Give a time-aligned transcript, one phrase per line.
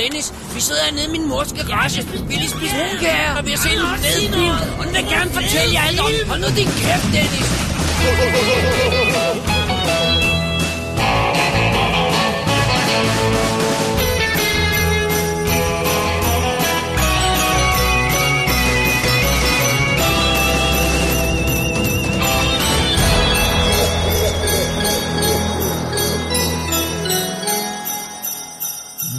[0.00, 0.26] Dennis.
[0.54, 2.00] Vi sidder hernede i min mors garage.
[2.28, 4.20] Vi lige spise brunkager, og vi har set en fed
[4.84, 6.10] den vil gerne fortælle jer alt om.
[6.28, 7.48] Hold nu din kæft, Dennis.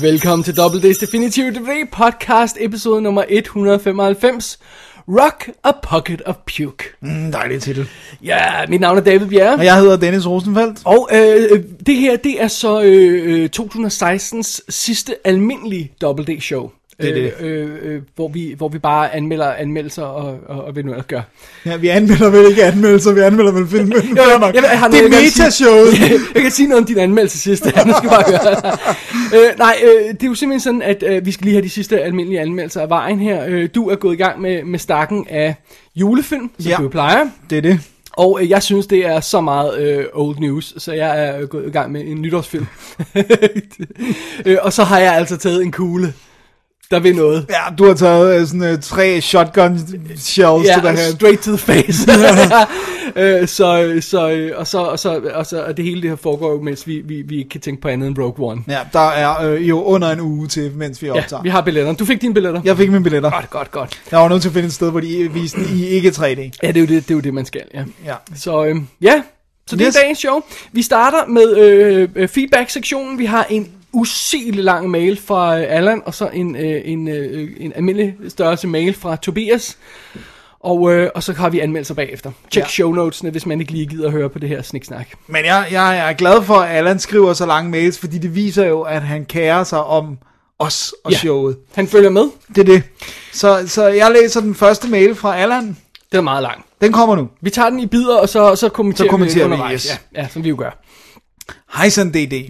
[0.01, 4.59] Velkommen til Double D's Definitive DVD podcast, episode nummer 195.
[5.07, 6.83] Rock a Pocket of Puke.
[7.01, 7.87] Mm, dejlig titel.
[8.23, 9.53] Ja, mit navn er David Bjerre.
[9.53, 10.81] Og jeg hedder Dennis Rosenfeldt.
[10.85, 16.71] Og øh, det her, det er så øh, 2016's sidste almindelige Double D show.
[17.01, 17.33] Det er det.
[17.45, 21.05] Øh, øh, hvor, vi, hvor vi bare anmelder anmeldelser og, og, og hvad nu ellers
[21.05, 21.21] gør.
[21.65, 23.93] Ja, vi anmelder vel ikke anmeldelser, vi anmelder vel filmen.
[24.17, 25.43] Jo, jo, jeg, jeg har det er noget, jeg kan sige.
[25.43, 25.99] metashowet.
[26.35, 27.65] jeg kan sige noget om din anmeldelse sidste.
[27.87, 28.77] nu skal bare høre.
[29.51, 31.69] øh, nej, øh, det er jo simpelthen sådan, at øh, vi skal lige have de
[31.69, 33.45] sidste almindelige anmeldelser af vejen her.
[33.47, 35.55] Øh, du er gået i gang med, med stakken af
[35.95, 36.77] julefilm, som Ja.
[36.77, 37.25] du plejer.
[37.49, 37.79] Det er det.
[38.13, 41.67] Og øh, jeg synes, det er så meget øh, old news, så jeg er gået
[41.67, 42.65] i gang med en nytårsfilm.
[44.45, 46.13] øh, og så har jeg altså taget en kugle,
[46.91, 47.45] der vil noget.
[47.49, 49.77] Ja, du har taget uh, sådan uh, tre shotgun
[50.17, 51.11] shells til Ja, det her.
[51.15, 52.11] straight to the face.
[53.15, 56.15] øh, så, så, øh, og, så, og, så, og så, og det hele det her
[56.17, 58.61] foregår jo, mens vi, vi, vi ikke kan tænke på andet end Rogue One.
[58.67, 61.41] Ja, der er øh, jo under en uge til, mens vi Ja, optager.
[61.43, 61.97] vi har billetterne.
[61.97, 62.61] Du fik dine billetter?
[62.63, 63.29] Jeg fik mine billetter.
[63.31, 63.99] Godt, godt, godt.
[64.11, 66.23] Jeg var nødt til at finde et sted, hvor de viste den i ikke 3D.
[66.63, 67.83] Ja, det er jo det, det, er jo det man skal, ja.
[68.05, 68.13] Ja.
[68.35, 69.21] Så øh, ja,
[69.67, 69.95] så det Yes.
[69.95, 70.41] er dagens show.
[70.71, 73.19] Vi starter med øh, øh, feedback-sektionen.
[73.19, 77.49] Vi har en usigelig lang mail fra øh, Allan, og så en, øh, en, øh,
[77.59, 79.77] en almindelig størrelse mail fra Tobias.
[80.59, 82.31] Og, øh, og så har vi anmeldelser bagefter.
[82.51, 82.67] Tjek Ja.
[82.69, 85.07] show notesene, hvis man ikke lige gider at høre på det her sniksnak.
[85.27, 88.65] Men jeg, jeg er glad for, at Allan skriver så lange mails, fordi det viser
[88.65, 90.17] jo, at han kærer sig om
[90.59, 91.17] os og Ja.
[91.17, 91.57] showet.
[91.75, 92.29] Han følger med.
[92.55, 92.83] Det er det.
[93.33, 95.77] Så, så jeg læser den første mail fra Allan.
[96.11, 96.65] Det er meget lang.
[96.81, 97.29] Den kommer nu.
[97.41, 99.83] Vi tager den i bidder, og så, så kommenterer, Så kommenterer vi, undervejs.
[99.83, 99.99] yes.
[100.15, 100.81] Ja, ja, som vi jo gør.
[101.77, 102.49] Hej sådan DD.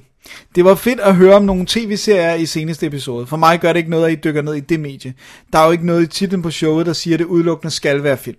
[0.55, 3.27] Det var fedt at høre om nogle tv-serier i seneste episode.
[3.27, 5.13] For mig gør det ikke noget, at I dykker ned i det medie.
[5.53, 8.03] Der er jo ikke noget i titlen på showet, der siger, at det udelukkende skal
[8.03, 8.37] være film.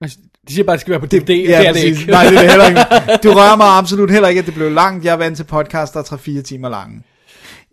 [0.00, 0.18] Altså,
[0.48, 1.20] De siger bare, at det skal være på DVD.
[1.20, 2.00] Det, det er det præcis.
[2.00, 2.10] ikke.
[2.10, 2.80] Nej, det er det heller ikke.
[3.28, 5.04] Det rører mig absolut heller ikke, at det blev langt.
[5.04, 7.02] Jeg er vant til podcast, der er 3-4 timer lange.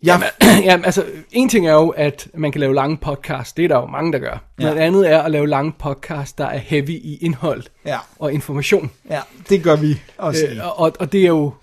[0.04, 0.22] Jeg,
[0.66, 3.54] Jamen, altså, en ting er jo, at man kan lave lange podcasts.
[3.54, 4.44] Det er der jo mange, der gør.
[4.60, 4.64] Ja.
[4.64, 8.92] Noget andet er at lave lange podcasts, der er heavy i indhold ja, og information.
[9.10, 10.46] ja, det gør vi også.
[10.46, 11.54] Øh, og, og det er jo...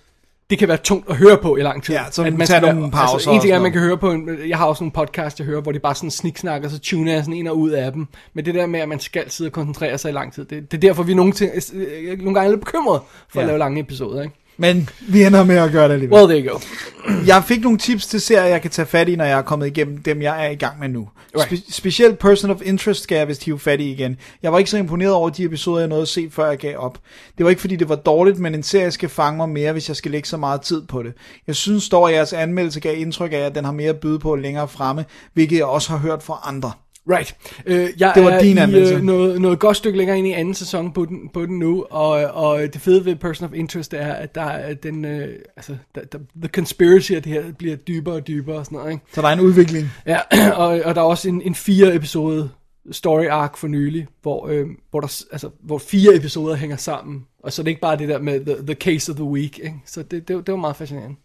[0.49, 1.93] Det kan være tungt at høre på i lang tid.
[1.95, 3.97] Ja, så at man tager nogle pauser Altså, en ting er, at man kan høre
[3.97, 4.11] på...
[4.11, 7.13] En, jeg har også nogle podcasts, jeg hører, hvor de bare sådan sniksnakker, så tuner
[7.13, 8.07] jeg sådan ind og ud af dem.
[8.33, 10.71] Men det der med, at man skal sidde og koncentrere sig i lang tid, det,
[10.71, 13.39] det er derfor, vi nogle, ting, øh, nogle gange er lidt bekymrede for.
[13.39, 13.43] Ja.
[13.43, 14.21] at lave lange episoder.
[14.21, 14.35] Ikke?
[14.57, 16.17] Men vi ender med at gøre det alligevel.
[16.17, 16.59] Well, there you go.
[17.27, 19.67] Jeg fik nogle tips til serier, jeg kan tage fat i, når jeg er kommet
[19.67, 21.09] igennem dem, jeg er i gang med nu.
[21.35, 21.51] Right.
[21.53, 24.17] Spe- specielt Person of Interest skal jeg vist hive fat i igen.
[24.43, 26.77] Jeg var ikke så imponeret over de episoder, jeg nåede at se, før jeg gav
[26.77, 26.97] op.
[27.37, 29.87] Det var ikke fordi, det var dårligt, men en serie skal fange mig mere, hvis
[29.87, 31.13] jeg skal lægge så meget tid på det.
[31.47, 34.19] Jeg synes dog, at jeres anmeldelse gav indtryk af, at den har mere at byde
[34.19, 36.71] på længere fremme, hvilket jeg også har hørt fra andre.
[37.09, 37.35] Right.
[37.65, 40.31] Øh, jeg Det var er din i øh, noget, noget godt stykke længere ind i
[40.31, 43.93] anden sæson på den, på den nu, og, og det fede ved Person of Interest
[43.93, 47.75] er, at der er den, øh, altså, der, der, the conspiracy af det her bliver
[47.75, 49.05] dybere og dybere og sådan noget, ikke?
[49.13, 49.89] Så der er en udvikling.
[50.05, 50.19] Ja,
[50.63, 52.49] og, og der er også en, en fire episode
[52.91, 57.53] story arc for nylig, hvor, øh, hvor, der, altså, hvor fire episoder hænger sammen, og
[57.53, 59.75] så er det ikke bare det der med the, the case of the week, ikke?
[59.85, 61.15] Så det, det, det var meget fascinerende.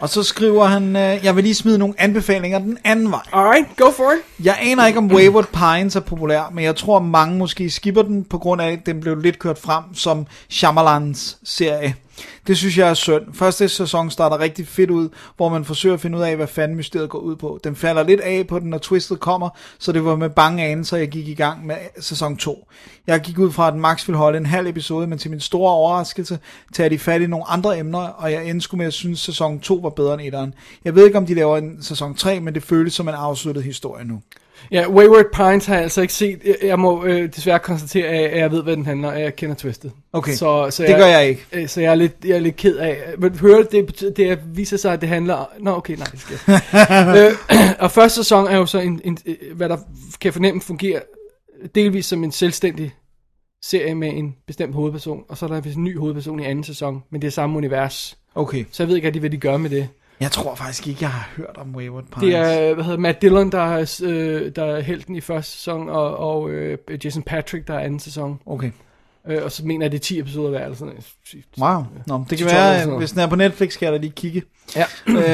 [0.00, 3.20] Og så skriver han, øh, jeg vil lige smide nogle anbefalinger den anden vej.
[3.32, 4.44] Alright, go for it.
[4.46, 8.24] Jeg aner ikke, om Wayward Pines er populær, men jeg tror, mange måske skipper den,
[8.24, 11.94] på grund af, at den blev lidt kørt frem som Shyamalans serie.
[12.46, 13.22] Det synes jeg er synd.
[13.34, 16.76] Første sæson starter rigtig fedt ud, hvor man forsøger at finde ud af, hvad fanden
[16.76, 17.60] mysteriet går ud på.
[17.64, 20.96] Den falder lidt af på den, når twistet kommer, så det var med bange anelser,
[20.96, 22.68] jeg gik i gang med sæson 2.
[23.06, 25.40] Jeg gik ud fra, at den max ville holde en halv episode, men til min
[25.40, 26.38] store overraskelse
[26.72, 29.24] tager de fat i nogle andre emner, og jeg endte sgu med at synes, at
[29.24, 30.54] sæson 2 var bedre end etteren.
[30.84, 33.64] Jeg ved ikke, om de laver en sæson 3, men det føles som en afsluttet
[33.64, 34.20] historie nu.
[34.70, 36.40] Ja, Wayward Pines har jeg altså ikke set.
[36.44, 39.54] Jeg, jeg må øh, desværre konstatere, at jeg ved, hvad den handler og jeg kender
[39.54, 39.92] twistet.
[40.12, 41.46] Okay, så, så det gør jeg ikke.
[41.52, 42.98] øh, Så jeg er lidt, jeg er lidt ked af.
[43.18, 45.50] Men høre, det, det viser sig, at det handler.
[45.60, 46.60] Nå, okay, nej, det skal jeg.
[47.50, 49.84] øh, Og første sæson er jo så, en, en, øh, hvad der kan
[50.24, 51.00] jeg fornemme fungerer
[51.74, 52.94] delvis som en selvstændig
[53.64, 56.64] serie med en bestemt hovedperson, og så er der vist en ny hovedperson i anden
[56.64, 58.18] sæson, men det er samme univers.
[58.34, 58.64] Okay.
[58.70, 59.88] Så jeg ved ikke rigtig, hvad de gør med det.
[60.20, 62.20] Jeg tror faktisk ikke, jeg har hørt om Wayward Pines.
[62.20, 65.88] Det er, hvad hedder Matt Dillon, der er, øh, der er helten i første sæson,
[65.88, 68.40] og, og øh, Jason Patrick, der er anden sæson.
[68.46, 68.70] Okay.
[69.28, 71.44] Øh, og så mener jeg, det er 10 episoder hver, eller sådan noget.
[71.58, 71.84] Wow.
[72.06, 73.98] Nå, det kan 12 eller sådan være, hvis den er på Netflix, kan jeg da
[73.98, 74.42] lige kigge.
[74.76, 74.84] Ja.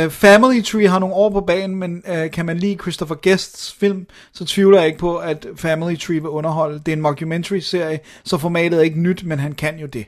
[0.05, 3.73] uh, Family Tree har nogle år på banen, men uh, kan man lide Christopher Guests
[3.73, 6.79] film, så tvivler jeg ikke på, at Family Tree vil underholde.
[6.79, 10.07] Det er en mockumentary-serie, så formatet er ikke nyt, men han kan jo det.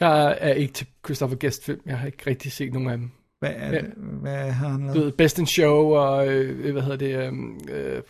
[0.00, 1.80] Jeg er ikke til Christopher Guest film.
[1.86, 3.10] Jeg har ikke rigtig set nogen af dem.
[3.44, 3.78] Hvad, er Ja.
[3.78, 3.84] det?
[4.22, 5.04] Hvad har han Du lavet?
[5.04, 8.02] ved, Best in Show og, øh, hvad hedder det, øhm, øh,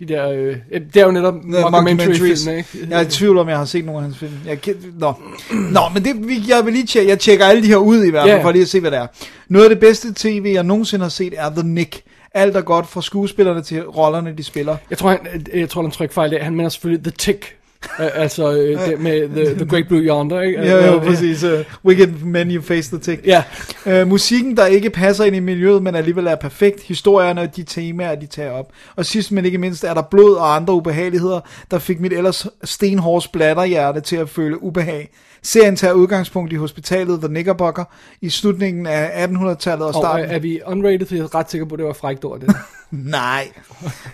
[0.00, 0.56] de der, øh,
[0.94, 2.44] det er jo netop mockumentary mockumentaries.
[2.44, 2.68] film, ikke?
[2.90, 4.32] Jeg er i tvivl om, jeg har set nogle af hans film.
[4.46, 5.12] Jeg kan, nå.
[5.50, 8.22] nå, men det, jeg vil lige tjekke, jeg tjekker alle de her ud i hvert
[8.28, 8.44] fald, Ja.
[8.44, 9.06] for lige at se, hvad det er.
[9.48, 12.02] Noget af det bedste tv, jeg nogensinde har set, er The Nick.
[12.34, 14.76] Alt er godt fra skuespillerne til rollerne, de spiller.
[14.90, 16.42] Jeg tror, han, jeg tror, han trykker fejl der.
[16.42, 17.56] Han mener selvfølgelig The Tick.
[17.98, 20.60] Altså uh, det med the, the Great Blue Yonder, ikke?
[20.60, 21.44] Ja, ja, Øh, præcis.
[21.44, 21.50] Uh,
[21.84, 23.26] wicked men you face the tick.
[23.26, 23.42] Ja,
[23.86, 26.82] Uh, musikken, der ikke passer ind i miljøet, men alligevel er perfekt.
[26.82, 28.66] Historierne og de temaer, de tager op.
[28.96, 31.40] Og sidst men ikke mindst er der blod og andre ubehageligheder,
[31.70, 35.10] der fik mit ellers stenhårde splatterhjerte til at føle ubehag.
[35.42, 37.84] Serien tager udgangspunkt i hospitalet The Knickerbocker
[38.20, 40.26] i slutningen af 1800-tallet og og starten...
[40.26, 42.40] øh, er vi unrated, for jeg er ret sikker på, at det var frækt ord,
[42.40, 42.54] det.
[42.90, 43.48] Nej.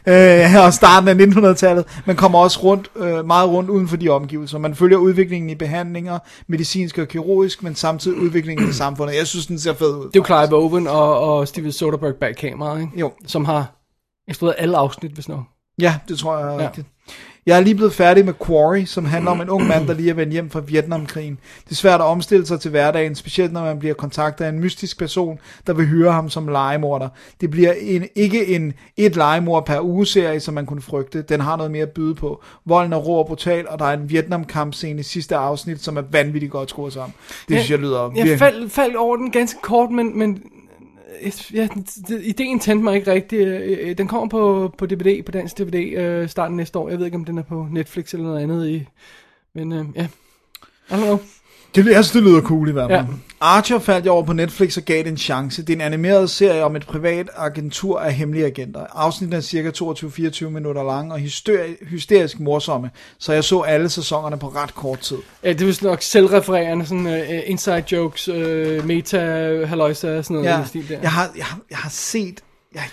[0.06, 4.08] øh, og starten af 1900-tallet, men kommer også rundt, øh, meget rundt uden for de
[4.08, 4.58] omgivelser.
[4.58, 9.16] Man følger udviklingen i behandlinger, medicinsk og kirurgisk, men samtidig udviklingen i samfundet.
[9.16, 10.04] Jeg synes, den ser fed ud.
[10.04, 12.92] Det er jo Clive Owen og, og Steven Soderbergh bag kameraet, ikke?
[13.00, 13.12] Jo.
[13.26, 13.72] Som har
[14.28, 15.42] instrueret alle afsnit, hvis nok.
[15.80, 16.66] Ja, det tror jeg er Ja.
[16.66, 16.86] rigtigt.
[17.46, 20.10] Jeg er lige blevet færdig med Quarry, som handler om en ung mand, der lige
[20.10, 21.38] er vendt hjem fra Vietnamkrigen.
[21.64, 24.60] Det er svært at omstille sig til hverdagen, specielt når man bliver kontaktet af en
[24.60, 27.08] mystisk person, der vil hyre ham som legemorder.
[27.40, 31.22] Det bliver en, ikke en et legemord per uge-serie, som man kunne frygte.
[31.22, 32.42] Den har noget mere at byde på.
[32.64, 36.02] Volden er rå og brutal, og der er en Vietnam-kampscene i sidste afsnit, som er
[36.10, 37.14] vanvittigt godt skruet sammen.
[37.48, 38.38] Det Ja, synes jeg lyder Jeg virkelig...
[38.38, 40.42] faldt, faldt over den ganske kort, men, men
[41.22, 41.68] Øh, ja,
[42.22, 43.48] ideen tændte mig ikke rigtigt.
[43.48, 46.88] Øh, øh, den kommer på, på DVD, på dansk DVD, øh, starten næste år.
[46.88, 48.68] Jeg ved ikke, om den er på Netflix eller noget andet.
[48.68, 48.86] I,
[49.52, 50.08] men øh, ja,
[50.90, 51.18] I don't know.
[51.76, 53.00] Det, jeg synes, det lyder cool i hvert fald.
[53.06, 53.12] Ja.
[53.40, 55.62] Archer faldt jeg over på Netflix og gav det en chance.
[55.62, 58.80] Det er en animeret serie om et privat agentur af hemmelige agenter.
[58.94, 64.38] Afsnittet er cirka 22-24 minutter lang og hysteri- hysterisk morsomme, så jeg så alle sæsonerne
[64.38, 65.16] på ret kort tid.
[65.44, 68.36] Ja, det er vist nok selvrefererende, sådan uh, inside jokes, uh,
[68.86, 69.18] meta,
[69.66, 70.46] halløjsa, sådan noget.
[70.46, 70.98] i Ja, den stil der.
[71.02, 72.40] jeg, har, jeg, har, jeg har set...
[72.76, 72.84] Jeg,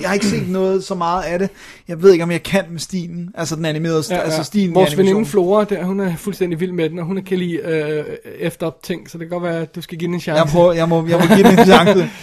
[0.00, 1.50] jeg har ikke set noget så meget af det.
[1.88, 3.30] Jeg ved ikke, om jeg kan med stilen.
[3.34, 4.20] Altså den animerede, ja, ja.
[4.22, 5.26] altså stilen Vores veninde.
[5.26, 8.04] Flora, der, hun er fuldstændig vild med den, og hun kan lide øh,
[8.38, 10.42] efter ting, så det kan godt være, at du skal give den en chance.
[10.42, 12.08] Jeg, prøver, jeg, må, jeg må give den en chance.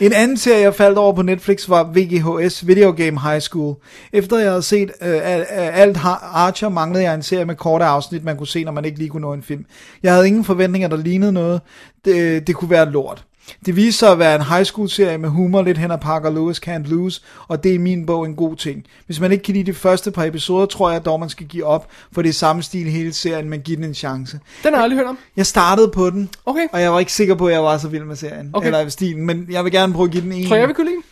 [0.00, 3.74] En anden serie, jeg faldt over på Netflix, var VGHS Video Game High School.
[4.12, 7.84] Efter jeg havde set øh, al- alt Har- Archer, manglede jeg en serie med korte
[7.84, 9.64] afsnit, man kunne se, når man ikke lige kunne nå en film.
[10.02, 11.60] Jeg havde ingen forventninger, der lignede noget.
[12.04, 13.24] Det, det kunne være lort.
[13.66, 16.30] Det viste sig at være en high school serie med humor lidt hen ad Parker
[16.30, 18.84] Lewis Can't Lose, og det er i min bog en god ting.
[19.06, 21.64] Hvis man ikke kan lide de første par episoder, tror jeg dog, man skal give
[21.64, 24.40] op, for det er samme stil hele serien, men giv den en chance.
[24.62, 25.18] Den har jeg aldrig hørt om.
[25.36, 26.66] Jeg startede på den, Okay.
[26.72, 28.66] og jeg var ikke sikker på, at jeg var så vild med serien, Okay.
[28.66, 30.46] eller stilen, men jeg vil gerne prøve at give den en.
[30.48, 31.02] Tror jeg, vi kunne lide?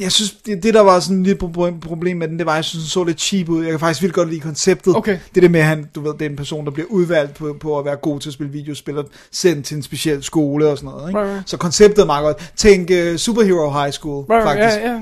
[0.00, 2.56] Jeg synes, det, det der var sådan lidt pro- problem med den, det var, at
[2.56, 3.62] jeg synes, den så lidt cheap ud.
[3.62, 4.96] Jeg kan faktisk vildt godt lide konceptet.
[4.96, 5.18] Okay.
[5.34, 7.56] Det der med, at han, du ved, det er en person, der bliver udvalgt på,
[7.60, 10.78] på at være god til at spille videospil, og sendt til en speciel skole og
[10.78, 11.08] sådan noget.
[11.08, 11.20] Ikke?
[11.20, 11.50] Right, right.
[11.50, 12.52] Så konceptet er meget godt.
[12.56, 14.80] Tænk uh, Superhero High School, Right, faktisk.
[14.82, 14.98] Ja, ja,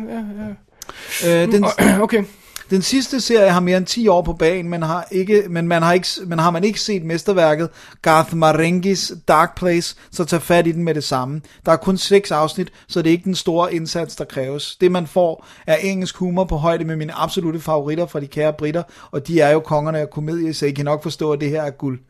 [1.25, 1.43] ja, ja.
[1.45, 1.65] Øh, den,
[2.05, 2.25] Okay
[2.73, 5.83] den sidste serie har mere end 10 år på banen, men har, ikke, men man
[5.83, 7.69] har, ikke, men har man ikke set mesterværket
[8.03, 11.41] Garth Marengis Dark Place, så tag fat i den med det samme.
[11.67, 14.77] Der er kun 6 afsnit, så det er ikke den store indsats, der kræves.
[14.77, 18.53] Det man får er engelsk humor på højde med mine absolute favoritter fra de kære
[18.53, 21.51] britter, og de er jo kongerne af komedie, så I kan nok forstå, at det
[21.51, 22.01] her er guld.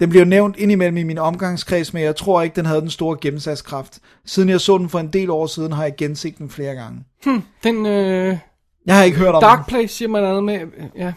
[0.00, 3.16] Den bliver nævnt indimellem i min omgangskreds, men jeg tror ikke, den havde den store
[3.20, 3.98] gennemsatskraft.
[4.26, 7.04] Siden jeg så den for en del år siden, har jeg genset den flere gange.
[7.24, 8.38] Hm, den øh,
[8.86, 9.40] jeg har ikke hørt om.
[9.42, 10.58] Dark Place siger man noget med.
[10.98, 11.12] Ja,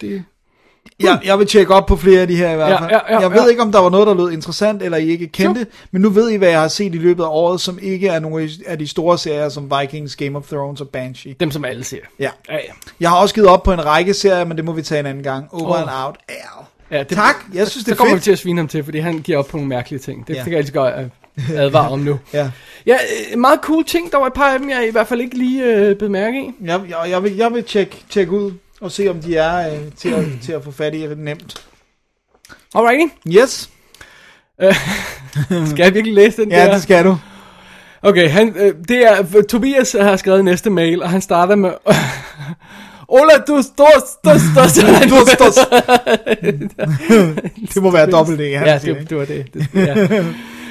[0.00, 0.24] det...
[1.00, 2.90] Jeg, jeg vil tjekke op på flere af de her i hvert Ja, fald.
[2.90, 3.46] ja, ja, jeg ved ja.
[3.46, 6.30] ikke, om der var noget, der lød interessant, eller I ikke kendte, men nu ved
[6.30, 8.88] I, hvad jeg har set i løbet af året, som ikke er nogle af de
[8.88, 11.34] store serier, som Vikings, Game of Thrones og Banshee.
[11.40, 12.02] Dem, som alle siger.
[12.18, 12.30] Ja.
[12.48, 12.60] Ja, ja.
[13.00, 15.06] Jeg har også givet op på en række serier, men det må vi tage en
[15.06, 15.48] anden gang.
[15.54, 15.80] Over Åh.
[15.80, 16.16] and out.
[16.58, 16.64] Ow.
[16.90, 18.24] ja det, Tak, jeg synes, det Så er kommer vi fedt.
[18.24, 20.26] til at svine ham til, fordi han giver op på nogle mærkelige ting.
[20.28, 20.38] Det Ja.
[20.38, 20.44] ja.
[20.44, 20.94] kan jeg altid godt
[21.54, 22.18] advare om nu.
[22.32, 22.50] Ja.
[22.86, 22.94] Ja,
[23.32, 24.12] øh, meget cool ting.
[24.12, 26.40] Der var et par af dem, jeg i hvert fald ikke lige øh, blev mærke
[26.40, 26.50] i.
[26.64, 29.78] Jeg, jeg, jeg, vil, jeg vil tjekke, tjekke ud og se, om de er øh,
[29.96, 31.62] til, at, til at få fat i nemt.
[32.74, 33.14] Alrighty.
[33.28, 33.70] Yes.
[35.70, 36.72] Skal jeg virkelig læse den Ja, der?
[36.72, 37.16] det skal du.
[38.02, 41.70] Okay, han, øh, det er, Tobias har skrevet næste mail, og han starter med...
[43.08, 44.62] Ola, du står, står, står,
[45.08, 45.64] Du står...
[47.74, 49.54] det må være dobbelt det, han Ja, siger, det, det var det.
[49.54, 50.24] det ja.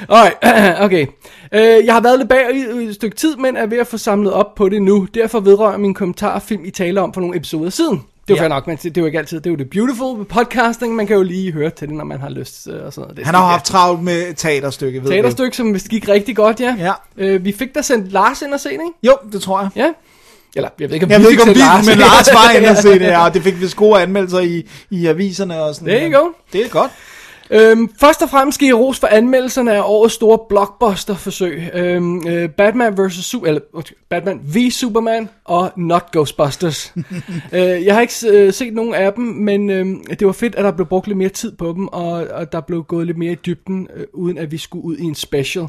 [0.08, 1.06] Alright, okay.
[1.52, 3.98] Øh, jeg har været lidt bag i et stykke tid, men er ved at få
[3.98, 5.06] samlet op på det nu.
[5.14, 8.02] Derfor vedrører min kommentar film, I taler om for nogle episoder siden.
[8.28, 8.48] Det jo Ja.
[8.48, 9.36] nok, men det, er jo ikke altid.
[9.40, 10.94] Det er jo det beautiful ved podcasting.
[10.96, 13.16] Man kan jo lige høre til det, når man har lyst øh, og sådan noget.
[13.16, 16.60] Det Han har jo haft travlt med teaterstykke, ved teaterstykke, som vist gik rigtig godt,
[16.60, 16.76] ja.
[16.78, 16.92] Ja.
[17.18, 18.84] Øh, vi fik da sendt Lars ind og se det, ikke?
[19.02, 19.68] Jo, det tror jeg.
[19.76, 19.92] Ja.
[20.56, 21.86] Eller, jeg ved ikke, om Jeg vi ved ikke om vi, Lars.
[21.86, 24.66] men Lars var inde og se det, ja, og det fik vi gode anmeldelser i,
[24.90, 26.28] i aviserne og sådan There you go.
[26.52, 26.90] Det er godt.
[27.50, 31.70] Øhm, først og fremmest skal I ros for anmeldelserne af årets store blockbuster-forsøg.
[31.74, 33.34] Øhm, øh, Batman vs.
[33.34, 33.60] Su- eller,
[34.08, 36.94] Batman v Superman og Not Ghostbusters.
[37.54, 39.86] øh, jeg har ikke øh, set nogen af dem, men øh,
[40.18, 42.60] det var fedt, at der blev brugt lidt mere tid på dem, og, og der
[42.60, 45.66] blev gået lidt mere i dybden, øh, uden at vi skulle ud i en special.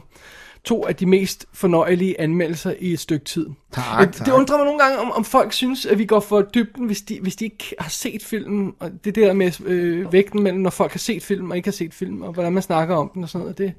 [0.64, 3.46] To af de mest fornøjelige anmeldelser i et stykke tid.
[3.74, 4.28] Tak, Øh, Det tak.
[4.34, 7.20] undrer mig nogle gange, om, om folk synes, at vi går for dybden, hvis de,
[7.22, 8.74] hvis de ikke har set filmen.
[8.80, 11.72] Og det der med øh, vægten mellem, når folk har set film og ikke har
[11.74, 13.58] set film, og hvordan man snakker om den og sådan noget.
[13.58, 13.74] Det,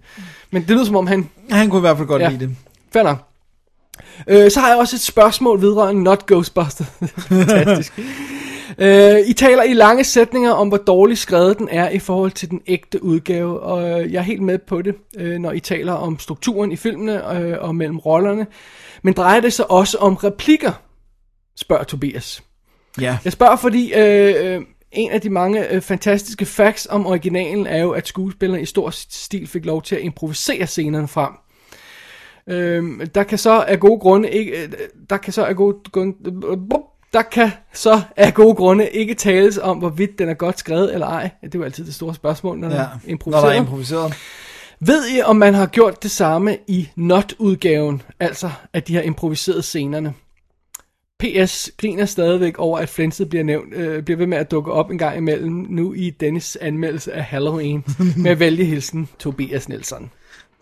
[0.51, 1.29] men det lyder som om, han...
[1.51, 2.29] Han kunne i hvert fald godt Ja.
[2.29, 2.57] lide det.
[2.93, 3.19] Fair nok.
[4.29, 6.87] Øh, så har jeg også et spørgsmål vedrørende Not Ghostbusters.
[7.29, 8.01] Fantastisk.
[8.79, 12.50] Øh, I taler i lange sætninger om, hvor dårligt skrevet den er i forhold til
[12.50, 15.93] den ægte udgave, og øh, jeg er helt med på det, øh, når I taler
[15.93, 18.47] om strukturen i filmene øh, og mellem rollerne.
[19.03, 20.73] Men drejer det sig også om replikker,
[21.57, 22.43] spørger Tobias.
[23.00, 23.19] Ja.
[23.25, 24.62] Jeg spørger, fordi øh,
[24.93, 28.91] en af de mange øh, fantastiske facts om originalen er jo, at skuespillerne i stor
[28.91, 31.33] stil fik lov til at improvisere scenerne frem.
[32.47, 34.71] Øh, der kan så af gode grunde ikke,
[35.11, 36.15] der kan så af gode grunde,
[37.12, 41.07] der kan så af gode grunde ikke tales om, hvorvidt den er godt skrevet eller
[41.07, 41.31] ej.
[41.43, 42.75] Det er jo altid det store spørgsmål, når ja.
[42.75, 43.57] der er Når der improviseret.
[43.57, 44.14] er improviseret.
[44.81, 49.64] Ved I, om man har gjort det samme i Not-udgaven, altså at de har improviseret
[49.64, 50.14] scenerne?
[51.21, 54.90] PS griner stadigvæk over, at Flinset bliver nævnt, øh, bliver ved med at dukke op
[54.90, 57.85] en gang imellem, nu i Dennis anmeldelse af Halloween,
[58.17, 60.11] med vælge hilsen Tobias Nielsen.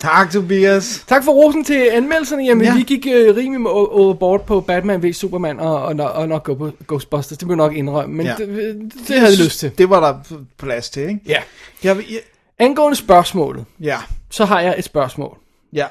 [0.01, 1.05] Tak, Tobias.
[1.07, 2.45] Tak for rosen til anmeldelserne.
[2.45, 2.75] Jamen, Ja.
[2.77, 7.39] vi gik øh, rimelig overboard på Batman v Superman og, og, og, nok Go- Ghostbusters.
[7.39, 8.35] Det må jeg nok indrømme, men Ja.
[8.39, 9.79] det, det, det havde jeg lyst til.
[9.79, 11.21] Det var der plads til, ikke?
[11.27, 11.43] Ja.
[11.85, 12.21] Jeg, jeg,
[12.59, 13.99] Angående spørgsmålet, ja.
[14.31, 15.39] så har jeg et spørgsmål.
[15.73, 15.87] Ja.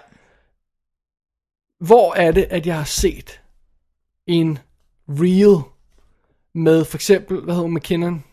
[1.86, 3.42] Hvor er det, at jeg har set
[4.28, 4.60] en
[5.10, 5.62] reel
[6.56, 8.24] med for eksempel, hvad hedder McKinnon?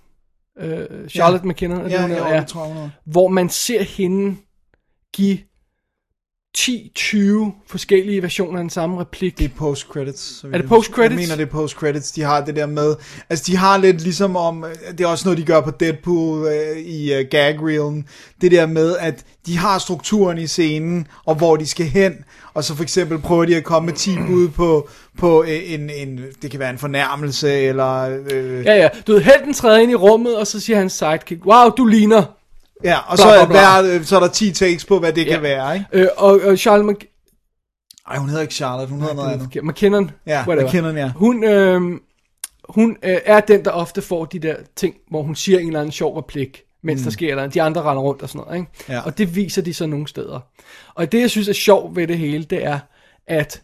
[0.61, 1.51] Øh, Charlotte ja.
[1.53, 2.35] McKinnon, er det, Ja, hun ja, hedder?
[2.35, 2.43] ja.
[2.45, 2.91] tror jeg.
[3.05, 4.37] Hvor man ser hende
[5.15, 5.39] give
[6.59, 9.39] 10-20 forskellige versioner af den samme replik.
[9.39, 10.41] Det er post-credits.
[10.41, 10.99] så Er det post-credits?
[10.99, 12.13] Jeg mener, det er post-credits.
[12.15, 12.95] De har det der med...
[13.31, 14.65] Altså, de har lidt ligesom om...
[14.99, 18.09] Det er også noget, de gør på Deadpool øh, i uh, gag-reelen.
[18.41, 22.13] Det der med, at de har strukturen i scenen, og hvor de skal hen.
[22.55, 25.91] Og så for eksempel prøver de at komme med 10 bud på, på øh, en,
[25.91, 26.21] en...
[26.43, 28.21] Det kan være en fornærmelse, eller...
[28.33, 28.89] Øh, Ja, ja.
[29.07, 32.23] Du ved, helten træder ind i rummet, og så siger han sidekick, wow, du ligner.
[32.85, 33.89] Ja og Bla, så, er bla, bla.
[33.89, 35.33] der, øh, så er der 10 takes på, hvad det Ja.
[35.33, 35.87] kan være, ikke?
[35.93, 37.09] Øh, og, og Charlotte Mc...
[38.11, 39.65] Ej, hun hedder ikke Charlotte, hun hedder noget andet.
[39.65, 40.67] McKinnon, Ja, whatever.
[40.69, 41.13] McKinnon, ja.
[41.17, 41.81] Hun, øh,
[42.69, 45.81] hun øh, er den, der ofte får de der ting, hvor hun siger en eller
[45.81, 47.05] anden sjov replik, mens mm.
[47.05, 47.55] der sker noget.
[47.55, 48.59] De andre render rundt og sådan noget.
[48.59, 48.71] Ikke?
[48.89, 49.01] Ja.
[49.01, 50.41] Og det viser de så nogle steder.
[50.95, 52.79] Og det, jeg synes er sjovt ved det hele, det er,
[53.27, 53.63] at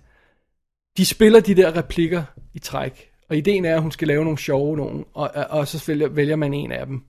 [0.96, 2.22] de spiller de der replikker
[2.54, 3.06] i træk.
[3.30, 6.08] Og ideen er, at hun skal lave nogle sjove nogen, og, og, og så vælger,
[6.08, 7.02] vælger man en af dem.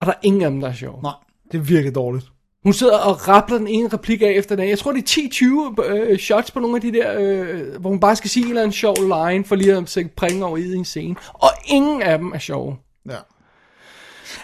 [0.00, 1.02] Og der er ingen af dem, der er sjove.
[1.02, 1.12] Nej,
[1.52, 2.26] det er virkelig dårligt.
[2.64, 4.70] Hun sidder og rappler den ene replik af efter den anden.
[4.70, 8.00] Jeg tror, det er 10-20 øh, shots på nogle af de der, øh, hvor hun
[8.00, 10.74] bare skal sige en eller anden sjov line, for lige at sætte pringe over i
[10.74, 11.16] en scene.
[11.32, 12.76] Og ingen af dem er sjove.
[13.08, 13.16] Ja.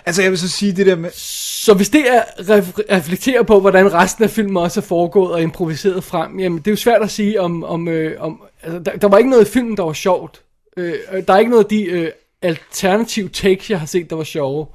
[0.06, 1.10] Altså, jeg vil så sige det der med...
[1.14, 5.42] Så hvis det er ref- reflekterer på, hvordan resten af filmen også er foregået og
[5.42, 7.64] improviseret frem, jamen det er jo svært at sige om...
[7.64, 10.42] om, øh, om altså, der, der var ikke noget i filmen, der var sjovt.
[10.76, 12.10] Øh, øh, der er ikke noget af de øh,
[12.42, 14.66] alternative takes, jeg har set, der var sjove.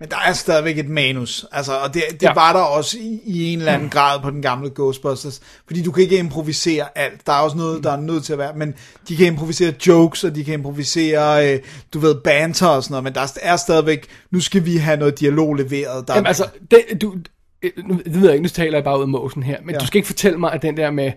[0.00, 2.34] Men der er stadigvæk et manus, altså, og det, det ja.
[2.34, 5.92] Var der også i, i en eller anden grad på den gamle Ghostbusters, fordi du
[5.92, 8.74] kan ikke improvisere alt, der er også noget, der er nødt til at være, men
[9.08, 11.60] de kan improvisere jokes, og de kan improvisere, øh,
[11.94, 15.20] du ved, banter og sådan noget, men der er stadigvæk, nu skal vi have noget
[15.20, 16.08] dialog leveret.
[16.08, 17.14] Der, Jamen altså, det, du,
[17.62, 19.70] øh, nu, det ved jeg ikke, nu taler jeg bare ud af måsen her, men
[19.70, 19.74] Ja.
[19.74, 19.78] ja.
[19.80, 21.12] du skal ikke fortælle mig, at den der med,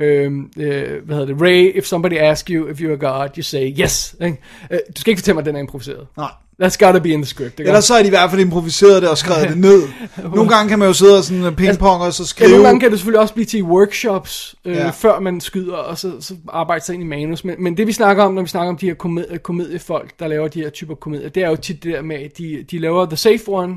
[0.00, 3.42] øhm, øh, hvad hedder det, Ray, if somebody asks you if you're a god, you
[3.42, 4.14] say yes.
[4.22, 4.38] Ikke?
[4.70, 6.06] Øh, du skal ikke fortælle mig, at den er improviseret.
[6.16, 6.30] Nej.
[6.62, 7.60] That's gotta be in the script.
[7.60, 7.68] Ikke?
[7.68, 9.82] Ellers så er de i hvert fald improviseret det og skrevet det ned.
[10.34, 12.50] Nogle gange kan man jo sidde og sådan pingpong og så Ja, skrive.
[12.50, 14.84] nogle gange kan det selvfølgelig også blive til workshops, øh, Ja.
[14.84, 14.90] ja.
[14.90, 17.44] før man skyder, og så, så arbejde sig ind i manus.
[17.44, 20.28] Men, men det vi snakker om, når vi snakker om de her komedie, komediefolk, der
[20.28, 22.78] laver de her typer komedier, det er jo tit det der med, at de, de
[22.78, 23.74] laver the safe one,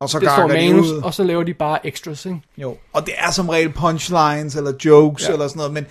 [0.00, 0.96] og så det står gakker de manus, ud.
[1.02, 2.40] og så laver de bare extras, ikke?
[2.58, 2.76] Jo.
[2.92, 5.28] Og det er som regel punchlines eller jokes ja.
[5.28, 5.32] Ja.
[5.32, 5.86] eller sådan noget, men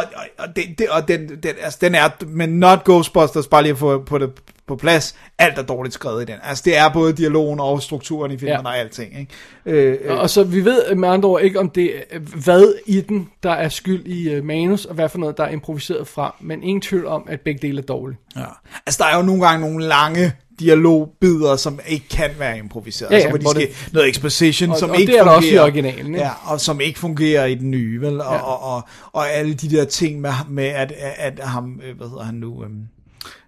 [0.00, 3.62] og, og, og, det, det, og den, den, altså, den er, men not Ghostbusters, bare
[3.62, 4.30] lige at få på det
[4.66, 6.34] på plads, alt er dårligt skrevet i den.
[6.42, 8.68] Altså, det er både dialogen og strukturen i filmen Ja.
[8.68, 9.32] og alting, ikke?
[9.66, 13.00] Øh, øh, Og så vi ved med andre ord ikke, om det er, hvad i
[13.00, 16.36] den, der er skyld i uh, manus, og hvad for noget, der er improviseret fra.
[16.40, 18.18] Men ingen tvivl om, at begge dele er dårlige.
[18.36, 18.44] Ja.
[18.86, 23.10] Altså, der er jo nogle gange nogle lange dialogbider, som ikke kan være improviseret.
[23.10, 25.24] Ja, ja, altså, hvor de skal, det- noget exposition, Og- som og ikke det er
[25.24, 25.62] der også i fungerer.
[25.64, 26.20] originalen, ikke?
[26.26, 28.20] Ja, og som ikke fungerer i den nye, vel?
[28.20, 28.40] Og, Ja.
[28.42, 32.08] og, og, og alle de der ting med, med at, at, at ham, øh, hvad
[32.08, 32.80] hedder han nu, øhm,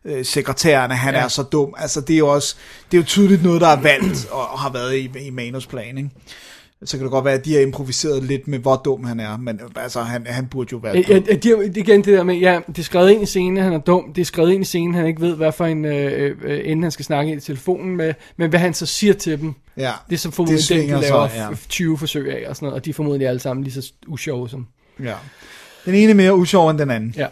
[0.05, 1.21] øh, sekretærerne, han Ja.
[1.25, 1.75] er så dum.
[1.79, 2.55] Altså, det er jo også,
[2.91, 5.99] det er jo tydeligt noget, der er valgt og, og har været i, i manusplan,
[5.99, 6.11] ikke?
[6.85, 9.37] Så kan det godt være, at de har improviseret lidt med, hvor dum han er,
[9.37, 12.61] men altså, han, han burde jo være Ja, ja, de, igen det der med, ja,
[12.69, 14.13] det er skrevet ind i scenen, han er dum.
[14.15, 16.83] Det er skrevet ind i scenen, han ikke ved, hvad for en øh, øh, ende
[16.83, 18.15] han skal snakke i telefonen med.
[18.37, 21.03] Men hvad han så siger til dem, Ja, det er så formodentlig den, svinger de
[21.03, 21.49] laver så, ja.
[21.49, 22.81] f- 20 forsøg af og sådan noget.
[22.81, 24.67] Og de er formodentlig alle sammen lige så usjove som...
[25.03, 25.15] ja.
[25.85, 27.15] Den ene er mere usjov end den anden.
[27.17, 27.27] Ja,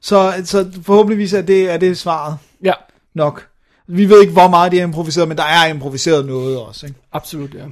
[0.00, 2.72] Så, så forhåbentligvis er det, er det svaret ja
[3.14, 3.46] nok.
[3.86, 6.86] Vi ved ikke, hvor meget de har improviseret, men der er improviseret noget også.
[6.86, 6.98] Ikke?
[7.12, 7.64] absolut, ja.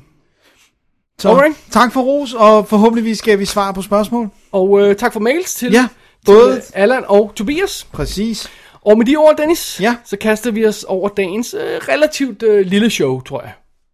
[1.21, 1.57] Så Alright.
[1.71, 4.29] tak for ros, og forhåbentligvis skal vi svare på spørgsmål.
[4.53, 5.89] Og øh, tak for mails til, Ja,
[6.27, 7.87] til både- øh, Allan og Tobias.
[7.93, 8.51] Præcis.
[8.83, 9.97] Og med de ord, Dennis, Ja.
[10.05, 13.53] så kaster vi os over dagens øh, relativt øh, lille show, tror jeg.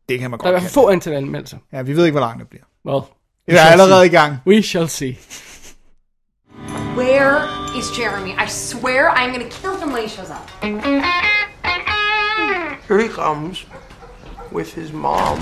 [0.09, 0.87] Det kan man Der er godt hvert fald kalde.
[0.87, 1.57] få antal anmeldelser.
[1.73, 2.65] Ja, vi ved ikke, hvor langt det bliver.
[2.87, 3.03] Well,
[3.47, 4.37] Vi er allerede i gang.
[4.47, 5.19] We shall see.
[6.97, 7.37] Where
[7.79, 8.31] is Jeremy?
[8.31, 10.65] I swear I'm gonna kill him when he shows up.
[12.89, 13.67] Here he comes
[14.53, 15.39] with his mom.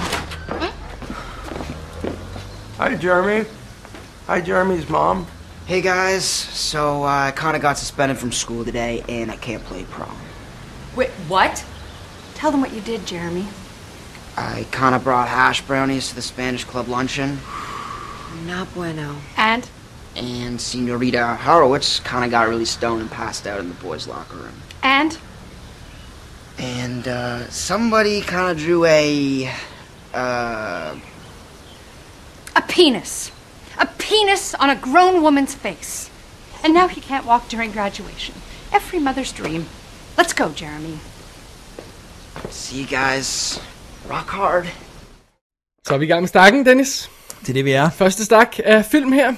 [2.83, 3.49] Hi, Jeremy.
[4.27, 5.29] Hi, Jeremy's mom.
[5.67, 9.63] Hey guys, so uh, I kind of got suspended from school today and I can't
[9.63, 10.17] play prom.
[10.97, 11.65] Wait, what?
[12.35, 13.47] Tell them what you did, Jeremy.
[14.37, 17.39] I kind of brought hash brownies to the Spanish club luncheon,
[18.47, 19.15] No bueno.
[19.37, 19.71] And?
[20.17, 24.39] and Senorita Horowitz kind of got really stoned and passed out in the boys' locker
[24.39, 24.61] room.
[24.83, 25.17] And?
[26.59, 29.55] And uh, somebody kind of drew a.
[30.13, 30.97] Uh,
[32.55, 33.33] A penis.
[33.79, 36.11] A penis on a grown woman's face.
[36.65, 38.35] And now he can't walk during graduation.
[38.73, 39.67] Every mother's dream.
[40.19, 40.99] Let's go, Jeremy.
[42.51, 43.61] see you guys.
[44.11, 44.67] Rock hard.
[45.87, 47.11] Så er vi i gang med stakken, Dennis.
[47.41, 47.91] Det er det, vi er.
[47.91, 49.35] Første stak af film her.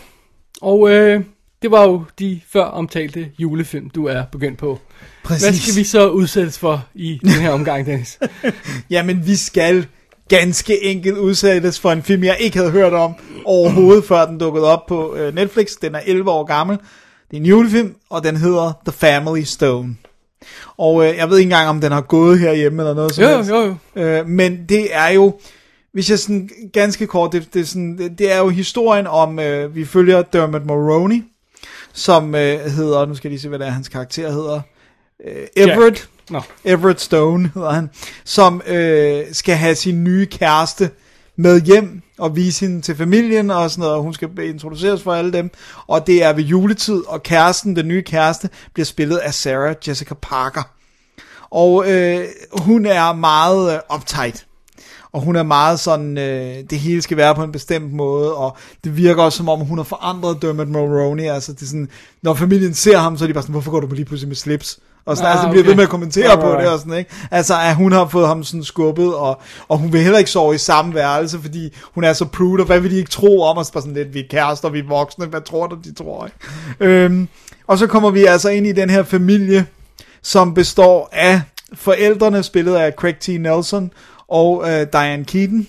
[0.63, 1.25] Og øh,
[1.63, 4.81] det var jo de før omtalte julefilm, du er begyndt på.
[5.25, 5.45] Præcis.
[5.45, 8.19] Hvad skal vi så udsættes for i den her omgang, Dennis?
[8.91, 9.87] Jamen, vi skal
[10.29, 13.13] ganske enkelt udsættes for en film, jeg ikke havde hørt om
[13.45, 15.71] overhovedet, før den dukkede op på øh, Netflix.
[15.83, 16.77] Den er 11 år gammel.
[17.31, 19.97] Det er en julefilm, og den hedder The Family Stone.
[20.77, 23.31] Og øh, jeg ved ikke engang, om den har gået herhjemme eller noget som Jo,
[23.37, 23.51] helst.
[23.51, 24.03] jo, jo.
[24.03, 25.39] Øh, men det er jo,
[25.93, 29.75] hvis jeg sådan ganske kort, det, det, er, sådan, det, er jo historien om, øh,
[29.75, 31.23] vi følger Dermot Mulroney,
[31.93, 34.61] som øh, hedder, nu skal jeg lige se, hvad det er, hans karakter hedder,
[35.27, 36.09] øh, Everett.
[36.31, 36.41] Nå.
[36.65, 37.91] Everett Stone hedder han,
[38.25, 40.91] som øh, skal have sin nye kæreste
[41.37, 45.13] med hjem og vise hende til familien og sådan noget, og hun skal introduceres for
[45.15, 45.51] alle dem,
[45.87, 50.15] og det er ved juletid, og kæresten, den nye kæreste, bliver spillet af Sarah Jessica
[50.23, 50.63] Parker.
[51.51, 54.47] Og øh, hun er meget øh, uptight.
[55.13, 58.57] Og hun er meget sådan, øh, det hele skal være på en bestemt måde, og
[58.85, 61.25] det virker også som om, hun har forandret Dermot Mulroney.
[61.25, 61.89] Altså, det er sådan,
[62.23, 64.37] når familien ser ham, så er de bare sådan, hvorfor går du lige pludselig med
[64.37, 64.79] slips?
[65.07, 65.69] Og sådan, Ah, altså, bliver okay.
[65.69, 67.11] ved med at kommentere Right, på right, det og sådan, ikke?
[67.31, 70.55] Altså, at hun har fået ham sådan skubbet, og, og hun vil heller ikke sove
[70.55, 73.59] i samme værelse, fordi hun er så prude, og hvad vil de ikke tro om
[73.59, 73.67] os?
[73.67, 76.39] Sådan lidt, vi er kærester, vi er voksne, hvad tror du, de tror, ikke?
[76.81, 77.29] Øhm,
[77.67, 79.67] og så kommer vi altså ind i den her familie,
[80.23, 81.43] som består af
[81.75, 83.29] forældrene, spillet af Craig T.
[83.29, 83.91] Nelson,
[84.29, 85.67] og øh, Diane Keaton,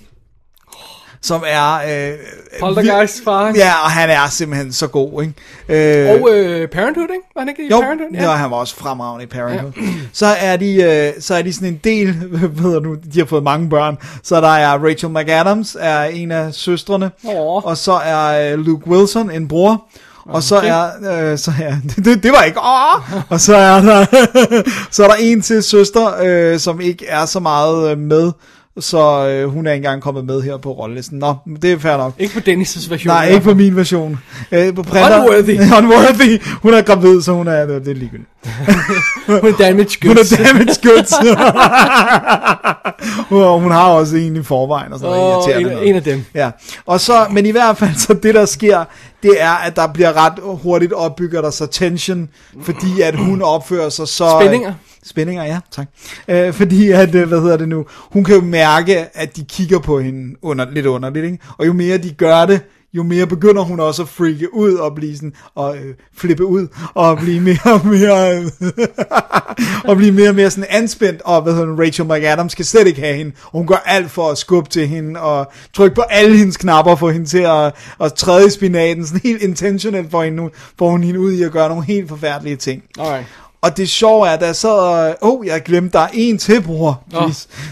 [1.25, 1.73] som er...
[2.09, 2.17] Øh,
[2.59, 3.53] Poltergeist far.
[3.55, 6.09] Ja, og han er simpelthen så god, ikke?
[6.09, 7.27] Øh, Og øh, Parenthood, ikke?
[7.35, 8.09] Var han ikke i jo, Parenthood?
[8.13, 8.31] ja.
[8.31, 9.71] han var også fremragende i Parenthood.
[9.77, 9.81] Ja.
[10.13, 13.25] Så, er de, øh, så er de sådan en del, hvad ved du, de har
[13.25, 17.65] fået mange børn, så der er Rachel McAdams, er en af søstrene, Åh.
[17.65, 19.83] og så er øh, Luke Wilson, en bror,
[20.25, 20.85] og så er,
[21.31, 24.05] øh, så ja, det, det var ikke, åh, og så er der,
[24.91, 28.31] så er der en til søster, øh, som ikke er så meget øh, med,
[28.79, 31.19] så øh, hun er ikke engang kommet med her på rollelisten.
[31.19, 32.13] Nå, det er fair nok.
[32.19, 33.13] Ikke på Dennis' version.
[33.13, 34.19] Nej, ikke på min version.
[34.51, 35.59] Øh, på printer, Unworthy.
[35.77, 36.41] Unworthy.
[36.61, 38.29] Hun er gravid, så hun er, det er ligegyldigt.
[39.27, 40.31] Hun er damage Hun goods.
[40.31, 41.11] er damage goods.
[43.31, 45.89] og hun har også en i forvejen, og sådan noget Åh, irriterende en, noget.
[45.89, 46.25] en af dem.
[46.33, 46.51] Ja,
[46.85, 48.83] og så, men i hvert fald, så det der sker,
[49.25, 52.29] det er, at der bliver ret hurtigt opbygger der sig tension,
[52.61, 54.37] fordi at hun opfører sig så...
[54.41, 54.73] Spændinger.
[55.03, 55.87] Spændinger, ja, tak.
[56.27, 59.79] Øh, fordi at, øh, hvad hedder det nu, hun kan jo mærke, at de kigger
[59.79, 61.37] på hende under, lidt underligt, ikke?
[61.57, 62.61] Og jo mere de gør det,
[62.95, 66.67] jo mere begynder hun også at freake ud og blive sådan, og øh, flippe ud,
[66.93, 68.45] og blive mere og mere, øh,
[69.89, 72.87] og blive mere og mere sådan anspændt, og hvad hedder hun, Rachel McAdams skal slet
[72.87, 76.01] ikke have hende, og hun gør alt for at skubbe til hende, og trykke på
[76.01, 80.23] alle hendes knapper for hende til at, at træde i spinaten, sådan helt intentionelt for
[80.23, 82.83] hende, får hun hende ud i at gøre nogle helt forfærdelige ting.
[82.99, 83.25] Alright.
[83.65, 85.17] Og det sjove er, da jeg sad og...
[85.21, 87.03] Åh, oh, jeg glemte, der er en til, bror.
[87.13, 87.31] Oh.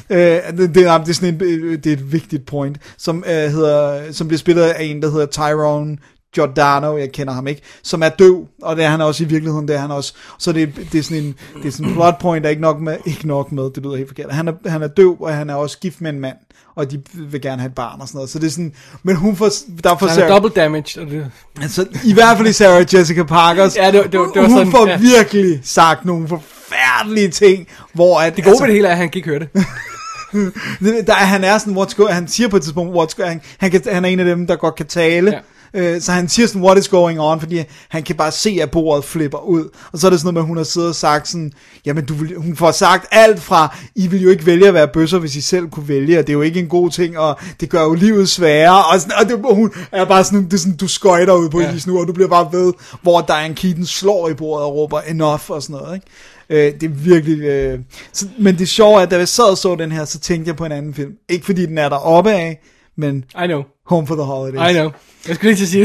[0.10, 4.12] Øh, det, det, det, er sådan en, det er et vigtigt point, som, øh, hedder,
[4.12, 5.98] som bliver spillet af en, der hedder Tyrone
[6.34, 9.68] Giordano, jeg kender ham ikke, som er døv, og det er han også i virkeligheden,
[9.68, 10.14] det er han også.
[10.40, 12.62] Så det, det er sådan en, det er sådan en plot point, der er ikke
[12.62, 14.32] nok med, ikke nok med, det lyder helt forkert.
[14.34, 16.36] Han er, han er døv, og han er også gift med en mand,
[16.76, 18.30] og de vil gerne have et barn og sådan noget.
[18.30, 19.50] Så det er sådan, men hun får,
[19.84, 21.02] der får Han er double damage.
[21.02, 23.76] Og det, Altså, i hvert fald i Sarah Jessica Parkers.
[23.76, 24.98] Ja, det det det var hun sådan, får ja.
[24.98, 28.98] virkelig sagt nogle forfærdelige ting, hvor at, det gode altså, ved det hele er, at
[28.98, 29.50] han kan ikke høre det.
[31.08, 33.42] der, er- han er sådan, what's go, han siger på et tidspunkt, what's go, han,
[33.58, 35.32] han, kan, han er en af dem, der godt kan tale.
[35.32, 35.40] Ja.
[35.76, 38.72] Øh, så han siger sådan, what is going on, fordi han kan bare se, at
[38.72, 39.70] bordet flipper ud.
[39.94, 41.52] Og så er det sådan noget med, at hun har siddet og sagt sådan,
[41.86, 44.88] jamen du vil, hun får sagt alt fra, I vil jo ikke vælge at være
[44.88, 47.40] bøsser, hvis I selv kunne vælge, og det er jo ikke en god ting, og
[47.60, 50.54] det gør jo livet sværere, og, sådan, og det, og hun er bare sådan, det
[50.54, 51.74] er sådan, du skøjter ud på Ja.
[51.74, 55.02] isen nu, og du bliver bare ved, hvor Diane Keaton slår i bordet og råber
[55.02, 56.08] enough og sådan noget, ikke?
[56.50, 57.42] Øh, det er virkelig...
[57.42, 57.80] Øh,
[58.14, 60.48] så, men det sjove er, at da jeg sad og så den her, så tænkte
[60.50, 61.12] jeg på en anden film.
[61.30, 62.62] Ikke fordi den er der oppe af,
[62.98, 63.62] men I know.
[63.86, 64.72] Home for the Holidays.
[64.72, 64.92] I know.
[65.28, 65.84] Jeg skulle lige til at sige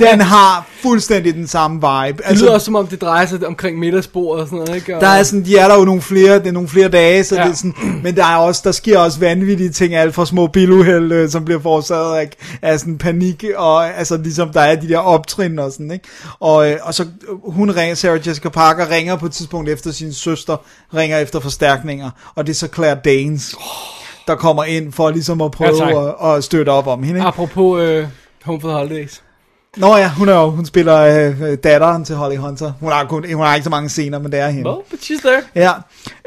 [0.12, 2.22] Den har fuldstændig den samme vibe.
[2.28, 4.96] Det lyder også som om, det drejer sig omkring middagsbordet og sådan noget, ikke?
[4.96, 7.24] Og, der er sådan, de er der jo nogle flere, det er nogle flere dage,
[7.24, 7.42] så Ja.
[7.44, 10.46] det er sådan, men der er også, der sker også vanvittige ting, alt fra små
[10.46, 12.30] biluheld, øh, som bliver forårsaget af,
[12.62, 16.08] af sådan panik, og altså ligesom der er de der optrin og sådan, ikke?
[16.40, 19.92] Og, øh, og så øh, hun ringer, Sarah Jessica Parker ringer på et tidspunkt efter
[19.92, 20.56] sin søster,
[20.94, 23.54] ringer efter forstærkninger, og det er så Claire Danes,
[24.30, 25.94] der kommer ind for ligesom at prøve tak.
[26.22, 27.28] at, at støtte op om hende, ikke?
[27.28, 28.06] Apropos øh,
[28.44, 29.22] Home for the Holidays.
[29.76, 32.72] Nå ja, hun er jo, hun spiller øh, datteren til Holly Hunter.
[32.80, 34.70] Hun har, kun, hun har ikke så mange scener, men det er hende.
[34.70, 35.42] Well, but she's there.
[35.54, 35.72] Ja,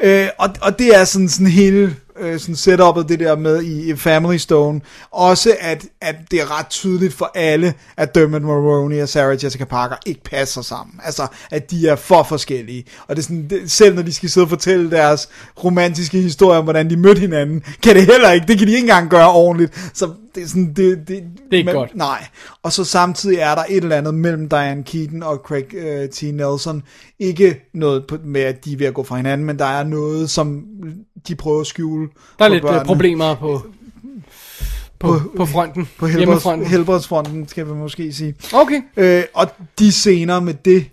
[0.02, 3.96] øh, og, og det er sådan, sådan hele øh, sådan setupet, det der med i,
[3.96, 4.80] Family Stone.
[5.10, 9.64] Også at, at det er ret tydeligt for alle, at Dermot Mulroney og Sarah Jessica
[9.64, 11.00] Parker ikke passer sammen.
[11.04, 12.84] Altså, at de er for forskellige.
[13.08, 15.28] Og det er sådan, det, selv når de skal sidde og fortælle deres
[15.64, 18.46] romantiske historie om, hvordan de mødte hinanden, kan det heller ikke.
[18.46, 19.90] Det kan de ikke engang gøre ordentligt.
[19.94, 21.18] Så det er sådan, det, det, Det
[21.52, 21.96] er ikke men- godt.
[21.96, 22.26] Nej.
[22.62, 26.22] Og så samtidig er der et eller andet mellem Diane Keaton og Craig øh, T.
[26.22, 26.82] Nelson.
[27.18, 29.84] Ikke noget på, med, at de er ved at gå fra hinanden, men der er
[29.84, 30.64] noget, som
[31.28, 32.08] de prøver at skjule
[32.38, 32.84] Der er lidt øh, børnene.
[32.86, 33.62] problemer på,
[34.98, 35.88] på, på fronten.
[35.98, 38.34] På helbreds, helbredsfronten, skal vi måske sige.
[38.52, 38.80] Okay.
[38.96, 39.46] Øh, og
[39.78, 40.86] de scener med det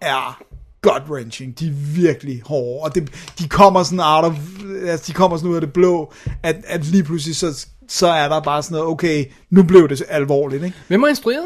[0.00, 0.42] er
[0.86, 1.54] gut-wrenching.
[1.58, 2.82] De er virkelig hårde.
[2.84, 4.34] Og det, de kommer sådan out of,
[4.86, 8.28] altså de kommer sådan ud af det blå, at, at lige pludselig så, så er
[8.28, 10.76] der bare sådan noget, okay, nu blev det alvorligt, ikke?
[10.88, 11.44] Hvem har instrueret?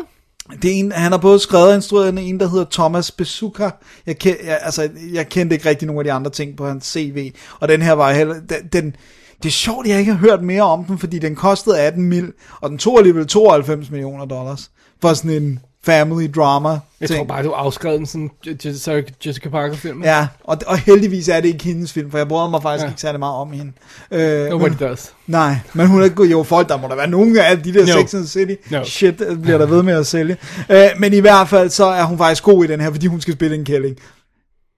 [0.63, 3.71] Det er en, han har både skrevet og instrueret en, en der hedder Thomas Besuka.
[4.07, 6.87] Jeg, kend, jeg, altså, jeg kendte ikke rigtig nogen af de andre ting på hans
[6.87, 7.33] CV.
[7.61, 8.35] Og den her var heller...
[8.35, 8.97] Den, den,
[9.43, 12.03] det er sjovt, at jeg ikke har hørt mere om den, fordi den kostede 18
[12.03, 17.25] mil, og den tog alligevel 92 millioner dollars for sådan en family drama Jeg tror
[17.25, 20.03] bare, du afskrev den sådan Je- Je- Sarah Jessica Parker-film.
[20.05, 22.89] Ja, og, og heldigvis er det ikke hendes film, for jeg bryder mig faktisk Ja.
[22.91, 23.73] ikke særlig meget om hende.
[24.11, 25.13] Øh, Nobody men, does.
[25.27, 26.27] nej, men hun er god.
[26.27, 27.93] Jo, folk, der må der være nogen af de der No.
[28.01, 28.55] Sex and the City.
[28.71, 28.85] No.
[28.85, 30.37] Shit, bliver der ved med at sælge.
[30.71, 33.21] Øh, men i hvert fald, så er hun faktisk god i den her, fordi hun
[33.21, 33.97] skal spille en kælling.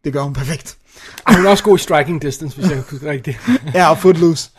[0.05, 0.77] Det gør hun perfekt.
[1.27, 3.39] Ej, Hun er også god i striking distance, hvis jeg husker rigtigt.
[3.75, 4.51] Ja, og Footloose.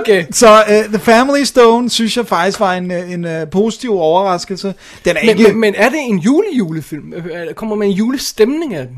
[0.00, 0.24] Okay.
[0.30, 4.74] Så uh, The Family Stone, synes jeg faktisk var en, øh, en uh, positiv overraskelse.
[5.04, 5.42] Den er Men, ikke...
[5.52, 7.12] men, men er det en julejulefilm?
[7.12, 8.96] Øh, Kommer man en julestemning af den?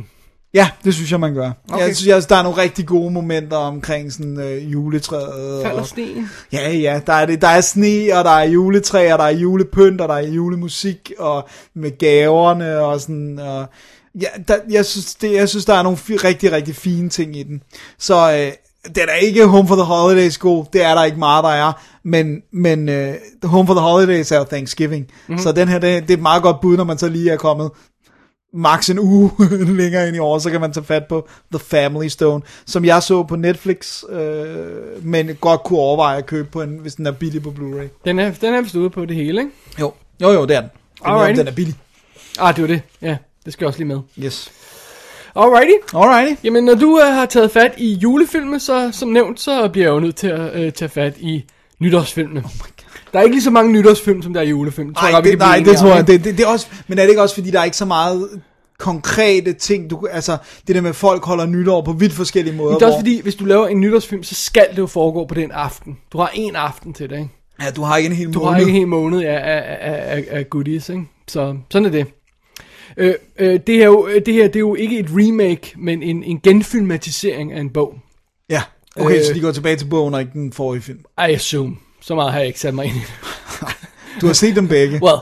[0.54, 1.50] Ja, det synes jeg, man gør.
[1.72, 1.86] Okay.
[1.86, 5.62] Jeg synes, der er nogle rigtig gode momenter omkring sådan uh, juletræet.
[5.62, 6.30] Falder og- sneen?
[6.52, 10.00] Ja, ja, der er, det, der er sne, og der er juletræer, der er julepynt,
[10.00, 13.66] og der er julemusik, og med gaverne, og sådan, og
[14.20, 17.36] ja, der, jeg, synes, det, jeg synes, der er nogle fi- rigtig, rigtig fine ting
[17.36, 17.62] i den.
[17.98, 18.52] Så øh,
[18.84, 21.72] den er ikke Home for the Holidays god, det er der ikke meget, der er,
[22.04, 23.14] men, men øh,
[23.44, 25.42] Home for the Holidays er jo Thanksgiving, mm-hmm.
[25.42, 27.36] så den her, det, det er et meget godt bud, når man så lige er
[27.36, 27.70] kommet
[28.52, 29.30] max en uge
[29.80, 33.02] længere ind i år, så kan man tage fat på The Family Stone, som jeg
[33.02, 37.12] så på Netflix, øh, men godt kunne overveje at købe på en, hvis den er
[37.12, 38.00] billig på Blu-ray.
[38.04, 39.52] Den er, den er vist ude på det hele, ikke?
[39.80, 40.70] Jo, jo, jo det er den.
[41.04, 41.74] Den, er, den er billig.
[42.38, 42.82] Ah, det var det.
[43.02, 44.00] Ja, det skal jeg også lige med.
[44.18, 44.50] Yes.
[45.38, 45.72] Alrighty.
[45.94, 46.44] Alrighty.
[46.44, 49.92] Jamen, når du uh, har taget fat i julefilme, så som nævnt, så bliver jeg
[49.94, 51.44] jo nødt til at uh, tage fat i
[51.80, 52.40] nytårsfilmene.
[52.44, 52.50] Oh
[53.12, 54.94] der er ikke lige så mange nytårsfilm, som der er julefilm.
[54.94, 56.06] Tror jeg vi det, kan nej, det tror jeg.
[56.06, 57.84] Det, det, det er også, men er det ikke også, fordi der er ikke så
[57.84, 58.28] meget
[58.78, 62.70] konkrete ting, du, altså det der med, at folk holder nytår på vidt forskellige måder.
[62.70, 64.86] Men det er også hvor- fordi, hvis du laver en nytårsfilm, så skal det jo
[64.86, 65.98] foregå på den aften.
[66.12, 67.28] Du har en aften til det, ikke?
[67.62, 68.52] Ja, du har ikke en hel Du måned.
[68.52, 69.76] har ikke en hel måned af, af,
[70.16, 71.02] af, af goodies, ikke?
[71.28, 72.06] Så sådan er det.
[72.98, 76.22] Øh, øh, det, her, jo- det her det er jo ikke et remake, men en,
[76.22, 77.94] en genfilmatisering af en bog.
[78.50, 78.62] Ja,
[78.96, 79.24] okay, Øh.
[79.24, 80.98] så de går tilbage til bogen og ikke den forrige film.
[80.98, 81.76] I assume.
[82.00, 83.00] Så meget har jeg ikke sat mig ind i.
[84.20, 85.00] Du har set dem begge.
[85.04, 85.18] Well,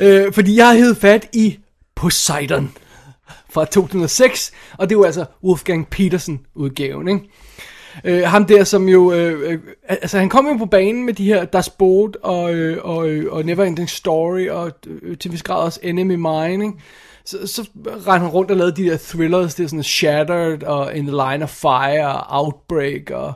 [0.00, 1.58] øh, fordi jeg hævet fat i
[1.94, 2.72] Poseidon
[3.50, 7.20] fra 2006, og det er jo altså Wolfgang Petersen udgaven, ikke?
[8.04, 9.58] Øh, ham der, som jo, øh, øh,
[9.88, 13.32] altså han kom jo på banen med de her Das Boot og, øh, og, øh,
[13.32, 16.72] og Neverending Story og øh, til vis grad også Enemy Mine, ikke?
[17.26, 20.94] Så, så rendte han rundt og lavede de der thrillers, det er sådan Shattered og
[20.94, 23.32] In the Line of Fire og Outbreak og,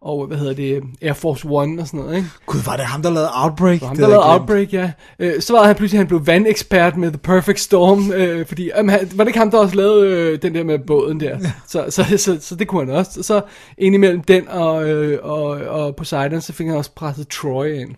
[0.00, 2.28] og hvad hedder det, Air Force One og sådan noget, ikke?
[2.46, 3.80] Gud, var det ham, der lavede Outbreak?
[3.80, 4.32] Ham, Det der havde lavede.
[4.32, 4.92] Outbreak, ja.
[5.18, 8.86] Øh, så var han pludselig, han blev vandekspert med The Perfect Storm, øh, fordi, han,
[8.86, 11.38] var det ikke ham, der også lavede øh, den der med båden der?
[11.68, 13.22] Så, så, så, så, så det kunne han også.
[13.22, 13.40] Så
[13.78, 17.90] indimellem den og, øh, og, og Poseidon, så fik han også presset Troy ind.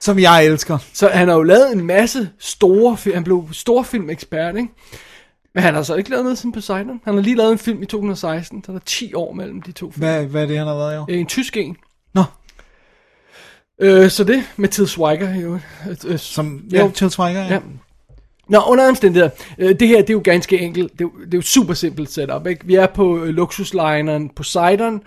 [0.00, 0.78] Som jeg elsker.
[0.92, 4.68] Så han har jo lavet en masse store film, han blev storfilmekspert, ikke?
[5.54, 7.00] Men han har så ikke lavet noget som Poseidon.
[7.04, 9.72] Han har lige lavet en film i 2016, så der er 10 år mellem de
[9.72, 10.00] to film.
[10.06, 11.06] Hvad, hvad er det, han har været i år?
[11.10, 11.76] Øh, En tysk en.
[12.14, 12.24] Nå,
[13.82, 15.54] Øh, så det med Til Schweiger, jo.
[15.54, 16.80] Øh, øh, som Ja.
[16.84, 17.52] jo, Til Schweiger, ja.
[17.54, 17.58] Ja.
[18.48, 19.30] Nå, under omstændigheder.
[19.58, 20.92] Øh, det her, det er jo ganske enkelt.
[20.92, 22.66] Det er, jo- det er jo super simpelt setup, ikke?
[22.66, 25.02] Vi er på luksuslineren Poseidon,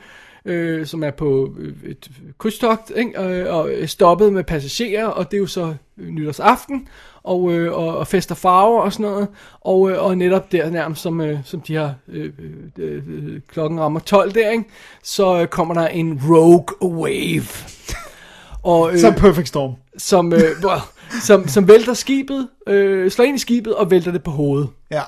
[0.45, 3.19] øh, som er på øh, et krydstogt, ikke?
[3.19, 6.87] Og, og er stoppet med passagerer, og det er jo så øh, nytårsaften,
[7.23, 9.27] og, øh, og, og fester farver og sådan noget.
[9.61, 12.33] Og, øh, og netop der nærmest, som, øh, som de har, øh,
[12.77, 14.63] øh, øh, klokken rammer 12 der, ikke?
[15.03, 17.43] Så øh, kommer der en rogue wave.
[18.63, 19.73] Og, øh, Så Perfect Storm.
[19.97, 20.39] som, øh,
[21.27, 24.69] som, som vælter skibet, øh, slår ind i skibet og vælter det på hovedet.
[24.91, 25.01] Ja.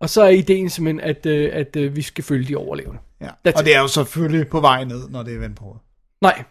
[0.00, 2.98] Og så er ideen simpelthen, at, øh, at øh, vi skal følge de overlevende.
[3.20, 3.26] Ja.
[3.48, 5.82] That's Og det er jo selvfølgelig på vej ned, når det er vendt på hovedet.
[6.22, 6.44] Nej,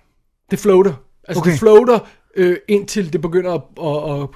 [0.51, 0.93] det floater.
[1.27, 1.51] Altså Okay.
[1.51, 1.99] det floater
[2.35, 4.27] øh, indtil det begynder at, at, at,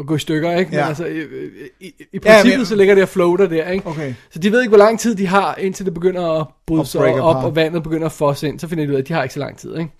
[0.00, 0.70] at, gå i stykker, ikke?
[0.70, 0.86] Men Ja.
[0.88, 3.86] altså, øh, øh, i, i Ja, princippet men- så ligger det og floater der, ikke?
[3.86, 4.14] Okay.
[4.30, 7.00] Så de ved ikke, hvor lang tid de har, indtil det begynder at bryde sig
[7.20, 7.44] op, apart.
[7.44, 8.60] og vandet begynder at fosse ind.
[8.60, 9.90] Så finder de ud af, at de har ikke så lang tid, ikke?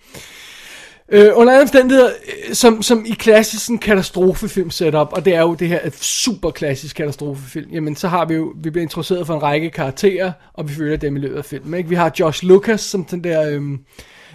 [1.09, 5.41] Øh, under alle omstændigheder, øh, som, som i klassisk sådan katastrofefilm setup, og det er
[5.41, 9.27] jo det her et super klassisk katastrofefilm, jamen så har vi jo, vi bliver introduceret
[9.27, 11.73] for en række karakterer, og vi følger dem i løbet af filmen.
[11.73, 11.89] Ikke?
[11.89, 13.79] Vi har Josh Lucas som den der øhm,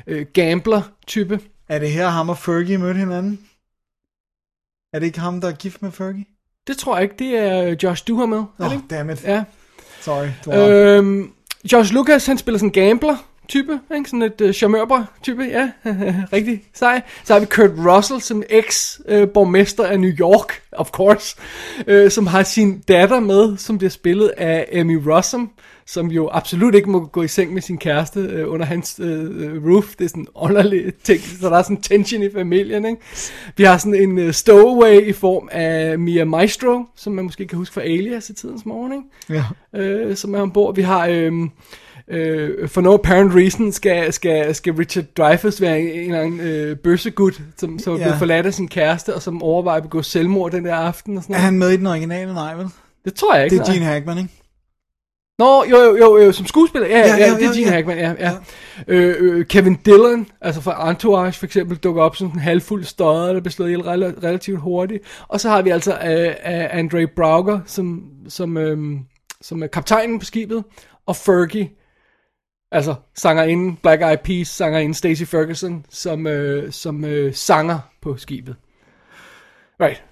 [0.07, 1.41] øh, gambler-type.
[1.69, 3.41] Er det her ham og Fergie mødte hinanden?
[4.93, 6.25] Er det ikke ham, der er gift med Fergie?
[6.67, 8.39] Det tror jeg ikke, det er øh, Josh Duhamel.
[8.39, 8.85] Åh, det oh, ikke?
[8.91, 9.25] damn it.
[9.25, 9.45] Ja.
[10.01, 10.29] Sorry.
[10.45, 10.53] Du.
[10.53, 11.33] Øhm,
[11.73, 13.17] Josh Lucas, han spiller sådan en gambler
[13.53, 14.11] type, ikke?
[14.11, 15.71] sådan et uh, charmørbar type, ja,
[16.33, 17.03] rigtig sej.
[17.25, 21.37] Så har vi Kurt Russell som eks-borgmester af New York, of course,
[21.87, 25.51] øh, som har sin datter med, som bliver spillet af Emmy Rossum,
[25.87, 29.65] som jo absolut ikke må gå i seng med sin kæreste øh, under hans øh,
[29.65, 29.95] roof.
[29.99, 32.85] Det er sådan en underlig ting, så der er sådan en tension i familien.
[32.85, 33.01] Ikke?
[33.57, 37.59] Vi har sådan en øh, stowaway i form af Mia Maestro, som man måske kan
[37.59, 38.93] huske fra Alias i tidens morgen.
[38.93, 39.43] Ikke?
[39.75, 39.81] Ja.
[39.81, 40.75] øh, som er ombord.
[40.75, 41.33] Vi har, øh,
[42.09, 46.41] øh, for no apparent reason, skal, skal, skal Richard Dreyfuss være en, en eller anden
[46.41, 48.03] øh, bøssegud, som, som Ja.
[48.05, 51.17] blev forladt af sin kæreste, og som overvejer at begå selvmord den der aften.
[51.17, 51.45] Og sådan Er noget.
[51.45, 52.35] han med i den originale?
[52.35, 52.67] Nej, vel?
[53.05, 53.57] Det tror jeg ikke.
[53.57, 53.75] Det er nej.
[53.75, 54.31] Gene Hackman, ikke?
[55.39, 57.73] Nå, jo, jo, jo, jo, som skuespiller, ja, Ja, ja, ja, det er Gene ja.
[57.73, 58.33] Hackman, ja, ja.
[58.89, 63.33] Øh, øh, Kevin Dillon, altså fra Entourage for eksempel, dukker op som en halvfuld støder,
[63.33, 65.03] der bliver slået ihjel rela- relativt hurtigt.
[65.29, 68.79] Og så har vi altså øh, øh, Andre Brauger, som, som, øh,
[69.43, 70.65] som er kaptajnen på skibet,
[71.07, 71.69] og Fergie,
[72.73, 78.57] altså sangerinden Black Eyed Peas, sangerinden Stacy Ferguson, som, øh, som øh, sanger på skibet.
[79.81, 80.03] Right.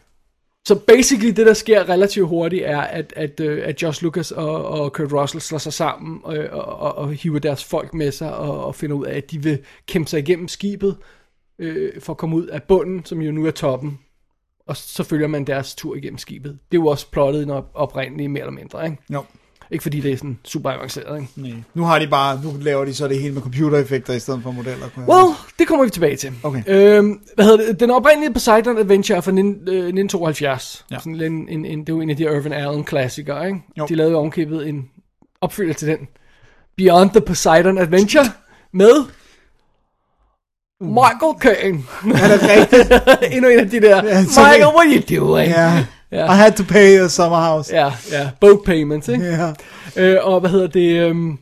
[0.64, 4.64] Så basically det, der sker relativt hurtigt, er, at, at, øh, at Josh Lucas og,
[4.64, 8.36] og Kurt Russell slår sig sammen og, og, og, og hiver deres folk med sig
[8.36, 10.96] og, og finder ud af, at de vil kæmpe sig igennem skibet
[11.58, 13.98] øh, for at komme ud af bunden, som jo nu er toppen.
[14.66, 16.58] Og så følger man deres tur igennem skibet.
[16.70, 18.84] Det er jo også plottet i den op- oprindeligt, mere eller mindre.
[18.84, 18.98] Ikke?
[19.12, 19.24] Jo
[19.70, 21.20] ikke fordi det er sådan super avanceret.
[21.20, 21.32] Ikke?
[21.36, 21.52] Nej.
[21.74, 24.50] Nu har de bare, nu laver de så det hele med computereffekter i stedet for
[24.50, 24.86] modeller.
[25.08, 26.32] Well, det kommer vi tilbage til.
[26.42, 26.62] Okay.
[26.66, 27.80] Øhm, hvad hedder det?
[27.80, 30.84] Den oprindelige Poseidon Adventure er fra nin- øh, 1972.
[30.90, 30.98] Ja.
[30.98, 33.58] Sådan en, en, en, det er jo en af de Irvin Allen klassikere, ikke?
[33.78, 33.86] Jo.
[33.88, 34.88] De lavede ovenkøbet en
[35.40, 35.98] opfølger til den.
[36.76, 38.24] Beyond the Poseidon Adventure
[38.72, 39.04] med
[40.80, 41.82] Michael Caine.
[42.22, 42.92] Er det rigtigt?
[43.36, 45.48] Endnu en af de der, Michael, what are you doing?
[45.50, 45.84] Ja.
[46.12, 46.24] Ja.
[46.34, 47.74] I had to pay a summer house.
[47.76, 49.24] Ja, ja, boat payments, ikke?
[49.24, 49.52] Ja.
[49.96, 51.00] Øh, og hvad hedder det?
[51.00, 51.38] øhm,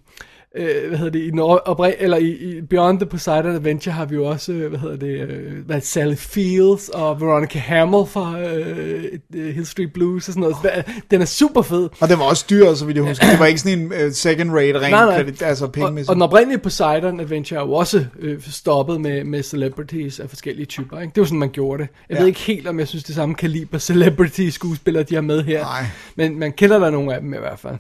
[0.56, 1.30] øh, hvad hedder det, i,
[1.68, 4.96] opre- eller i, i Beyond the Poseidon Adventure har vi jo også, øh, hvad hedder
[4.96, 10.34] det, øh, hvad, Sally Fields og Veronica Hamill fra øh, øh, Hill Street Blues og
[10.34, 10.84] sådan noget.
[11.10, 11.88] Den er super fed.
[12.00, 13.26] Og den var også dyr, så vidt jeg husker.
[13.30, 15.16] Det var ikke sådan en uh, second rate rent Nej, nej.
[15.16, 16.08] kredit, altså Og, pengemæssigt.
[16.10, 20.66] og den oprindelige Poseidon Adventure er jo også øh, stoppet med, med celebrities af forskellige
[20.66, 21.00] typer.
[21.00, 21.12] Ikke?
[21.14, 21.88] Det var sådan, man gjorde det.
[22.08, 22.20] Jeg Ja.
[22.20, 25.60] ved ikke helt, om jeg synes, det samme kaliber celebrity skuespillere, de har med her.
[25.62, 25.84] Nej.
[26.16, 27.74] Men man kender der nogle af dem i hvert fald.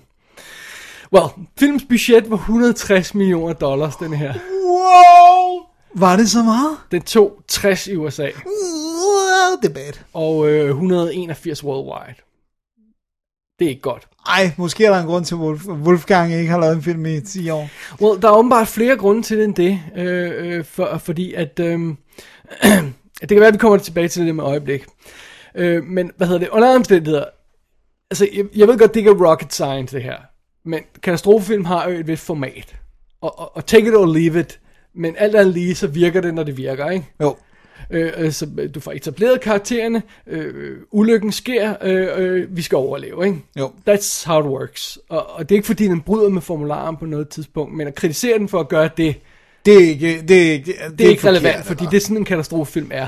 [1.12, 1.26] Well,
[1.58, 4.34] filmens budget var 160 millioner dollars, den her.
[4.64, 5.66] Wow!
[5.94, 6.76] Var det så meget?
[6.90, 9.92] Den tog 60 i USA, Wow, det er bad.
[10.12, 12.14] og øh, 181 worldwide.
[13.58, 14.08] Det er ikke godt.
[14.26, 17.06] Ej, måske er der en grund til, at Wolf, Wolfgang ikke har lavet en film
[17.06, 17.68] i 10 år.
[18.00, 21.60] Well, der er åbenbart flere grunde til det end det, øh, øh, for, fordi at,
[21.60, 21.78] øh,
[23.20, 24.84] det kan være, at vi kommer tilbage til det med øjeblik.
[25.54, 27.24] Øh, men hvad hedder det, under omstændigheder,
[28.10, 30.16] altså jeg, jeg ved godt, det ikke er rocket science det her,
[30.68, 32.76] men katastrofefilm har jo et vist format,
[33.20, 34.60] og, og, og take it or leave it,
[34.94, 37.06] men alt andet lige, så virker det, når det virker, ikke?
[37.22, 37.36] Jo.
[37.90, 42.76] Øh, øh, så øh, du får etableret karaktererne, øh, ulykken sker, øh, øh, vi skal
[42.76, 43.38] overleve, ikke?
[43.58, 43.72] Jo.
[43.88, 44.98] That's how it works.
[45.08, 47.94] Og, og det er ikke fordi, den bryder med formularen på noget tidspunkt, men at
[47.94, 49.14] kritisere den for at gøre det,
[49.66, 51.90] Det er ikke, det er det det er ikke forkert, relevant, fordi eller?
[51.90, 53.06] det er sådan en katastrofefilm er.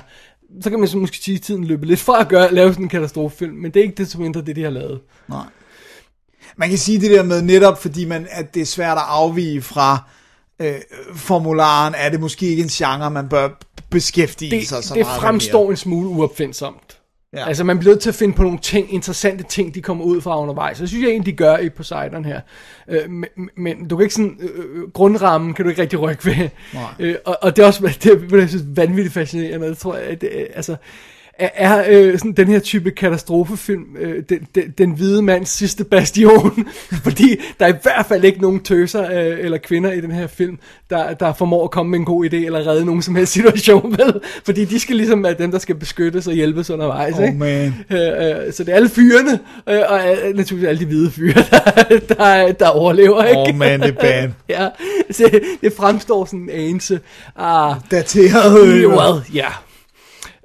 [0.61, 2.85] Så kan man så måske sige, at tiden løber lidt fra at gøre, lave sådan
[2.85, 5.01] en katastrofefilm, men det er ikke det som mindre det, de har lavet.
[5.29, 5.45] Nej.
[6.57, 9.63] Man kan sige det der med netop, fordi man, at det er svært at afvige
[9.63, 9.99] fra
[10.61, 10.75] øh,
[11.15, 13.49] formularen, er det måske ikke en genre, man bør
[13.91, 17.01] beskæftige Det, sig så det meget fremstår en smule uopfindsomt.
[17.33, 17.49] Ja.
[17.49, 20.21] Altså man bliver nødt til at finde på nogle ting, interessante ting, de kommer ud
[20.21, 20.79] fra undervejs.
[20.79, 22.41] Det synes jeg egentlig, de gør i Poseidon her.
[22.89, 26.49] Øh, men, men du kan ikke sådan, øh, grundrammen kan du ikke rigtig rykke ved.
[26.75, 26.83] Nej.
[26.99, 29.67] Øh, og, og det er også, det, er, det jeg synes, vanvittigt fascinerende.
[29.67, 30.77] Jeg tror, at det, øh, altså, er,
[31.41, 36.67] er øh, sådan den her type katastrofefilm øh, den, den, den hvide mands sidste bastion,
[37.05, 40.27] fordi der er i hvert fald ikke nogen tøser øh, eller kvinder i den her
[40.27, 40.59] film,
[40.91, 43.93] der, der formår at komme med en god idé eller redde nogen som helst situation,
[43.99, 44.21] vel?
[44.45, 47.15] fordi de skal ligesom være dem, der skal beskyttes og hjælpes undervejs.
[47.19, 47.39] Oh, ikke?
[47.39, 47.75] man.
[47.91, 51.35] Øh, øh, så det er alle fyrene, øh, og øh, naturligvis alle de hvide fyre,
[51.51, 53.25] der, der, der overlever.
[53.25, 53.41] Ikke?
[53.41, 54.69] Oh, man, det er ja,
[55.11, 57.01] så det fremstår sådan en anelse.
[57.37, 58.67] Ah, Dateret.
[58.67, 59.49] øh, well, ja.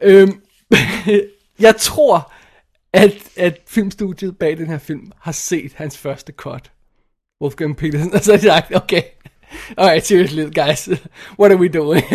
[0.03, 0.33] Øhm,
[1.65, 2.33] jeg tror,
[2.93, 6.71] at, at filmstudiet bag den her film har set hans første cut.
[7.41, 9.01] Wolfgang Petersen, og så har de sagt, okay,
[9.77, 10.89] alright, seriously guys,
[11.39, 12.03] what are we doing?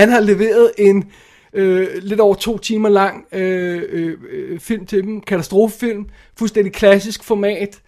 [0.00, 1.10] Han har leveret en
[1.52, 6.08] øh, lidt over to timer lang øh, øh, øh film til dem, katastrofefilm,
[6.38, 7.80] fuldstændig klassisk format,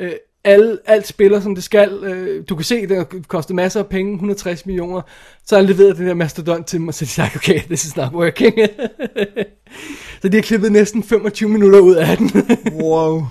[0.00, 0.12] øh,
[0.44, 3.86] alle, alt spiller som det skal, øh, du kan se, det har kostet masser af
[3.86, 5.00] penge, 160 millioner,
[5.46, 7.60] så har han leveret den der mastodont til dem, og så har de sagt, okay,
[7.60, 8.54] this is not working.
[10.22, 12.30] så de har klippet næsten 25 minutter ud af den.
[12.82, 13.22] Wow.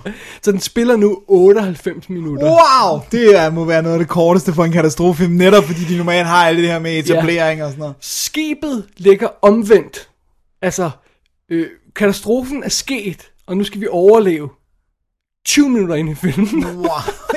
[0.42, 2.46] så den spiller nu 98 minutter.
[2.46, 5.96] Wow, det er, må være noget af det korteste for en katastrofefilm, netop fordi de
[5.96, 7.94] normalt har alt det her med etablering og sådan noget.
[8.00, 10.08] Skibet ligger omvendt.
[10.62, 10.90] Altså,
[11.50, 14.48] øh, katastrofen er sket, og nu skal vi overleve.
[15.44, 16.64] 20 minutter ind i filmen.
[16.76, 16.88] Wow.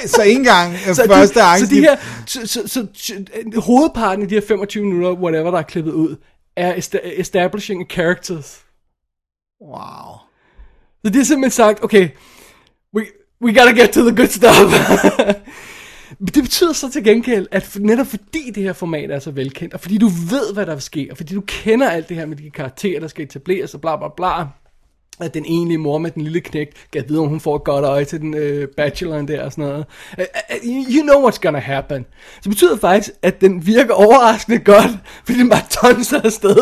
[0.06, 1.60] Så ikke engang øh, så, første akt.
[1.60, 3.26] så de her, så, så, så, så,
[3.58, 6.16] hovedparten af de her 25 minutter, whatever, der er klippet ud,
[6.56, 8.64] er esta- establishing characters.
[9.62, 10.18] Wow.
[11.06, 12.10] Så de har simpelthen sagt, okay,
[12.96, 13.06] we,
[13.42, 14.58] we gotta get to the good stuff.
[16.20, 19.74] Men det betyder så til gengæld, at netop fordi det her format er så velkendt,
[19.74, 22.26] og fordi du ved, hvad der vil ske, og fordi du kender alt det her
[22.26, 24.46] med de karakterer, der skal etableres, og bla bla bla,
[25.22, 27.86] at den enlige mor med den lille knægt, kan vide, om hun får et godt
[27.86, 29.86] øje til den øh, bacheloren der og sådan noget.
[30.18, 30.24] Uh,
[30.68, 32.06] uh, you know what's gonna happen.
[32.36, 34.92] Så det betyder faktisk, at den virker overraskende godt,
[35.26, 36.58] fordi den bare tonser afsted.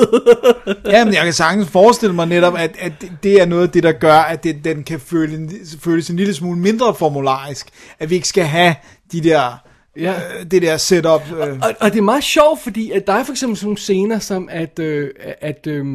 [0.92, 3.84] Ja, men jeg kan sagtens forestille mig netop, at, at det- er noget af det,
[3.84, 5.50] der gør, at det, den kan føle,
[5.82, 7.68] føles en lille smule mindre formularisk.
[8.00, 8.76] At vi ikke skal have
[9.12, 9.62] de der,
[10.00, 10.12] Ja.
[10.14, 11.22] øh, det der setup.
[11.32, 11.54] Øh.
[11.62, 14.20] Og, og det er meget sjovt, fordi at der er for eksempel sådan nogle scener,
[14.20, 15.10] som at, øh,
[15.42, 15.86] at øh,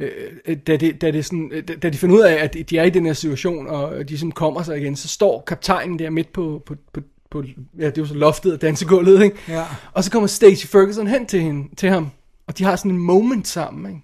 [0.00, 2.78] øh, da, det, da, det sådan, øh, da- da de finder ud af, at de
[2.78, 6.10] er i den her situation, og de som kommer sig igen, så står kaptajnen der
[6.10, 7.42] midt på, på, på, på
[7.78, 9.36] ja, det er jo så loftet og dansegulvet, ikke?
[9.48, 9.64] Ja.
[9.92, 12.10] Og så kommer Stacey Ferguson hen til, hende, til ham,
[12.46, 14.02] og de har sådan en moment sammen, ikke?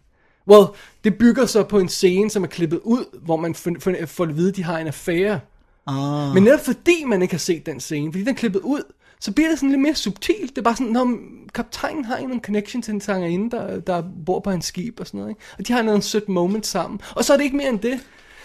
[0.48, 0.66] Well,
[1.04, 3.54] det bygger så på en scene, som er klippet ud, hvor man
[4.06, 5.40] får at vide, at de har en affære.
[5.86, 6.34] Ah.
[6.34, 8.82] Men netop fordi man ikke har set den scene, fordi den er klippet ud,
[9.20, 10.50] så bliver det sådan lidt mere subtilt.
[10.50, 11.18] Det er bare sådan, når
[11.54, 15.18] kaptajnen har en connection til en sangerinde, der, der bor på hans skib og sådan
[15.18, 15.30] noget.
[15.30, 15.40] Ikke?
[15.58, 17.00] Og de har en sødt moment sammen.
[17.16, 18.00] Og så er det ikke mere end det.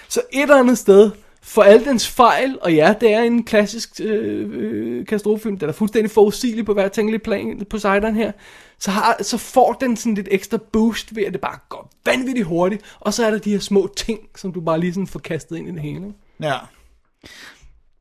[0.09, 1.11] Så et eller andet sted,
[1.43, 5.73] for al dens fejl, og ja, det er en klassisk øh, øh, katastrofefilm, den er
[5.73, 8.31] fuldstændig forudsigelig på hver tænkelig plan på sideren her,
[8.79, 12.47] så, har, så får den sådan lidt ekstra boost ved, at det bare går vanvittigt
[12.47, 15.19] hurtigt, og så er der de her små ting, som du bare lige sådan får
[15.19, 15.95] kastet ind i det hele.
[15.95, 16.13] Ikke?
[16.39, 16.57] Ja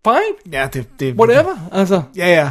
[0.05, 2.03] fine, Ja, det, det, whatever, altså.
[2.17, 2.51] Ja, ja.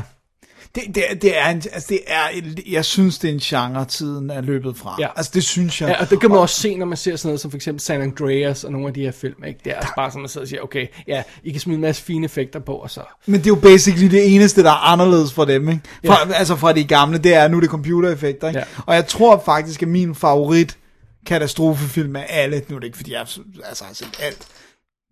[0.76, 2.28] Det, det, det er, en, altså det er,
[2.68, 4.96] jeg synes, det er en genre, tiden er løbet fra.
[5.00, 5.08] Ja.
[5.16, 5.90] Altså, det synes jeg.
[5.90, 7.82] Ja, og det kan man også se, når man ser sådan noget som for eksempel
[7.82, 9.60] San Andreas og nogle af de her film, ikke?
[9.64, 11.82] Det er altså bare sådan, man sidder og siger, okay, ja, I kan smide en
[11.82, 13.02] masse fine effekter på, og så...
[13.26, 15.82] Men det er jo basically det eneste, der er anderledes for dem, ikke?
[16.06, 16.34] Fra, ja.
[16.34, 18.60] Altså fra de gamle, det er nu er det computereffekter, ikke?
[18.60, 18.66] Ja.
[18.86, 20.78] Og jeg tror faktisk, at min favorit
[21.26, 24.48] katastrofefilm af alle, nu er det ikke, fordi jeg altså, har set alt.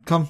[0.07, 0.27] Kom.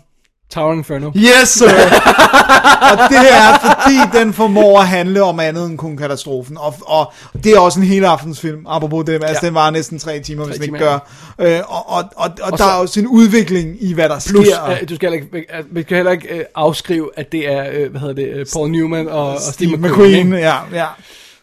[0.54, 1.12] Tower Inferno.
[1.16, 1.66] Yes, sir!
[2.92, 6.58] og det er, fordi den formår at handle om andet end kun katastrofen.
[6.58, 9.14] Og, og det er også en hele aftensfilm, apropos det.
[9.14, 9.48] Altså, Ja.
[9.48, 11.00] den var næsten tre timer, hvis den ikke timer,
[11.40, 11.56] gør.
[11.58, 14.48] Øh, og og, og, og, der så- er også en udvikling i, hvad der Plus,
[14.48, 14.72] sker.
[14.82, 17.86] uh, du skal heller ikke, uh, vi kan heller ikke uh, afskrive, at det er,
[17.86, 20.86] uh, hvad hedder det, uh, Paul Newman og, og Steve Steve McQueen, McQueen, ja, ja.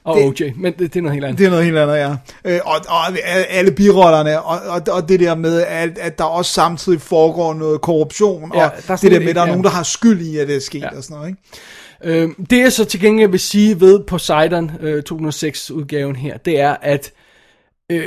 [0.04, 1.38] Og det- OJ, men det, det er noget helt andet.
[1.38, 2.10] Det er noget helt andet, ja.
[2.44, 6.52] Øh, og, og alle birollerne, og, og, og det der med, at, at der også
[6.52, 9.50] samtidig foregår noget korruption, Ja, og der det der med, at der er ja.
[9.50, 10.96] nogen, der har skyld i, at det er sket, Ja.
[10.96, 12.22] og sådan noget, ikke?
[12.22, 16.76] Øh, det jeg så til gengæld vil sige ved Poseidon øh, 2006-udgaven her, det er,
[16.82, 17.12] at
[17.92, 18.06] øh,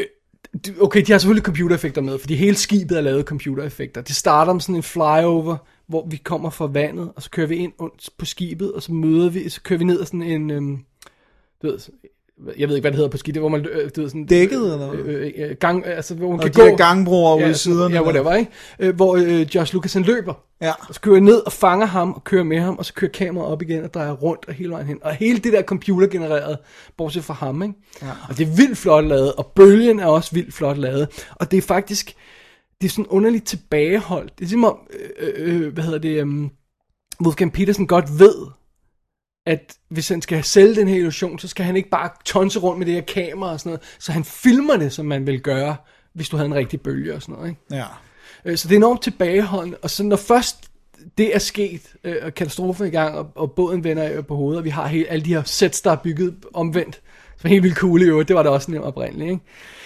[0.82, 4.02] okay, de har selvfølgelig computereffekter med, fordi hele skibet er lavet computereffekter.
[4.02, 5.58] Det starter med sådan en flyover,
[5.90, 7.72] hvor vi kommer fra vandet, og så kører vi ind
[8.20, 10.78] på skibet, og så møder vi, så kører vi ned ad sådan en, øhm,
[11.62, 11.80] du ved,
[12.58, 14.26] jeg ved ikke, hvad det hedder på skibet, hvor man, øh, du ved, sådan...
[14.26, 15.00] Dækket, eller hvad?
[15.00, 16.76] Øh, øh, gang, altså, hvor man Og kan de gå...
[16.78, 17.96] gangbroer ude i ja, siderne.
[17.96, 18.06] Ja, der.
[18.06, 18.52] whatever, ikke?
[18.80, 20.34] Øh, hvor øh, Josh Lucas han løber.
[20.62, 20.72] Ja.
[20.88, 23.12] Og så kører jeg ned og fanger ham, og kører med ham, og så kører
[23.12, 25.00] kameraet op igen, og drejer rundt og hele vejen hen.
[25.02, 26.58] Og hele det der computergenereret,
[26.98, 27.76] bortset fra ham, ikke?
[28.02, 28.08] Ja.
[28.30, 31.26] Og det er vildt flot lavet, og bølgen er også vildt flot lavet.
[31.36, 32.14] Og det er faktisk,
[32.82, 34.40] det er sådan underligt tilbageholdt.
[34.40, 34.78] Det er som om,
[35.20, 36.52] øh, øh, hvad hedder det, um,
[37.22, 38.36] Wolfgang Petersen godt ved,
[39.48, 42.80] at hvis han skal sælge den her illusion, så skal han ikke bare tonse rundt
[42.80, 43.82] med det her kamera og sådan noget.
[44.00, 45.76] Så han filmer det, som man vil gøre,
[46.14, 47.62] hvis du havde en rigtig bølge og sådan noget, ikke?
[47.72, 47.86] Ja.
[48.46, 50.58] Øh, Så det er enormt tilbageholdende, og så når først
[51.18, 54.58] det er sket, øh, og katastrofen er i gang, og, og båden vender på hovedet,
[54.58, 57.02] og vi har hele, alle de her sets, der er bygget omvendt,
[57.38, 59.44] som er helt vildt cool i øvrigt, det var der også nemt oprindeligt, ikke?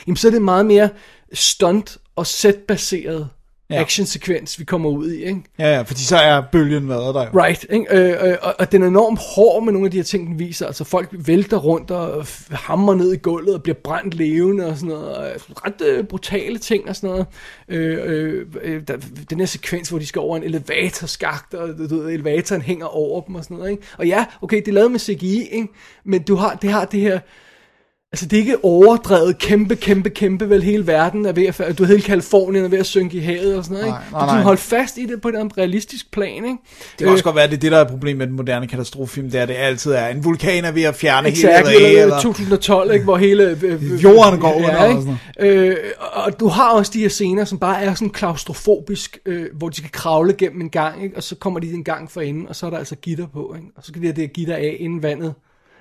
[0.07, 0.89] Jamen så er det meget mere
[1.33, 3.29] stunt og set-baseret
[3.71, 3.81] Ja.
[3.81, 5.41] actionsekvens, vi kommer ud i, ikke?
[5.59, 7.43] Ja, ja, fordi så er bølgen været der jo.
[7.43, 7.85] Right, ikke?
[7.91, 10.39] Øh, øh, og, og den er enormt hård med nogle af de her ting, den
[10.39, 10.67] viser.
[10.67, 14.89] Altså folk vælter rundt og hammer ned i gulvet og bliver brændt levende og sådan
[14.89, 15.15] noget.
[15.15, 17.25] Og, øh, ret øh, brutale ting og sådan noget.
[17.67, 18.97] Øh, øh, øh, der,
[19.29, 23.21] den her sekvens, hvor de skal over en elevatorskagt, og du ved, elevatoren hænger over
[23.21, 23.71] dem og sådan noget.
[23.71, 23.83] Ikke?
[23.97, 25.67] Og ja, okay, det er lavet med CGI, ikke?
[26.03, 27.19] men du har, det har det her...
[28.13, 31.85] Altså det er ikke overdrevet kæmpe, kæmpe, kæmpe, vel hele verden er ved at, du
[31.85, 33.97] hele Kalifornien er ved at synke i havet og sådan noget, ikke?
[33.97, 34.43] Nej, nej, du kan nej.
[34.43, 36.47] holde fast i det på et realistisk plan, ikke?
[36.47, 39.31] Det kan også godt være, det er det, der er problemet med den moderne katastrofefilm,
[39.31, 42.21] det er, det altid er, en vulkan er ved at fjerne Exakt, hele eller, eller...
[42.21, 43.43] 2012, ikke, hvor hele...
[43.43, 45.01] Øh, øh, Jorden går under og ikke?
[45.01, 45.77] sådan Øh,
[46.13, 49.75] og du har også de her scener, som bare er sådan klaustrofobisk, øh, hvor de
[49.75, 51.15] skal kravle gennem en gang, ikke?
[51.15, 53.55] og så kommer de en gang for enden, og så er der altså gitter på,
[53.55, 53.67] ikke?
[53.75, 55.33] og så skal de have det gitter af inden vandet.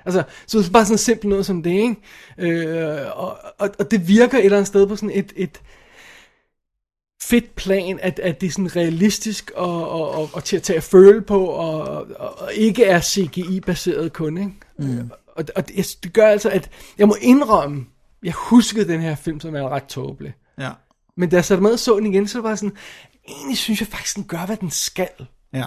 [0.04, 1.96] Altså, så det er bare sådan simpelt noget som det, ikke?
[2.38, 5.60] Øh, og, og, og det virker et eller andet sted på sådan et, et
[7.22, 10.76] fedt plan, at, at det er sådan realistisk og, og, og, og til at tage
[10.76, 14.52] at føle på, og, og, og ikke er CGI-baseret kun, ikke?
[14.78, 15.10] Mm.
[15.26, 17.86] Og, og det, det gør altså, at jeg må indrømme,
[18.22, 20.34] jeg huskede den her film, som er ret tåbelig.
[20.58, 20.70] Ja,
[21.16, 22.76] Men da jeg satte med og så den igen, så var jeg sådan,
[23.28, 25.26] egentlig synes jeg faktisk, den gør, hvad den skal.
[25.54, 25.64] ja.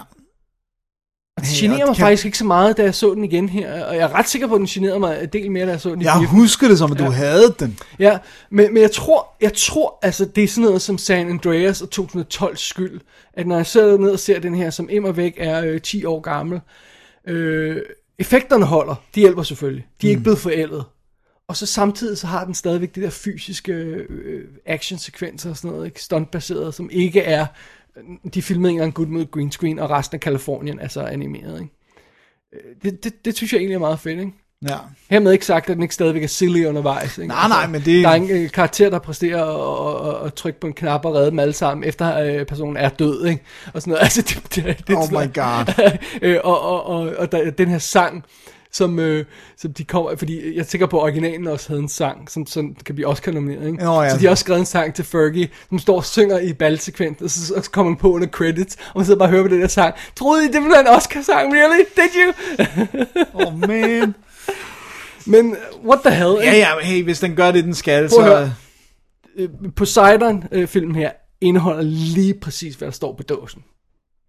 [1.40, 3.48] Det Hey, generer og mig kan- faktisk ikke så meget, da jeg så den igen
[3.48, 3.84] her.
[3.84, 5.80] Og jeg er ret sikker på, at den generede mig en del mere, da jeg
[5.80, 6.38] så den i Jeg biffen.
[6.38, 7.10] husker det som, at du Ja.
[7.10, 7.78] havde den.
[7.98, 8.18] Ja,
[8.50, 11.90] men, men jeg tror, jeg tror, altså det er sådan noget som San Andreas og
[11.90, 13.00] 2012 skyld,
[13.34, 16.04] at når jeg sidder ned og ser den her, som immer væk er øh, 10
[16.04, 16.60] år gammel,
[17.28, 17.76] øh,
[18.18, 19.86] effekterne holder, de hjælper selvfølgelig.
[20.02, 20.84] De er ikke blevet forældet.
[21.48, 25.86] Og så samtidig så har den stadigvæk det der fysiske øh, actionsekvenser og sådan noget,
[25.86, 26.02] ikke?
[26.02, 27.46] stuntbaseret, som ikke er,
[28.34, 31.72] de filmede engang good med green screen, og resten af Kalifornien er så animeret, ikke?
[32.54, 32.60] Øh,
[32.92, 34.32] Det, det, det synes jeg egentlig er meget fedt, ikke?
[34.68, 34.76] Ja.
[35.10, 37.18] Hermed ikke sagt, at den ikke stadigvæk er silly undervejs.
[37.18, 37.28] Ikke?
[37.28, 40.60] Nej, nej, men det- Der er en øh, karakter, der præsterer at, at, at trykke
[40.60, 43.42] på en knap og redde dem alle sammen, efter øh, personen er død, ikke?
[43.74, 44.02] Og sådan noget.
[44.04, 45.34] Altså, det, det, det, Oh my.
[45.34, 45.90] God.
[46.22, 48.24] øh, og, og, og, og der, den her sang,
[48.74, 49.24] som, øh,
[49.56, 52.74] som de kommer, fordi jeg tænker på, at originalen også havde en sang, som, som
[52.84, 53.84] kan blive Oscar-nomineret, ikke?
[53.84, 54.10] Nå, ja.
[54.10, 57.22] Så de har også skrevet en sang til Fergie, som står og synger i balsekvent,
[57.22, 59.48] og så, så kommer man på under credits, og man sidder bare og hører på
[59.48, 59.94] den der sang.
[60.16, 61.84] Troede I, det ville være en Oscar-sang, really?
[61.96, 62.32] Did you?
[63.46, 64.14] Oh man.
[65.26, 66.36] Men what the hell?
[66.42, 68.50] Ja, ja, hey, hvis den gør det, den skal, Prøv så...
[69.36, 71.10] øh, Poseidon-filmen her
[71.40, 71.82] indeholder
[72.14, 73.62] lige præcis, hvad der står på dåsen.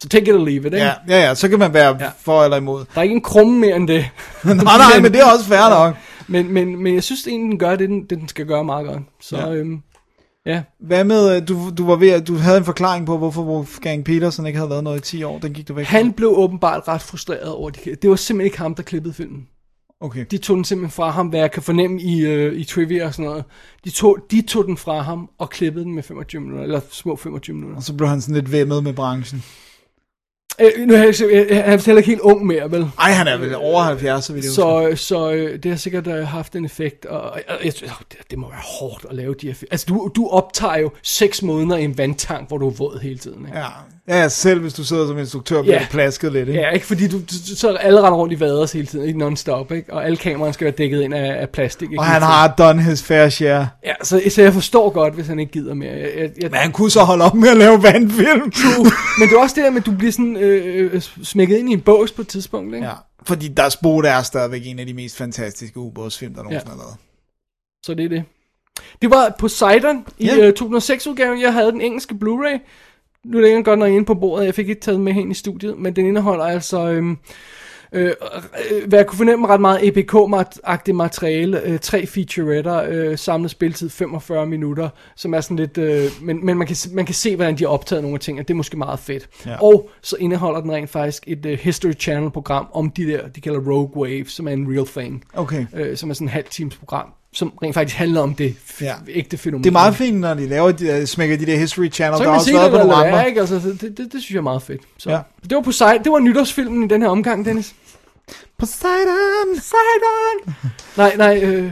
[0.02, 0.78] Så take it or leave it, ikke?
[0.78, 2.10] Ja, ja, ja, så kan man være Ja.
[2.20, 2.80] for eller imod.
[2.94, 4.06] Der er ikke en krumme mere end det.
[4.44, 5.96] nej, nej, men det er også fair nok.
[6.28, 9.00] Men, men, men jeg synes egentlig, den gør det, den, den skal gøre meget godt.
[9.22, 9.52] Så Ja.
[9.54, 9.80] øhm,
[10.46, 10.62] Ja.
[10.80, 14.06] Hvad med, øh, du, du var ved at, du havde en forklaring på, hvorfor Wolfgang
[14.06, 15.40] Petersen ikke havde lavet noget i 10 år.
[15.40, 15.86] Den gik du væk.
[15.86, 18.02] Han blev åbenbart ret frustreret over det.
[18.02, 19.48] Det var simpelthen ikke ham, der klippede filmen.
[20.02, 20.26] Okay.
[20.32, 23.14] De tog den simpelthen fra ham, hvad jeg kan fornemme i, øh, i trivia og
[23.14, 23.44] sådan noget.
[23.86, 27.16] De tog, de tog den fra ham og klippede den med 25 minutter, eller små
[27.16, 27.78] 25 minutter.
[27.78, 29.44] Og så blev han sådan lidt vemmet med branchen.
[30.62, 32.88] Øh, nu er jeg, øh, han er heller ikke helt ung mere, vel?
[33.00, 34.46] Ej, han er vel over 70, så vidt.
[34.46, 38.18] Så, så øh, det har sikkert øh, haft en effekt, og, og jeg, åh, det,
[38.32, 39.68] det må være hårdt at lave de her film.
[39.72, 43.18] Altså, du, du optager jo seks måneder i en vandtank, hvor du er våd hele
[43.18, 43.46] tiden.
[43.46, 43.58] Ikke?
[43.58, 43.68] Ja.
[44.08, 45.82] Ja, selv hvis du sidder som instruktør, bliver Ja.
[45.82, 45.90] yeah.
[45.92, 46.60] plasket lidt, ikke?
[46.62, 49.06] Ja, ikke fordi du, du, du så er alle render rundt i vaders hele tiden,
[49.08, 49.94] ikke non-stop, ikke?
[49.94, 52.00] Og alle kameraerne skal være dækket ind af, af plastik, ikke?
[52.00, 53.68] Og han har done his fair share.
[53.86, 55.92] Ja, så, så jeg forstår godt, hvis han ikke gider mere.
[55.92, 58.52] Jeg, jeg, jeg, Men han kunne så holde op med at lave vandfilm.
[59.20, 61.70] men det er også det der med, at du bliver sådan øh, øh, smækket ind
[61.70, 62.88] i en bås på et tidspunkt, ikke?
[62.88, 62.94] Ja,
[63.24, 66.78] fordi deres Boat er stadigvæk en af de mest fantastiske ubådsfilm, der nogensinde Ja.
[66.78, 66.96] har lavet.
[67.84, 68.24] Så det er det.
[69.02, 70.36] Det var Poseidon i Ja.
[70.36, 70.52] ja.
[70.52, 71.42] 2006-udgaven.
[71.42, 72.60] Jeg havde den engelske Blu-ray.
[73.26, 74.46] Nu ligger den godt nok inde på bordet.
[74.46, 76.92] Jeg fik ikke taget med hen i studiet, men den indeholder altså...
[76.92, 77.18] Øhm,
[77.96, 78.14] Øh,
[78.72, 83.90] øh, hvad jeg kunne fornemme ret meget EPK-agtigt materiale, øh, tre featuretter, øh, samlet spilletid
[83.90, 87.58] 45 minutter, som er sådan lidt, øh, men, men man, kan, man kan se, hvordan
[87.58, 89.30] de har optaget nogle af tingene, det er måske meget fedt.
[89.46, 89.62] Ja.
[89.62, 93.60] Og så indeholder den rent faktisk et øh, History Channel-program om de der, de kalder
[93.60, 95.66] Rogue Wave, som er en real thing, Okay.
[95.76, 98.94] øh, som er sådan en halv times program, som rent faktisk handler om det Ja.
[99.08, 99.64] ægte fænomen.
[99.64, 102.18] Det er meget fint, når de laver de, smækker de der History Channel.
[102.18, 103.18] Så der har man også været det, på nogle andre.
[103.18, 103.40] hvad, ikke?
[103.40, 104.82] Altså, det, det, det, synes jeg er meget fedt.
[104.98, 105.10] Så.
[105.10, 105.16] Ja.
[105.16, 105.22] Ja.
[105.50, 107.76] Det var Poseidon, det var nytårsfilmen i den her omgang, Dennis.
[108.60, 110.56] Poseidon, Poseidon.
[110.98, 111.72] Nej, nej, øh,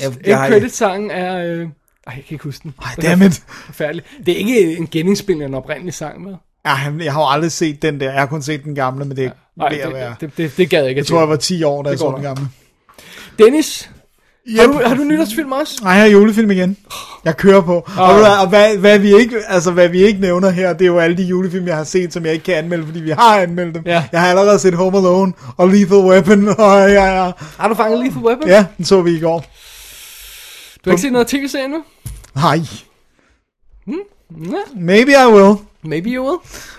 [0.00, 1.36] Jeg, end credit-sangen er...
[1.36, 1.66] Øh, ej,
[2.06, 2.74] jeg kan ikke huske den.
[2.82, 3.42] Ej, er dammit.
[3.48, 4.04] Forfærdelig.
[4.26, 6.34] Det er ikke en genindspilning af en oprindelig sang med.
[6.66, 8.10] Ja, jeg har jo aldrig set den der.
[8.12, 9.30] Jeg har kun set den gamle, men det er
[9.64, 10.14] at være.
[10.20, 10.98] det, det, det, det gad jeg ikke.
[10.98, 12.48] Jeg tror, jeg var 10 år, da jeg så den gamle.
[13.38, 13.90] Dennis,
[14.48, 14.72] har Yep.
[14.72, 15.80] du, har du nytårsfilm også?
[15.82, 16.76] Nej, jeg har julefilm igen.
[17.24, 17.74] Jeg kører på.
[17.98, 20.82] Og, du hvad, og hvad, hvad, vi ikke, altså, hvad vi ikke nævner her, det
[20.82, 23.10] er jo alle de julefilm, jeg har set, som jeg ikke kan anmelde, fordi vi
[23.10, 23.82] har anmeldt dem.
[23.86, 24.04] Ja.
[24.12, 28.04] Jeg har allerede set Home Alone og Lethal Weapon, og ja, ja, Har du fanget
[28.04, 28.48] Lethal Weapon?
[28.48, 29.38] ja, den så vi i går.
[30.84, 31.82] Du har ikke set noget tv-serie nu?
[32.36, 32.58] Nej,
[34.52, 35.54] Ja, maybe I will.
[35.82, 36.38] maybe you will.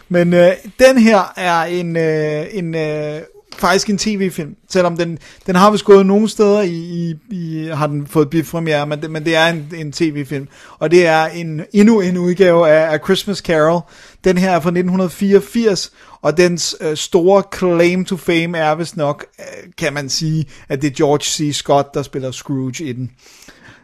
[0.09, 3.19] Men øh, den her er en, øh, en øh,
[3.57, 7.87] faktisk en tv-film, selvom den, den har vist gået nogle steder i, i, i har
[7.87, 10.47] den fået bifremiere, men det, men det er en, en tv-film,
[10.79, 13.81] og det er en endnu en udgave af, af Christmas Carol.
[14.23, 15.91] Den her er fra 1984,
[16.21, 20.81] og dens øh, store claim to fame er vist nok, øh, kan man sige, at
[20.81, 21.55] det er George C.
[21.57, 23.11] Scott, der spiller Scrooge i den.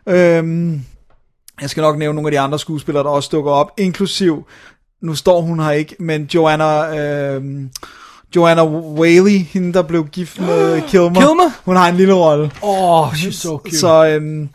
[0.09, 0.82] Øhm,
[1.61, 4.47] jeg skal nok nævne nogle af de andre skuespillere, der også dukker op, inklusiv,
[5.01, 7.63] nu står hun her ikke, men Joanna, øh,
[8.36, 11.61] Joanna Whaley, hende der blev gift med Kilmer, Kilmer?
[11.65, 12.51] hun har en lille rolle.
[12.61, 13.77] Oh, she's so cute.
[13.77, 14.49] Så øhm,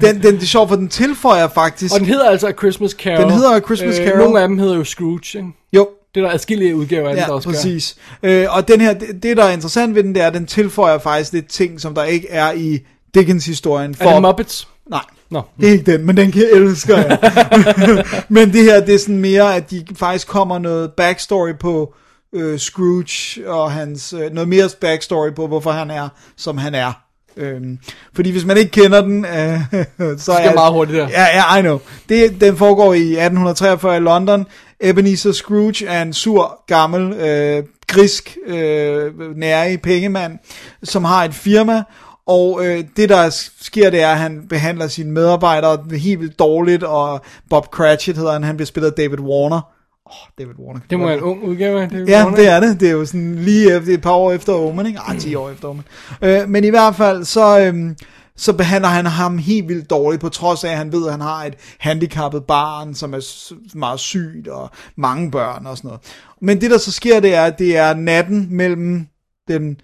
[0.00, 2.90] den, den, det er sjovt, for den tilføjer faktisk, Og den hedder altså A Christmas
[2.90, 3.22] Carol.
[3.22, 4.18] Den hedder A Christmas Carol.
[4.18, 5.48] Nogle af dem hedder jo Scrooge, ikke?
[5.72, 7.96] jo, Det er der adskillige udgaver af den, der ja, også præcis.
[8.22, 10.46] Øh, og den her, det, det, der er interessant ved den, det er, at den
[10.46, 12.78] tilføjer faktisk lidt ting, som der ikke er i
[13.14, 13.94] Dickens-historien.
[14.00, 14.06] gør.
[14.06, 14.68] Er det Muppets?
[14.90, 15.00] Nej,
[15.30, 15.42] Nå.
[15.60, 17.18] Det er ikke den, men den kan elsker jeg.
[18.28, 21.94] men det her, det er sådan mere, at de faktisk kommer noget backstory på
[22.34, 26.92] øh, Scrooge, og hans, øh, noget mere backstory på, hvorfor han er, som han er.
[27.36, 27.78] Øhm,
[28.14, 29.60] fordi hvis man ikke kender den, øh,
[30.18, 30.54] så skal er...
[30.54, 31.08] meget hurtigt der.
[31.08, 31.78] Ja, ja, I know.
[32.08, 34.46] Det, den foregår i 1843 i London.
[34.80, 40.38] Ebenezer Scrooge er en sur, gammel, øh, grisk, øh, nærig pengemand,
[40.82, 41.82] som har et firma,
[42.26, 43.30] og øh, det der
[43.60, 47.20] sker, det er, at han behandler sine medarbejdere helt vildt dårligt, og
[47.50, 49.73] Bob Cratchit hedder han, han bliver spillet af David Warner.
[50.06, 50.80] Oh, David Warner.
[50.90, 52.08] Det må være en ung udgave af det.
[52.08, 52.80] Ja, det er det.
[52.80, 54.98] Det er jo sådan lige efter, et par år efter Omen, ikke?
[55.00, 55.84] Ah, 10 år efter Omen.
[56.22, 57.96] Øh, men i hvert fald, så, øhm,
[58.36, 61.20] så behandler han ham helt vildt dårligt, på trods af, at han ved, at han
[61.20, 66.00] har et handicappet barn, som er meget sygt, og mange børn og sådan noget.
[66.40, 69.06] Men det, der så sker, det er, at det er natten mellem
[69.48, 69.76] den...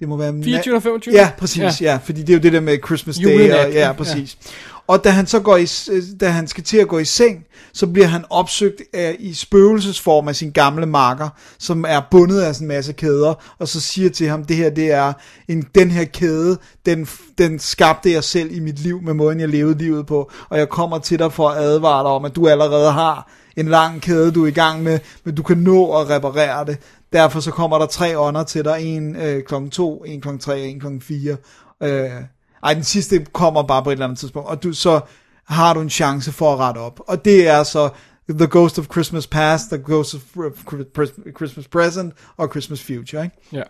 [0.00, 0.30] Det må være...
[0.32, 1.14] na- 24 og 25?
[1.14, 1.70] Ja, præcis, ja.
[1.92, 1.98] ja.
[2.04, 3.22] Fordi det er jo det der med Christmas Day.
[3.22, 3.92] Julenat, Og, ja, ja.
[4.88, 7.44] Og da han så går i, øh, da han skal til at gå i seng,
[7.72, 11.28] så bliver han opsøgt af, i spøgelsesform af sin gamle makker,
[11.58, 14.70] som er bundet af sådan en masse kæder, og så siger til ham, det her,
[14.70, 15.12] det er
[15.48, 17.08] en, den her kæde, den,
[17.38, 20.68] den skabte jeg selv i mit liv, med måden jeg levede livet på, og jeg
[20.68, 24.32] kommer til dig for at advare dig om, at du allerede har en lang kæde,
[24.32, 26.78] du er i gang med, men du kan nå at reparere det.
[27.12, 30.52] Derfor så kommer der tre ånder til dig, en øh, klokken 2, en klokken 3
[30.52, 31.36] og en klokken 4.
[31.82, 32.10] Øh,
[32.62, 35.00] ej, den sidste kommer bare på et eller andet tidspunkt, og du, så
[35.44, 37.00] har du en chance for at rette op.
[37.06, 37.90] Og det er så
[38.28, 40.20] The Ghost of Christmas Past, The Ghost of
[41.36, 43.36] Christmas Present og Christmas Future, ikke?
[43.52, 43.62] Ja.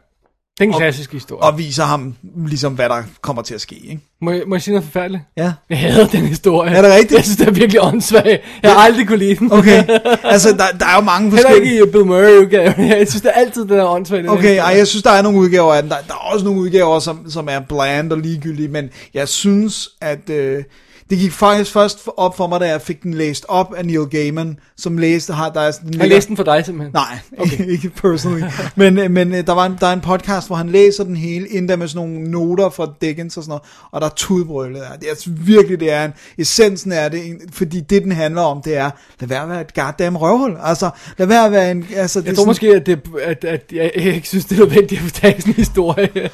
[0.59, 1.43] Det er en klassisk historie.
[1.43, 2.15] og viser ham
[2.47, 3.75] ligesom, hvad der kommer til at ske.
[3.75, 4.01] Ikke?
[4.21, 5.23] Må jeg, må jeg sige noget forfærdeligt?
[5.37, 5.53] Ja.
[5.71, 6.71] Jeg hader den historie.
[6.71, 7.13] Er det rigtigt?
[7.13, 8.41] Jeg synes, det er virkelig åndssvagt.
[8.63, 9.53] Jeg har aldrig kunne lide den.
[9.53, 9.85] Okay,
[10.25, 11.73] altså der, der er jo mange Heller forskellige...
[11.73, 12.89] ikke i Bill Murray udgaven.
[12.99, 14.29] Jeg synes, det er altid den er åndssvagt.
[14.29, 15.91] Okay, ej, jeg synes, der er nogle udgaver af den.
[15.91, 19.89] Der, der er også nogle udgaver, som, som er bland og ligegyldige, men jeg synes,
[20.01, 20.65] at øh,
[21.11, 24.07] det gik faktisk først op for mig, da jeg fik den læst op af Neil
[24.11, 26.93] Gaiman, som læste, har, der er sådan, Jeg læste den for dig simpelthen.
[26.95, 27.67] Nej, okay.
[27.75, 28.43] ikke personally.
[28.77, 31.17] men øh, men øh, der, var en, der er en podcast, hvor han læser den
[31.17, 34.81] hele, endda med sådan nogle noter fra Dickens og sådan noget, og der er tudbrølet
[34.81, 34.99] af.
[34.99, 37.21] Det er altså virkelig, det er en, essensen af det,
[37.53, 38.91] fordi det, den handler om, det er,
[39.21, 40.57] lad være at være et goddamn røvhul.
[40.63, 43.01] Altså, lad være at være en, altså, det Jeg er tror sådan- måske, at, det,
[43.23, 46.31] at, at jeg, jeg ikke synes, det er nødvendigt at fortælle sådan en historie.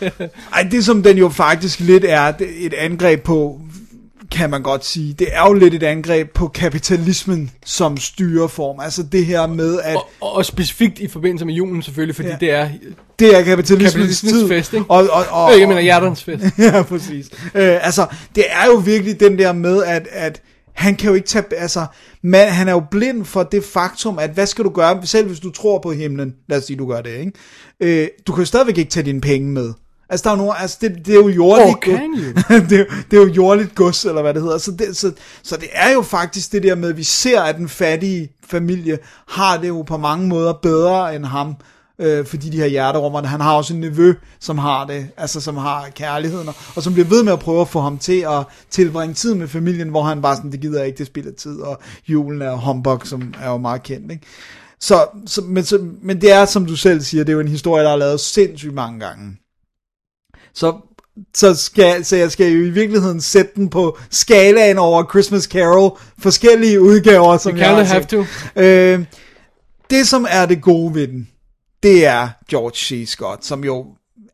[0.54, 3.60] Ej, det som den jo faktisk lidt er et angreb på,
[4.34, 8.80] kan man godt sige, det er jo lidt et angreb på kapitalismen som styreform.
[8.80, 12.36] Altså det her med, at og, og specifikt i forbindelse med julen selvfølgelig, fordi Ja.
[12.40, 12.68] det er
[13.18, 14.48] det er kapitalismens, kapitalismens tid.
[14.48, 14.86] fest, ikke?
[14.88, 16.44] Og, og, og, Øh, jeg mener hjerternes fest.
[16.58, 17.26] ja, præcis.
[17.54, 20.42] Øh, altså, det er jo virkelig den der med, at, at
[20.74, 21.86] han kan jo ikke tage, altså,
[22.22, 25.40] man, han er jo blind for det faktum, at hvad skal du gøre, selv hvis
[25.40, 27.32] du tror på himlen, lad os sige, du gør det, ikke?
[27.80, 29.72] Øh, du kan jo stadigvæk ikke tage dine penge med.
[30.10, 32.00] Altså, der er jo nogle, altså, det, det er jo jordligt gods.
[32.70, 34.58] det, er, jo- det er jo jordligt gods, eller hvad det hedder.
[34.58, 37.56] Så det, så, så det er jo faktisk det der med, at vi ser, at
[37.56, 38.98] den fattige familie
[39.28, 41.54] har det jo på mange måder bedre end ham,
[41.98, 45.56] øh, fordi de her hjerterummer, han har også en nevø, som har det, altså som
[45.56, 49.14] har kærligheden, og, som bliver ved med at prøve at få ham til at tilbringe
[49.14, 51.78] tid med familien, hvor han bare sådan, det gider jeg ikke, det spilder tid, og
[52.08, 54.26] julen er humbug, som er jo meget kendt, ikke?
[54.80, 57.48] Så, så, men, så, men det er, som du selv siger, det er jo en
[57.48, 59.36] historie, der er lavet sindssygt mange gange.
[60.54, 60.76] Så,
[61.34, 65.98] så, skal, så jeg skal jo i virkeligheden sætte den på skalaen over Christmas Carol,
[66.18, 68.24] forskellige udgaver, som You jeg har have to.
[68.56, 69.04] Øh,
[69.90, 71.28] det, som er det gode ved den,
[71.82, 73.08] det er George C.
[73.10, 73.86] Scott, som jo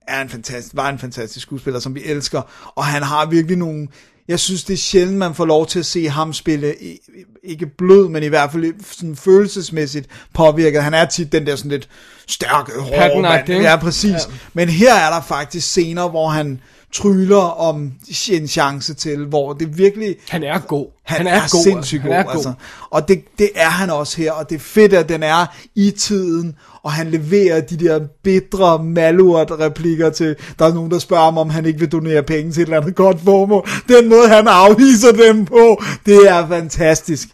[0.09, 2.43] er en fantastisk, var en fantastisk skuespiller, som vi elsker,
[2.75, 3.89] og han har virkelig nogle,
[4.31, 6.74] jeg synes det er sjældent, man får lov til at se ham spille,
[7.45, 10.83] ikke blød, men i hvert fald sådan følelsesmæssigt påvirket.
[10.83, 11.89] Han er tit den der sådan lidt
[12.26, 13.49] stærke, hårde mand.
[13.49, 14.11] Ja, præcis.
[14.11, 14.18] Ja.
[14.53, 16.61] Men her er der faktisk scener, hvor han
[16.93, 17.93] tryller om
[18.30, 20.16] en chance til, hvor det virkelig...
[20.28, 20.86] Han er god.
[21.05, 22.32] Han, Han er, er god, sindssygt han er god.
[22.32, 22.53] altså.
[22.91, 25.91] Og det, det er han også her, og det er fedt, at den er i
[25.91, 31.24] tiden, og han leverer de der bitre, malurt replikker til, der er nogen, der spørger
[31.24, 33.68] ham, om han ikke vil donere penge til et eller andet godt formål.
[33.88, 37.28] Den måde, han afviser dem på, det er fantastisk.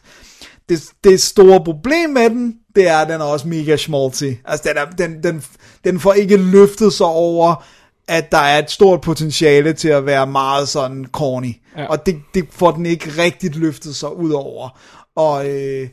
[0.69, 4.25] Det, det store problem med den, det er, at den er også mega schmaltzy.
[4.45, 5.45] Altså, den, er, den, den,
[5.85, 7.65] den får ikke løftet sig over,
[8.09, 11.55] at der er et stort potentiale til at være meget sådan corny.
[11.79, 11.87] Ja.
[11.87, 14.79] Og det, det får den ikke rigtigt løftet sig ud over.
[15.17, 15.89] Og øh,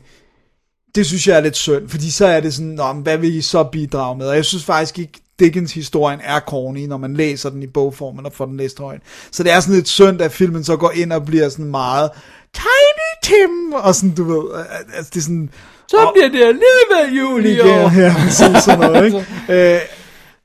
[0.94, 3.34] det synes jeg er lidt synd, fordi så er det sådan, Nå, men hvad vil
[3.34, 4.26] I så bidrage med?
[4.26, 8.26] Og jeg synes faktisk ikke, Dickens historien er corny, når man læser den i bogformen
[8.26, 9.00] og får den læst højt.
[9.30, 12.10] Så det er sådan lidt synd, at filmen så går ind og bliver sådan meget
[12.54, 14.64] Tiny Tim, og sådan, du ved,
[14.96, 15.50] altså det er sådan...
[15.88, 18.00] Så og- bliver det alligevel jul i år.
[18.00, 19.26] Ja, præcis sådan noget, ikke?
[19.74, 19.80] øh,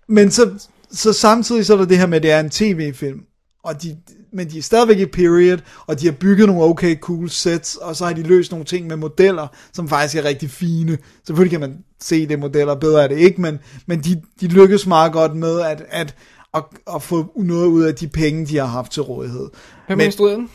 [0.07, 0.49] men så,
[0.91, 3.19] så samtidig så er der det her med, at det er en tv-film,
[3.63, 3.97] og de,
[4.33, 7.95] men de er stadigvæk i period, og de har bygget nogle okay cool sets, og
[7.95, 10.97] så har de løst nogle ting med modeller, som faktisk er rigtig fine.
[11.25, 14.87] Selvfølgelig kan man se det modeller, bedre er det ikke, men, men de, de lykkes
[14.87, 16.15] meget godt med at, at,
[16.53, 16.63] at,
[16.95, 19.49] at få noget ud af de penge, de har haft til rådighed.
[19.87, 20.49] Hvem instrueret den?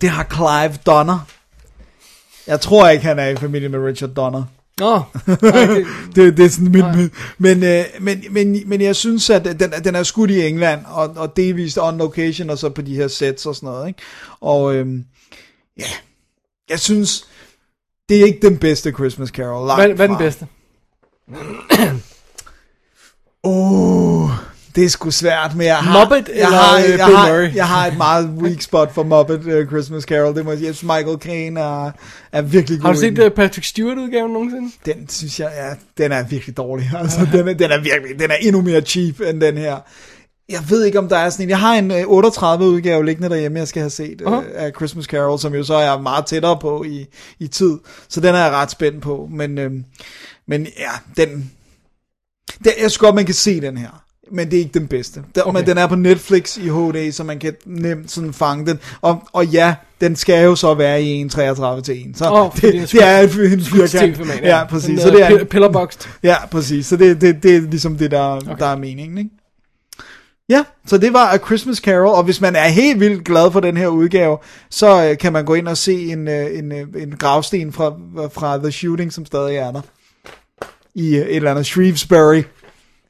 [0.00, 1.18] Det har Clive Donner.
[2.46, 4.44] Jeg tror ikke, han er i familie med Richard Donner.
[4.78, 8.96] Nå, nej, det, det, det er sådan min, min men, øh, men, men, men jeg
[8.96, 12.68] synes, at den, den er skudt i England, og, og delvist on location, og så
[12.68, 14.00] på de her sets og sådan noget, ikke?
[14.40, 15.04] Og øhm,
[15.78, 15.90] ja,
[16.70, 17.24] jeg synes,
[18.08, 19.66] det er ikke den bedste Christmas Carol.
[19.66, 20.46] langt hvad, hvad er den bedste?
[23.44, 24.30] Åh,
[24.78, 27.54] det er sgu svært, men jeg har, Muppet jeg, eller, har, øh, jeg, har, Murray?
[27.54, 30.34] jeg har et meget weak spot for Muppet uh, Christmas Carol.
[30.34, 30.90] Det må jeg sige.
[30.90, 31.90] Jeg Michael Caine er,
[32.32, 32.86] er virkelig god.
[32.86, 34.72] Har du set uh, Patrick Stewart-udgaven nogensinde?
[34.86, 36.90] Den synes jeg er, den er virkelig dårlig.
[36.98, 39.76] Altså, den, er, den er virkelig, den er endnu mere cheap end den her.
[40.48, 41.50] Jeg ved ikke, om der er sådan en...
[41.50, 44.40] Jeg har en øh, 38 udgave liggende derhjemme, jeg skal have set Aha.
[44.54, 47.06] af Christmas Carol, som jo så er meget tættere på i,
[47.38, 47.78] i tid.
[48.08, 49.28] Så den er jeg ret spændt på.
[49.30, 49.70] Men, øh,
[50.46, 51.28] men ja, den...
[52.58, 52.66] den...
[52.66, 54.07] Jeg synes godt, man kan se den her.
[54.32, 55.22] Men det er ikke den bedste.
[55.34, 55.58] Den, okay.
[55.58, 58.78] Men den er på Netflix i HD, så man kan nemt sådan fange den.
[59.00, 62.18] Og, og ja, den skal jo så være i 1.33 til 1.
[62.18, 64.40] Så fordi det, den er det er en, firkant.
[64.42, 64.86] Ja, præcis.
[64.88, 66.00] Den, Så det er, pill- Pillarboxed.
[66.22, 66.86] Ja, præcis.
[66.86, 68.54] Så det, det, det er ligesom det, der, okay.
[68.58, 69.30] der er meningen, ikke?
[70.48, 73.60] Ja, så det var A Christmas Carol, og hvis man er helt vildt glad for
[73.60, 74.38] den her udgave,
[74.70, 77.92] så øh, kan man gå ind og se en, øh, en, øh, en gravsten fra,
[78.32, 79.80] fra The Shooting, som stadig er der.
[80.94, 82.42] I øh, et eller andet Shrewsbury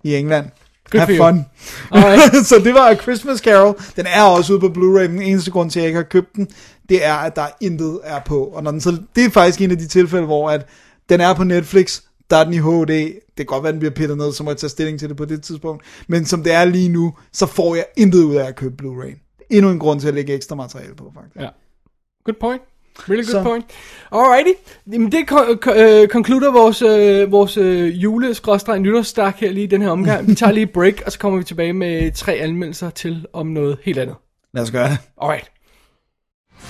[0.04, 0.46] i England.
[0.95, 1.45] Have fun.
[2.45, 3.78] Så det var A Christmas Carol.
[3.97, 5.03] Den er også ude på Blu-ray.
[5.03, 6.49] Den eneste grund til, at jeg ikke har købt den,
[6.89, 8.45] det er, at der intet er på.
[8.45, 10.66] Og når den så, det er faktisk en af de tilfælde, hvor at
[11.09, 12.89] den er på Netflix, der er den i HD.
[12.89, 15.16] Det kan godt være, den bliver pittet ned, så må jeg tage stilling til det
[15.16, 15.84] på det tidspunkt.
[16.09, 19.47] Men som det er lige nu, så får jeg intet ud af at købe Blu-ray.
[19.51, 21.36] Endnu en grund til at lægge ekstra materiale på, faktisk.
[21.36, 21.49] Ja.
[22.24, 22.62] Good point.
[23.09, 23.64] Really good Så- point.
[24.12, 24.51] Alrighty.
[24.92, 28.34] Jamen det ko- ko- øh, konkluder vores, øh, vores øh, jule
[28.78, 30.28] nytårsstak her lige i den her omgang.
[30.28, 33.46] Vi tager lige et break, og så kommer vi tilbage med tre anmeldelser til om
[33.46, 34.16] noget helt andet.
[34.55, 34.99] Lad os gøre det.
[35.22, 35.51] Alright.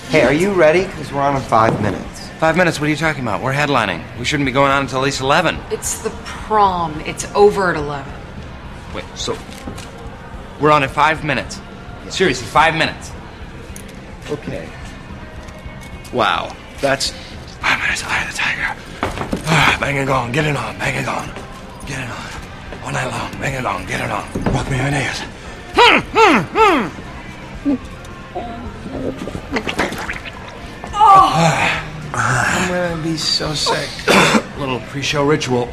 [0.09, 0.83] Hey, are you ready?
[0.85, 2.31] Because we're on in five minutes.
[2.39, 3.41] Five minutes, what are you talking about?
[3.45, 3.99] We're headlining.
[4.19, 5.55] We shouldn't be going on until at least 11.
[5.71, 6.11] It's the
[6.47, 6.91] prom.
[7.05, 8.05] It's over at 11.
[8.95, 9.33] Wait, so.
[10.61, 11.61] We're on in five minutes.
[12.09, 13.11] Seriously, five minutes.
[14.31, 14.63] Okay.
[16.13, 16.55] Wow.
[16.81, 17.13] That's.
[17.89, 18.75] Minutes, eye of the tiger.
[19.47, 21.27] Ah, bang it on, get it on, bang it on.
[21.87, 22.83] Get it on.
[22.83, 24.53] All night long, bang it on, get it on.
[24.53, 25.23] Rock me your nails.
[32.13, 33.89] I'm gonna be so sick.
[34.59, 35.67] Little pre show ritual.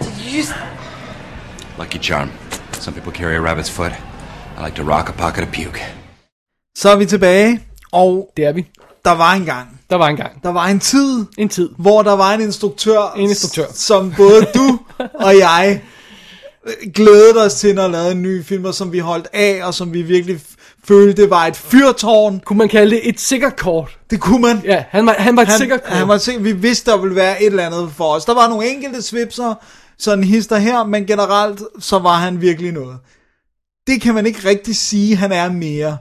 [0.00, 0.54] Did you just.
[1.76, 2.32] Lucky charm.
[2.72, 3.92] Some people carry a rabbit's foot.
[4.56, 5.82] I like to rock a pocket of puke.
[6.76, 7.60] Så er vi tilbage,
[7.92, 8.66] og Det er vi.
[9.04, 9.80] der var en gang.
[9.90, 10.42] Der var en gang.
[10.42, 11.70] Der var en tid, En tid.
[11.78, 13.66] hvor der var en instruktør, En instruktør.
[13.72, 14.78] s- som både du
[15.14, 15.82] og jeg
[16.66, 19.60] øh, glædede os til, når der lavede en ny film, og som vi holdt af,
[19.64, 20.54] og som vi virkelig f-
[20.84, 22.40] følte var et fyrtårn.
[22.44, 23.98] Kunne man kalde det et sikkert kort?
[24.10, 24.60] Det kunne man.
[24.64, 25.92] Ja, han var, han var et han, sikkert kort.
[25.96, 28.24] han var sikker, vi vidste, der ville være et eller andet for os.
[28.24, 29.54] Der var nogle enkelte svipser,
[29.98, 32.96] sådan hister her, men generelt, så var han virkelig noget.
[33.86, 35.96] Det kan man ikke rigtig sige, han er mere.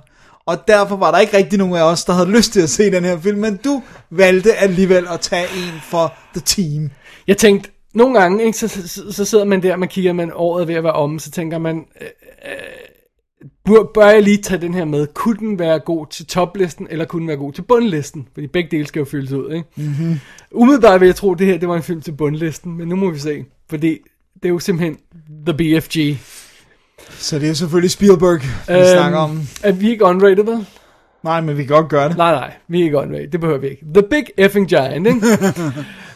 [0.45, 2.91] Og derfor var der ikke rigtig nogen af os, der havde lyst til at se
[2.91, 6.89] den her film, men du valgte alligevel at tage en for The Team.
[7.27, 10.67] Jeg tænkte, nogle gange, ikke, så, så, så sidder man der, man kigger, man året
[10.67, 12.07] ved at være omme, så tænker man, øh,
[12.45, 15.07] øh, bør, bør jeg lige tage den her med?
[15.13, 18.27] Kunne den være god til toplisten, eller kunne den være god til bundlisten?
[18.33, 19.67] Fordi begge dele skal jo fyldes ud, ikke?
[19.75, 20.19] Mm-hmm.
[20.51, 22.95] Umiddelbart vil jeg tro, at det her det var en film til bundlisten, men nu
[22.95, 23.45] må vi se.
[23.69, 23.97] Fordi
[24.33, 24.97] det er jo simpelthen
[25.45, 25.97] The BFG.
[27.23, 29.41] Så det er selvfølgelig Spielberg, vi øhm, snakker om.
[29.63, 30.65] Er vi ikke unrated, vel?
[31.23, 32.17] Nej, men vi kan godt gøre det.
[32.17, 33.27] Nej, nej, vi er ikke unrated.
[33.27, 33.85] Det behøver vi ikke.
[33.93, 35.27] The Big Effing Giant, ikke?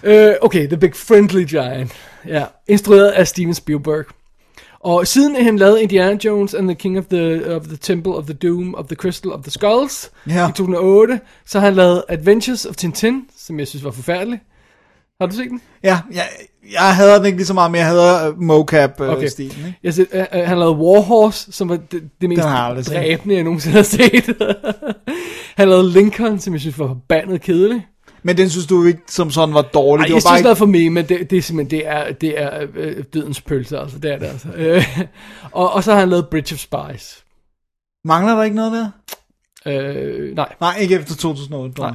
[0.03, 1.91] uh, okay, The Big Friendly Giant.
[2.27, 4.05] Ja, instrueret af Steven Spielberg.
[4.79, 8.23] Og siden han lavede Indiana Jones and the King of the, of the Temple of
[8.25, 10.49] the Doom of the Crystal of the Skulls Ja.
[10.49, 14.39] i 2008, så har han lavet Adventures of Tintin, som jeg synes var forfærdelig.
[15.21, 15.61] Har du set den?
[15.83, 16.23] Ja, jeg,
[16.71, 19.11] jeg hader den ikke lige så meget, men jeg hader uh, mocap-stilen.
[19.11, 19.23] Okay.
[19.23, 19.79] Uh, stilen, ikke?
[19.83, 22.41] Jeg set, uh, uh, han lavede Warhorse, som var det, det mest
[22.91, 24.35] dræbende, jeg nogensinde har set.
[25.57, 27.87] han lavede Lincoln, som jeg synes var forbandet kedelig.
[28.23, 30.01] Men den synes du ikke som sådan var dårlig?
[30.01, 30.55] Ej, det var jeg bare synes ikke...
[30.55, 33.99] for mig, men det, det er simpelthen, det er, det er øh, dødens pølse, altså,
[33.99, 34.47] det er det altså.
[34.55, 34.97] Øh,
[35.51, 37.23] og, og så har han lavet Bridge of Spies.
[38.05, 38.89] Mangler der ikke noget der?
[39.65, 41.81] Øh, nej, Nej, ikke efter 2008.
[41.81, 41.93] Nej.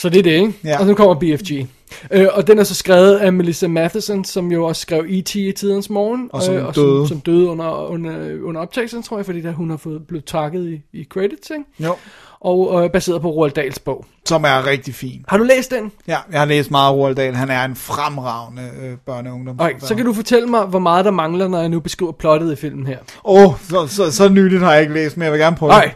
[0.00, 0.52] Så det er det, ikke?
[0.64, 0.80] Ja.
[0.80, 1.66] Og så kommer BFG.
[2.10, 5.34] Øh, og den er så skrevet af Melissa Matheson, som jo også skrev E.T.
[5.34, 6.30] i tidens morgen.
[6.32, 7.08] Og som øh, og døde.
[7.08, 10.24] Som, som døde under, under, under optagelsen, tror jeg, fordi der, hun har fået, blevet
[10.24, 11.64] takket i, i credits, ikke?
[11.78, 11.96] Jo.
[12.40, 14.04] Og øh, baseret på Roald Dahls bog.
[14.26, 15.24] Som er rigtig fin.
[15.28, 15.92] Har du læst den?
[16.08, 17.34] Ja, jeg har læst meget af Roald Dahl.
[17.34, 19.60] Han er en fremragende øh, børne- og ungdoms.
[19.60, 22.52] Okay, så kan du fortælle mig, hvor meget der mangler, når jeg nu beskriver plottet
[22.52, 22.98] i filmen her.
[23.24, 25.72] Åh, oh, så, så, så nyligt har jeg ikke læst, men jeg vil gerne prøve.
[25.72, 25.90] Okay.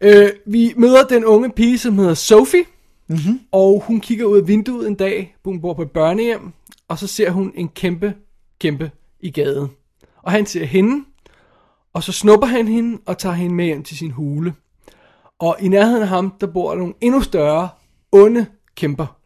[0.00, 2.64] Øh, vi møder den unge pige, som hedder Sophie.
[3.08, 3.40] Mm-hmm.
[3.52, 5.36] Og hun kigger ud af vinduet en dag.
[5.44, 6.52] Hun bor på et børnehjem.
[6.88, 8.14] Og så ser hun en kæmpe,
[8.58, 8.90] kæmpe
[9.20, 9.70] i gaden.
[10.22, 11.04] Og han ser hende.
[11.92, 14.54] Og så snupper han hende og tager hende med hjem til sin hule.
[15.38, 17.68] Og i nærheden af ham, der bor der nogle endnu større,
[18.12, 19.16] onde kæmper,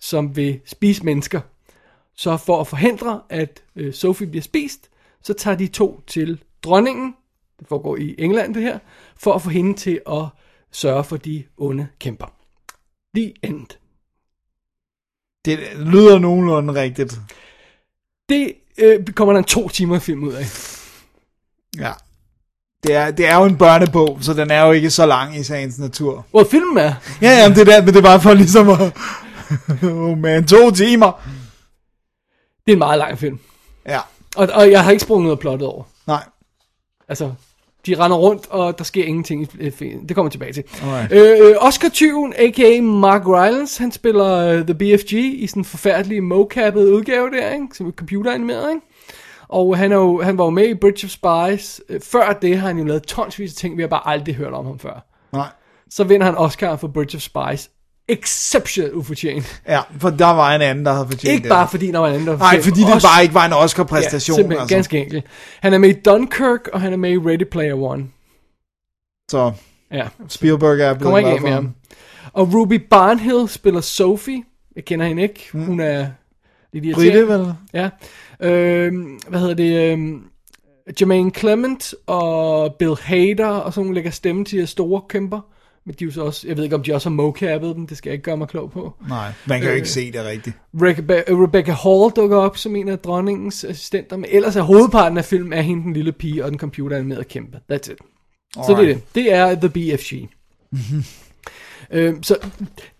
[0.00, 1.40] som vil spise mennesker.
[2.14, 4.90] Så for at forhindre, at øh, Sophie bliver spist,
[5.22, 7.14] så tager de to til dronningen,
[7.58, 8.78] det foregår i England det her,
[9.16, 10.24] for at få hende til at
[10.70, 12.37] sørge for de onde kæmper.
[13.16, 13.66] The end.
[15.44, 17.20] Det lyder nogenlunde rigtigt.
[18.28, 20.44] Det øh, kommer der en to timer film ud af.
[21.78, 21.92] Ja.
[22.82, 25.42] Det er, det er jo en børnebog, så den er jo ikke så lang i
[25.42, 26.26] sagens natur.
[26.30, 28.68] Hvor filmen er, Ja, ja, men det er der, men det er bare for ligesom
[28.68, 28.96] at...
[29.84, 31.12] oh man, to timer.
[32.66, 33.38] det er en meget lang film.
[33.86, 34.00] Ja,
[34.36, 35.84] Og, og jeg har ikke sprunget noget plottet over.
[36.06, 36.24] nej.
[37.08, 37.32] Altså,
[37.86, 39.48] de render rundt, og der sker ingenting.
[39.60, 39.72] øh.
[40.08, 40.64] Det kommer tilbage til.
[40.82, 41.12] Alright.
[41.12, 42.80] Øh, Oscar Tyven, a.k.a.
[42.82, 47.66] Mark Rylance, han spiller uh, The BFG i sådan en forfærdelig mocappet udgave der, ikke?
[47.74, 48.86] som er computeranimeret, ikke?
[49.48, 51.80] Og han, er jo, han var jo med i Bridge of Spies.
[51.88, 54.52] Øh, Før det har han jo lavet tonsvis af ting, vi har bare aldrig hørt
[54.52, 55.06] om ham før.
[55.32, 55.46] Nej.
[55.90, 57.70] Så vinder han Oscar for Bridge of Spies.
[58.08, 59.62] Exceptionelt ufortjent.
[59.68, 61.48] Ja, for der var en anden, der havde fortjent Ikke det.
[61.50, 63.46] bare fordi der var en anden, der var Nej, fordi det også- bare ikke var
[63.46, 64.34] en Oscar-præstation.
[64.36, 64.74] Ja, simpelthen, altså.
[64.74, 65.24] ganske enkelt.
[65.60, 68.06] Han er med i Dunkirk, og han er med i Ready Player One.
[69.30, 69.52] Så
[69.92, 71.64] Ja, Spielberg er blevet kommer ikke af med ham.
[71.64, 71.74] ham.
[72.32, 74.42] Og Ruby Barnhill spiller Sophie.
[74.76, 75.48] Jeg kender hende ikke.
[75.52, 76.06] Hun er
[76.72, 77.54] lidt Britte, irriterende.
[77.72, 77.88] vel?
[78.40, 78.48] Ja.
[78.48, 79.92] Øhm, hvad hedder det?
[79.92, 80.22] Øhm,
[81.00, 85.40] Jermaine Clement og Bill Hader og sådan nogle lægger stemme til de store kæmper.
[85.88, 87.86] Men de er jo så også, jeg ved ikke om de også har mocappet dem,
[87.86, 88.94] det skal jeg ikke gøre mig klog på.
[89.08, 90.56] Nej, man kan jo Øh, ikke se det rigtigt.
[90.74, 95.24] Rebecca, Rebecca Hall dukker op som en af dronningens assistenter, men ellers er hovedparten af
[95.24, 97.60] filmen er hende den lille pige og den computeranimerede kæmpe.
[97.72, 97.98] That's it.
[98.54, 99.00] Så det er det.
[99.14, 100.28] Det er The BFG.
[101.96, 102.36] øhm, så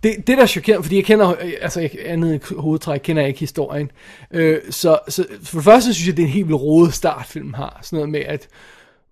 [0.02, 3.28] det, det der er chokerende, fordi jeg kender, øh, altså jeg, andet hovedtræk, kender jeg
[3.28, 3.90] ikke historien.
[4.30, 7.26] Øh, så, så for det første synes jeg, det er en helt vildt rodet start,
[7.26, 7.78] filmen har.
[7.82, 8.48] Sådan noget med, at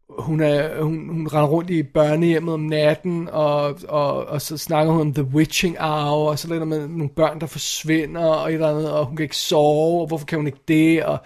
[0.09, 4.93] hun, er, hun, hun render rundt i børnehjemmet om natten, og, og, og så snakker
[4.93, 8.55] hun om The Witching Hour, og så lidt med nogle børn, der forsvinder, og et
[8.55, 11.19] eller andet, og hun kan ikke sove, og hvorfor kan hun ikke det, og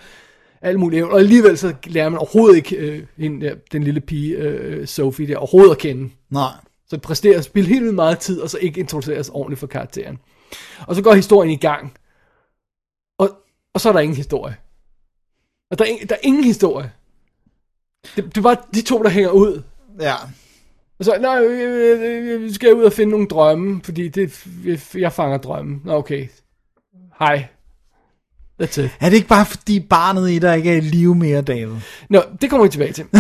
[0.63, 1.05] alt muligt.
[1.05, 5.29] Og alligevel så lærer man overhovedet ikke øh, hende der, den lille pige, øh, Sophie
[5.29, 6.11] der, overhovedet at kende.
[6.31, 6.53] Nej.
[6.87, 9.67] Så det præsterer at spille helt vildt meget tid, og så ikke introduceres ordentligt for
[9.67, 10.19] karakteren.
[10.87, 11.93] Og så går historien i gang,
[13.19, 13.31] og,
[13.75, 14.57] og så er der ingen historie.
[15.71, 16.93] Og der er, der er ingen historie.
[18.17, 19.63] Det, det er bare de to, der hænger ud.
[20.01, 20.15] Ja.
[20.99, 24.47] Og så, nej, øh, øh, vi skal ud og finde nogle drømme, fordi det,
[24.95, 25.81] jeg fanger drømme.
[25.85, 26.29] Nå, okay.
[27.19, 27.47] Hej.
[28.63, 28.91] That's it.
[29.01, 31.75] Er det ikke bare fordi barnet i dig ikke er i live mere, David?
[32.11, 33.05] Nå, det kommer vi tilbage til.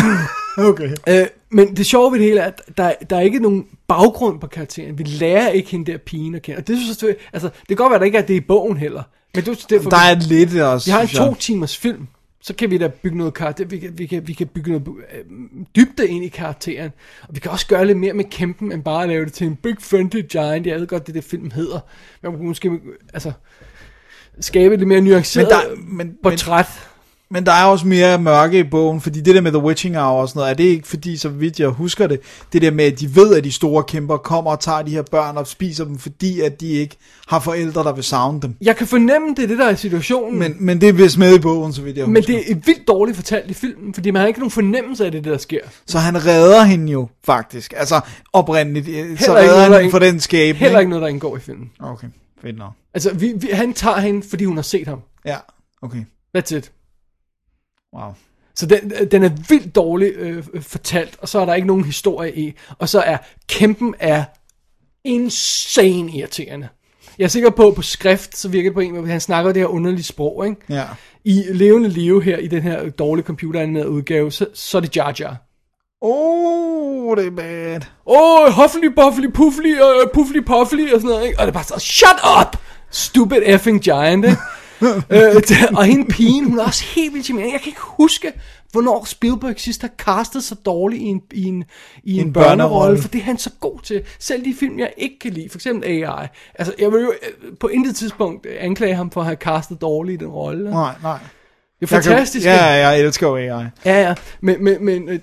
[0.58, 0.90] Okay.
[1.08, 4.40] øh, men det sjove ved det hele er, at der, der er ikke nogen baggrund
[4.40, 4.98] på karakteren.
[4.98, 6.58] Vi lærer ikke hende der pigen at kende.
[6.58, 8.40] Og det synes jeg, altså, det kan godt være, at der ikke er det i
[8.40, 9.02] bogen heller.
[9.34, 12.08] Men det er derfor, Der er lidt også, vi har en to timers film,
[12.42, 14.88] så kan vi da bygge noget karakter, vi kan, vi kan, vi kan bygge noget
[14.88, 15.24] øh,
[15.76, 16.90] dybde ind i karakteren,
[17.28, 19.46] og vi kan også gøre lidt mere med kæmpen, end bare at lave det til
[19.46, 21.80] en big friendly giant, jeg ved godt, det det film hedder,
[22.22, 22.80] men måske,
[23.14, 23.32] altså,
[24.40, 26.66] skabe et lidt mere nuanceret Men der- men- portræt.
[26.66, 26.89] Men
[27.34, 30.28] der er også mere mørke i bogen, fordi det der med The Witching Hour og
[30.28, 32.20] sådan noget, er det ikke fordi, så vidt jeg husker det,
[32.52, 35.02] det der med, at de ved, at de store kæmper kommer og tager de her
[35.02, 36.96] børn og spiser dem, fordi at de ikke
[37.28, 38.56] har forældre, der vil savne dem.
[38.60, 41.34] Jeg kan fornemme, det er det, der er situationen, Men, men det er vist med
[41.34, 42.32] i bogen, så vidt jeg men husker.
[42.38, 45.24] det er vildt dårligt fortalt i filmen, fordi man har ikke nogen fornemmelse af det,
[45.24, 45.60] der sker.
[45.86, 47.74] Så han redder hende jo, faktisk.
[47.76, 48.00] Altså,
[48.32, 48.88] oprindeligt.
[48.88, 50.58] øh, Så redder noget, han hende for den skæbne.
[50.58, 51.70] Heller ikke noget, der indgår i filmen.
[51.80, 52.06] Okay,
[52.42, 52.72] fedt nok.
[52.94, 54.98] Altså, vi, vi, han tager hende, fordi hun har set ham.
[55.26, 55.36] Ja,
[55.82, 56.04] okay.
[56.38, 56.72] That's it.
[57.96, 58.12] Wow.
[58.54, 62.36] Så den, den er vildt dårligt øh, fortalt, og så er der ikke nogen historie
[62.36, 62.52] i.
[62.78, 63.16] Og så er
[63.48, 64.24] kæmpen er
[65.04, 66.68] insane irriterende.
[67.18, 69.52] Jeg er sikker på, at på skrift, så virker det på en at han snakker
[69.52, 70.60] det her underlige sprog, ikke?
[70.68, 70.84] Ja.
[71.24, 75.14] I levende live her, i den her dårlige computeranimerede udgave, så, så er det Jar
[75.20, 75.36] Jar.
[76.00, 77.80] Oh, det er bad.
[78.06, 81.38] Oh, huffly, buffly, puffly, uh, puffly, puffly, og sådan noget, ikke?
[81.38, 82.56] Og det er bare så, shut up!
[82.90, 84.36] Stupid effing giant, ikke?
[85.10, 85.42] øh,
[85.76, 87.52] og hende pigen, hun er også helt vildt charmerende.
[87.52, 88.32] Jeg kan ikke huske,
[88.72, 91.64] hvornår Spielberg sidst har castet så dårligt i en, i en,
[92.04, 94.02] i en, En børnerolle, for det er han så god til.
[94.18, 96.26] Selv de film, jeg ikke kan lide, for eksempel AI.
[96.54, 100.22] Altså, jeg vil jo øh, på intet tidspunkt anklage ham for at have castet dårligt
[100.22, 100.70] i den rolle.
[100.70, 101.18] Nej, nej.
[101.80, 102.46] Det er Jeg kan- fantastisk.
[102.46, 103.46] Ja, ja, jeg elsker jo AI.
[103.46, 104.14] Ja, ja.
[104.40, 105.18] Men, men, men øh,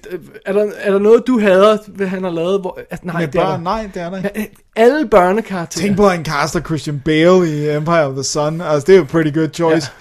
[0.46, 2.62] er, der, er der noget, du hader, hvad han har lavet?
[2.62, 3.58] Hvor, at, nej, Med det er børn, der.
[3.64, 4.32] nej, det er der ikke.
[4.36, 4.46] Ja,
[4.84, 5.86] Alle børnekarakterer.
[5.86, 8.62] Tænk på, han caster Christian Bale i Empire of the Sun.
[8.62, 9.92] Altså, det er jo pretty good choice.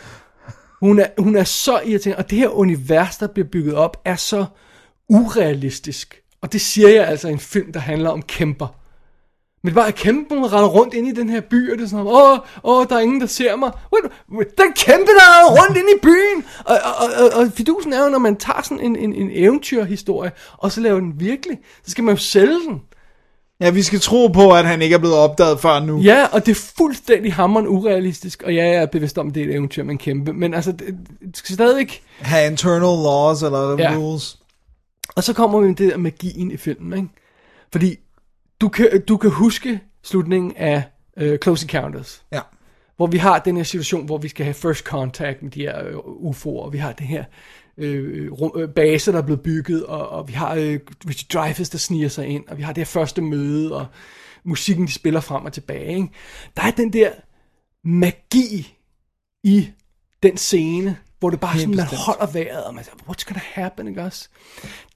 [0.80, 4.16] Hun er, hun er så irriterende, og det her univers, der bliver bygget op, er
[4.16, 4.44] så
[5.08, 6.14] urealistisk.
[6.42, 8.75] Og det siger jeg altså i en film, der handler om kæmper.
[9.62, 11.88] Men det bare, at kæmpen render rundt ind i den her by, og det er
[11.88, 13.72] sådan, åh, åh, der er ingen, der ser mig.
[14.30, 16.44] Den kæmpe, der er rundt ind i byen.
[16.64, 20.32] Og, og, og, og fidusen er jo, når man tager sådan en, en, en eventyrhistorie,
[20.52, 22.82] og så laver den virkelig, så skal man jo sælge den.
[23.60, 26.00] Ja, vi skal tro på, at han ikke er blevet opdaget før nu.
[26.00, 29.42] Ja, og det er fuldstændig hammerende urealistisk, og ja, jeg er bevidst om, at det
[29.42, 30.86] er et eventyr en kæmpe, men altså, det,
[31.20, 31.88] det skal stadig
[32.18, 33.94] Have internal laws eller Ja.
[33.96, 34.38] rules.
[35.16, 37.08] Og så kommer vi med det der magien i filmen, ikke?
[37.72, 37.96] Fordi
[38.60, 40.82] du kan, du kan huske slutningen af
[41.22, 42.40] uh, Close Encounters, Ja.
[42.96, 45.84] hvor vi har den her situation, hvor vi skal have first contact med de her
[45.86, 47.24] øh, UFO'er, og vi har det her
[47.78, 51.70] øh, rum, øh, base, der er blevet bygget, og, og vi har øh, Richard Dreyfuss,
[51.70, 53.86] der sniger sig ind, og vi har det her første møde, og
[54.44, 55.94] musikken, de spiller frem og tilbage.
[55.96, 56.08] Ikke?
[56.56, 57.10] Der er den der
[57.84, 58.76] magi
[59.44, 59.70] i
[60.22, 62.00] den scene, hvor det bare Helt sådan, man bestemt.
[62.00, 64.28] holder vejret, og man siger, what's gonna happen, ikke også?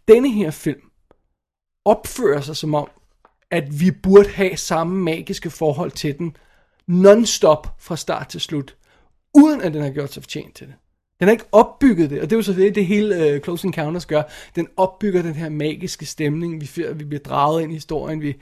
[0.08, 0.80] Denne her film
[1.84, 2.88] opfører sig som om,
[3.50, 6.36] at vi burde have samme magiske forhold til den,
[6.90, 8.76] non-stop fra start til slut,
[9.34, 10.74] uden at den har gjort sig fortjent til det.
[11.20, 13.66] Den har ikke opbygget det, og det er jo så det, det hele uh, Close
[13.66, 14.22] Encounters gør.
[14.56, 18.36] Den opbygger den her magiske stemning, vi, fi- vi bliver draget ind i historien, vi,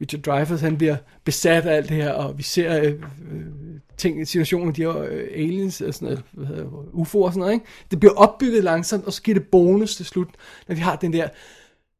[0.00, 2.96] Richard Dreyfuss, han bliver besat af alt det her, og vi ser øh, øh
[3.96, 7.40] ting, situationer, de her øh, aliens, og sådan noget, hvad hedder, det, UFO'er og sådan
[7.40, 7.66] noget, ikke?
[7.90, 10.28] Det bliver opbygget langsomt, og så giver det bonus til slut,
[10.68, 11.28] når vi har den der,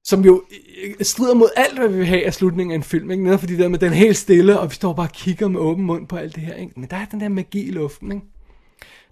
[0.04, 0.42] som jo
[0.84, 3.24] øh, strider mod alt, hvad vi vil have af slutningen af en film, ikke?
[3.24, 5.84] Netop fordi der med den helt stille, og vi står bare og kigger med åben
[5.84, 6.72] mund på alt det her, ikke?
[6.80, 8.26] Men der er den der magi i luften, ikke?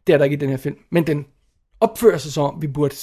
[0.07, 1.26] Det er der ikke i den her film, men den
[1.80, 2.95] opfører sig som om, vi burde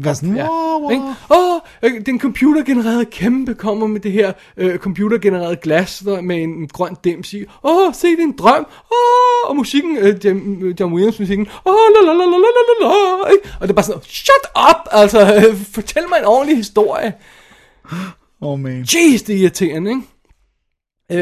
[0.00, 0.36] hvad sådan?
[0.36, 0.48] Ja.
[0.48, 0.90] Wow, wow.
[0.90, 1.04] Ikke?
[1.30, 6.68] Åh, den computergenererede kæmpe kommer med det her øh, computergenererede glas der, med en, en
[6.68, 7.44] grøn dims i.
[7.64, 8.66] Åh, se det er en drøm.
[8.92, 11.46] Åh, og musikken, øh, John, øh, John Williams musikken.
[11.66, 13.30] Åh, la la la la la la la.
[13.30, 13.48] ikke?
[13.60, 17.14] Og det er bare sådan, shut up, altså, øh, fortæl mig en ordentlig historie.
[18.40, 18.86] Oh man.
[18.94, 20.02] Jeez, det er irriterende, ikke?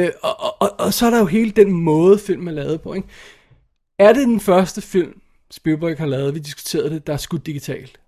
[0.06, 2.80] Øh, og, og, og, og så er der jo hele den måde, film er lavet
[2.80, 3.08] på, ikke?
[3.98, 5.20] Er det den første film,
[5.50, 8.00] Spielberg har lavet, vi diskuterede det, der er skudt digitalt?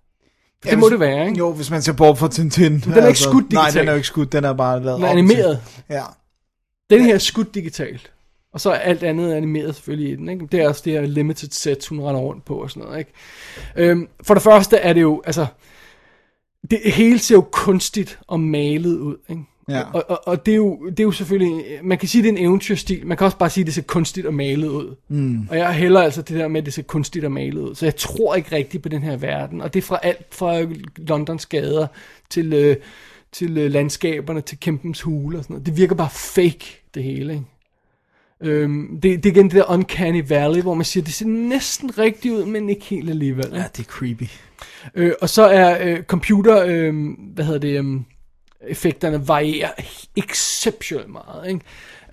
[0.63, 1.37] For det må hvis- det være, ikke?
[1.37, 2.79] Jo, hvis man ser bort fra Tintin.
[2.79, 3.79] Den er ikke skudt Nej, digitalt.
[3.81, 5.59] den er jo ikke skudt, den er bare lavet Den er animeret.
[5.75, 6.03] Til, ja.
[6.89, 8.11] Den her er skudt digitalt.
[8.53, 10.29] Og så er alt andet animeret selvfølgelig i den.
[10.29, 10.47] Ikke?
[10.51, 12.99] Det er også det her limited set, hun render rundt på og sådan noget.
[12.99, 13.11] Ikke?
[13.75, 15.45] Øhm, for det første er det jo, altså,
[16.71, 19.15] det hele ser jo kunstigt og malet ud.
[19.29, 19.41] Ikke?
[19.69, 19.81] Ja.
[19.93, 22.33] Og, og, og det, er jo, det er jo selvfølgelig, man kan sige, det er
[22.33, 24.95] en eventyrstil, man kan også bare sige, det ser kunstigt og malet ud.
[25.07, 25.47] Mm.
[25.49, 27.75] Og jeg hælder altså det der med, at det ser kunstigt og malet ud.
[27.75, 29.61] Så jeg tror ikke rigtigt på den her verden.
[29.61, 30.61] Og det er fra alt fra
[30.97, 31.87] Londons gader
[32.29, 32.75] til, øh,
[33.31, 35.65] til øh, landskaberne, til kæmpens hule og sådan noget.
[35.65, 37.33] Det virker bare fake, det hele.
[37.33, 37.45] Ikke?
[38.43, 41.97] Øhm, det, det er igen det der uncanny valley, hvor man siger, det ser næsten
[41.97, 43.49] rigtigt ud, men ikke helt alligevel.
[43.53, 44.23] Ja, det er creepy.
[44.95, 46.93] Øh, og så er øh, computer, øh,
[47.33, 48.01] hvad hedder det, øh,
[48.67, 49.71] effekterne varierer
[50.15, 51.47] exceptionelt meget.
[51.47, 51.61] Ikke?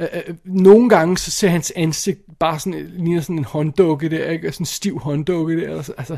[0.01, 4.30] Øh, øh, nogle gange så ser hans ansigt bare sådan, ligner sådan en hånddukke der,
[4.30, 4.53] ikke?
[4.53, 5.90] sådan en stiv hånddukke der.
[5.99, 6.16] Altså,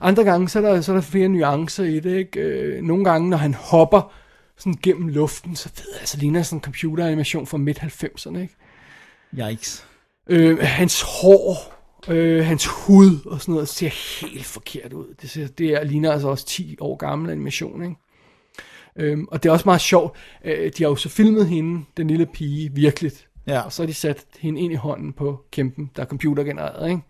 [0.00, 2.16] andre gange så er, der, så er der flere nuancer i det.
[2.18, 2.40] Ikke?
[2.40, 4.12] Øh, nogle gange når han hopper
[4.56, 8.38] sådan gennem luften, så ved jeg, altså ligner sådan en computeranimation fra midt-90'erne.
[8.38, 8.54] Ikke?
[9.38, 9.86] Yikes.
[10.26, 11.74] Øh, hans hår,
[12.08, 15.14] øh, hans hud og sådan noget ser helt forkert ud.
[15.22, 17.96] Det, ser, det er, ligner altså også 10 år gammel animation, ikke?
[19.00, 20.16] Øhm, og det er også meget sjovt.
[20.44, 23.28] Øh, de har jo så filmet hende, den lille pige, virkeligt.
[23.46, 23.60] Ja.
[23.60, 27.02] Og så har de sat hende ind i hånden på kæmpen, der er computergenereret, ikke?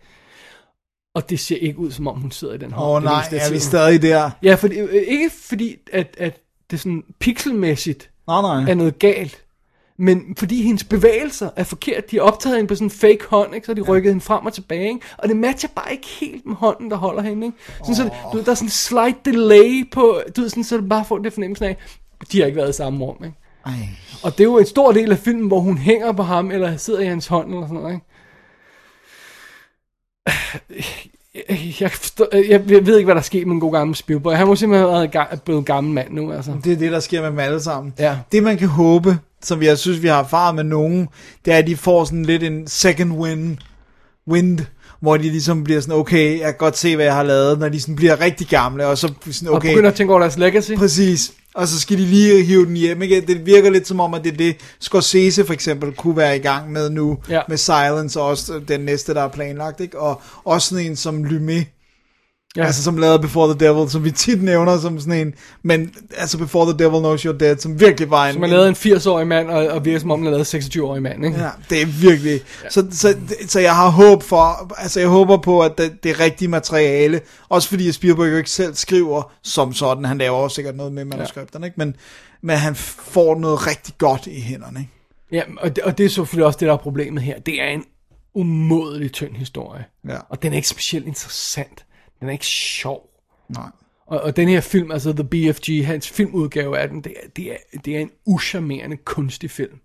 [1.15, 2.85] Og det ser ikke ud, som om hun sidder i den hånd.
[2.85, 4.31] Åh oh, nej, er vi stadig der?
[4.43, 8.71] Ja, for, øh, ikke fordi, at, at det sådan pixelmæssigt Nej, nej.
[8.71, 9.45] er noget galt.
[10.01, 13.55] Men fordi hendes bevægelser er forkert, de er optaget hende på sådan en fake hånd,
[13.55, 13.67] ikke?
[13.67, 15.01] så har de rykket hende frem og tilbage, ikke?
[15.19, 17.47] og det matcher bare ikke helt med hånden, der holder hende.
[17.47, 17.59] Ikke?
[17.79, 20.77] Sådan, så, du, ved, der er sådan en slight delay på, du ved, sådan, så
[20.77, 21.77] du bare får det fornemmelse af,
[22.33, 23.25] de har ikke været i samme rum.
[23.25, 23.37] Ikke?
[23.67, 23.73] Ej.
[24.23, 26.77] Og det er jo en stor del af filmen, hvor hun hænger på ham, eller
[26.77, 27.93] sidder i hans hånd, eller sådan noget.
[27.95, 28.07] Ikke?
[31.81, 34.37] Jeg, forstår, jeg, jeg ved ikke, hvad der er sket med en god gammel Spielberg.
[34.37, 36.57] Han må simpelthen have været blevet gammel mand nu, altså.
[36.65, 37.95] Det er det, der sker med dem alle sammen.
[37.99, 38.19] Ja.
[38.33, 41.09] Det, man kan håbe, som jeg synes, vi har erfaret med nogen,
[41.45, 43.57] det er, at de får sådan lidt en second wind,
[44.29, 44.59] wind
[45.01, 47.69] hvor de ligesom bliver sådan, okay, jeg kan godt se, hvad jeg har lavet, når
[47.69, 50.39] de sådan bliver rigtig gamle, og så sådan, Og okay, begynder at tænke over deres
[50.39, 50.73] legacy.
[50.77, 53.27] præcis, og så skal de lige hive den hjem igen.
[53.27, 56.41] Det virker lidt som om, at det er det, Scorsese for eksempel kunne være i
[56.41, 57.41] gang med nu, Ja.
[57.49, 59.99] med Silence, og også den næste, der er planlagt, ikke?
[60.01, 61.67] og også sådan en som Lumet,
[62.57, 62.61] Ja.
[62.61, 62.67] Ja.
[62.67, 66.39] Altså som lavede Before the Devil, som vi tit nævner som sådan en, men altså
[66.39, 68.33] Before the Devil Knows You're Dead, som virkelig var en...
[68.33, 71.25] Som har lavet en 80-årig mand, og, og virker som om, lavet en 26-årig mand,
[71.25, 71.39] ikke?
[71.39, 72.41] Ja, det er virkelig...
[72.65, 72.71] Ja.
[72.71, 73.17] Så, så,
[73.49, 74.73] så jeg har håb for...
[74.79, 77.21] Altså jeg håber på, at det, det er rigtige materiale.
[77.49, 80.05] Også fordi Spielberg jo ikke selv skriver som sådan.
[80.05, 81.75] Han laver også sikkert noget med manuskripterne, ikke?
[81.79, 81.97] Men,
[82.43, 84.93] men han får noget rigtig godt i hænderne, ikke?
[85.33, 87.39] Ja, og det, og det er selvfølgelig også det, der er problemet her.
[87.39, 87.85] Det er en
[88.35, 89.85] umådelig tynd historie.
[90.09, 90.17] Ja.
[90.29, 91.85] Og den er ikke specielt interessant.
[92.21, 93.11] Den er ikke sjov.
[93.49, 93.71] Nej.
[94.07, 97.53] Og, og den her film, altså The BFG, hans filmudgave af den, det er, det
[97.53, 99.79] er, det er en uschammerende kunstig film.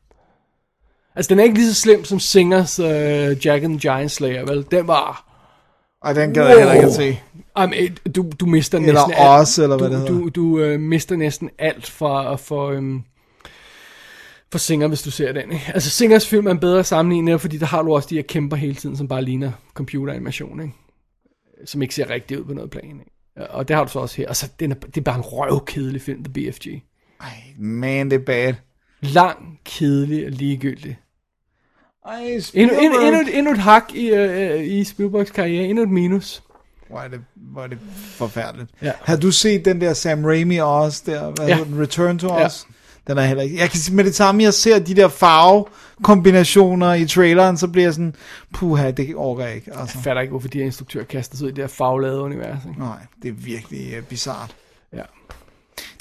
[1.16, 4.46] Altså, den er ikke lige så slem som Singers uh, Jack and the Giant Slayer,
[4.46, 4.66] vel?
[4.72, 5.32] Den var...
[6.02, 7.20] Og den gad jeg heller ikke at se.
[7.58, 10.22] Jamen, du, du mister Eller næsten Oz, eller hvad du, det hedder.
[10.22, 13.04] Du, du øh, mister næsten alt for, for, øhm,
[14.52, 15.52] for Singer, hvis du ser den.
[15.52, 15.72] Ikke?
[15.74, 18.58] Altså, Singers film er en bedre sammenligning, fordi der har du også de her kæmper
[18.58, 20.74] hele tiden, som bare ligner computeranimation, ikke?
[21.66, 23.00] Som ikke ser rigtigt ud på noget plan.
[23.00, 23.52] Ikke?
[23.52, 24.30] Og det har du så også her.
[24.30, 26.68] Og så den er, det er bare en røvkedelig film, The BFG.
[27.22, 28.54] Ej, man, det er bad.
[29.02, 30.98] Lang, kedelig og ligegyldig.
[32.06, 32.84] Ej, Endnu, Spielberg.
[32.84, 35.66] endnu, endnu, et- endnu et hak i, øh, i Spielbergs karriere.
[35.66, 36.44] Endnu et minus.
[36.90, 38.70] Hvor er det, hvor er det forfærdeligt.
[38.82, 38.92] Ja.
[39.02, 41.58] Har du set den der Sam Raimi også der, hvad Ja.
[41.64, 42.48] den, Return to Ja.
[43.08, 43.58] Den er heller ikke...
[43.58, 47.94] Jeg kan med det samme, jeg ser de der farvekombinationer i traileren, så bliver jeg
[47.94, 48.16] sådan,
[48.54, 49.72] puha, det orker jeg ikke.
[49.78, 49.98] Altså.
[49.98, 52.60] Jeg fatter ikke, hvorfor de her instruktører kaster sig ud i det her faglade univers.
[52.70, 52.80] Ikke?
[52.80, 54.56] Nej, det er virkelig uh, bizart.
[54.94, 55.02] Ja.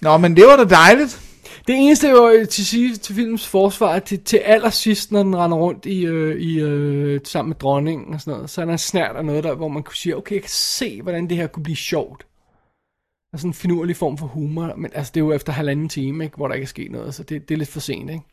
[0.03, 1.21] Nå, men det var da dejligt.
[1.67, 5.57] Det eneste jo øh, til sige til filmens forsvar, til, til allersidst, når den render
[5.57, 8.79] rundt i, øh, i øh, sammen med dronningen og sådan noget, så er der en
[8.79, 11.47] snært af noget der, hvor man kunne sige, okay, jeg kan se, hvordan det her
[11.47, 12.27] kunne blive sjovt.
[13.35, 16.25] Er sådan en finurlig form for humor, men altså, det er jo efter halvanden time,
[16.25, 18.25] ikke, hvor der ikke er sket noget, så det, det er lidt for sent, ikke?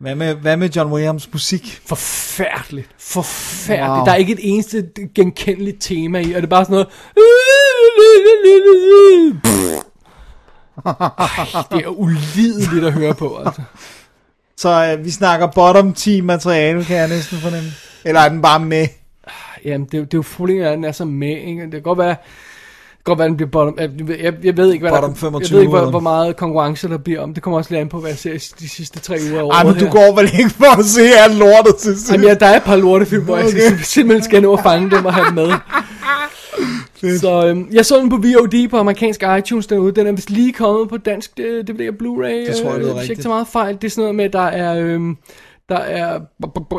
[0.00, 1.80] Hvad med, hvad med John Williams musik?
[1.86, 2.90] Forfærdeligt.
[2.98, 3.90] Forfærdeligt.
[3.90, 4.04] Wow.
[4.04, 6.88] Der er ikke et eneste genkendeligt tema i, og det er bare sådan noget...
[10.86, 13.62] Ej, det er ulideligt at høre på, altså.
[14.56, 17.68] Så øh, vi snakker bottom 10 materiale, kan jeg næsten fornemme.
[18.04, 18.86] Eller er den bare med?
[19.64, 21.62] Jamen, det, er det er jo problemet, at den er så med, ikke?
[21.62, 22.16] Det kan godt være,
[23.06, 23.78] godt være, den bliver bottom...
[23.78, 23.90] Jeg,
[24.22, 26.88] jeg, jeg ved ikke, hvad Bottom der, 25 jeg ved ikke, hvor, hvor meget konkurrence
[26.88, 27.34] der bliver om.
[27.34, 29.64] Det kommer også lidt an på, hvad jeg ser de sidste tre uger året Ej,
[29.64, 29.92] men du her.
[29.92, 32.12] går vel ikke for at se alt lortet til sidst?
[32.12, 33.66] Jamen, ja, der er et par lortefilm, hvor jeg Okay.
[33.66, 33.78] okay.
[33.82, 35.52] simpelthen skal nå at fange dem og have dem med.
[37.18, 39.92] Så øhm, jeg så den på VOD på amerikansk iTunes derude.
[39.92, 42.48] Den er vist lige kommet på dansk øh, DVD og Blu-ray.
[42.50, 43.20] Det tror jeg lyder øh, hvis jeg rigtigt.
[43.22, 43.74] tager meget fejl.
[43.74, 45.16] Det er sådan noget med, at der er, øhm,
[45.68, 46.20] der er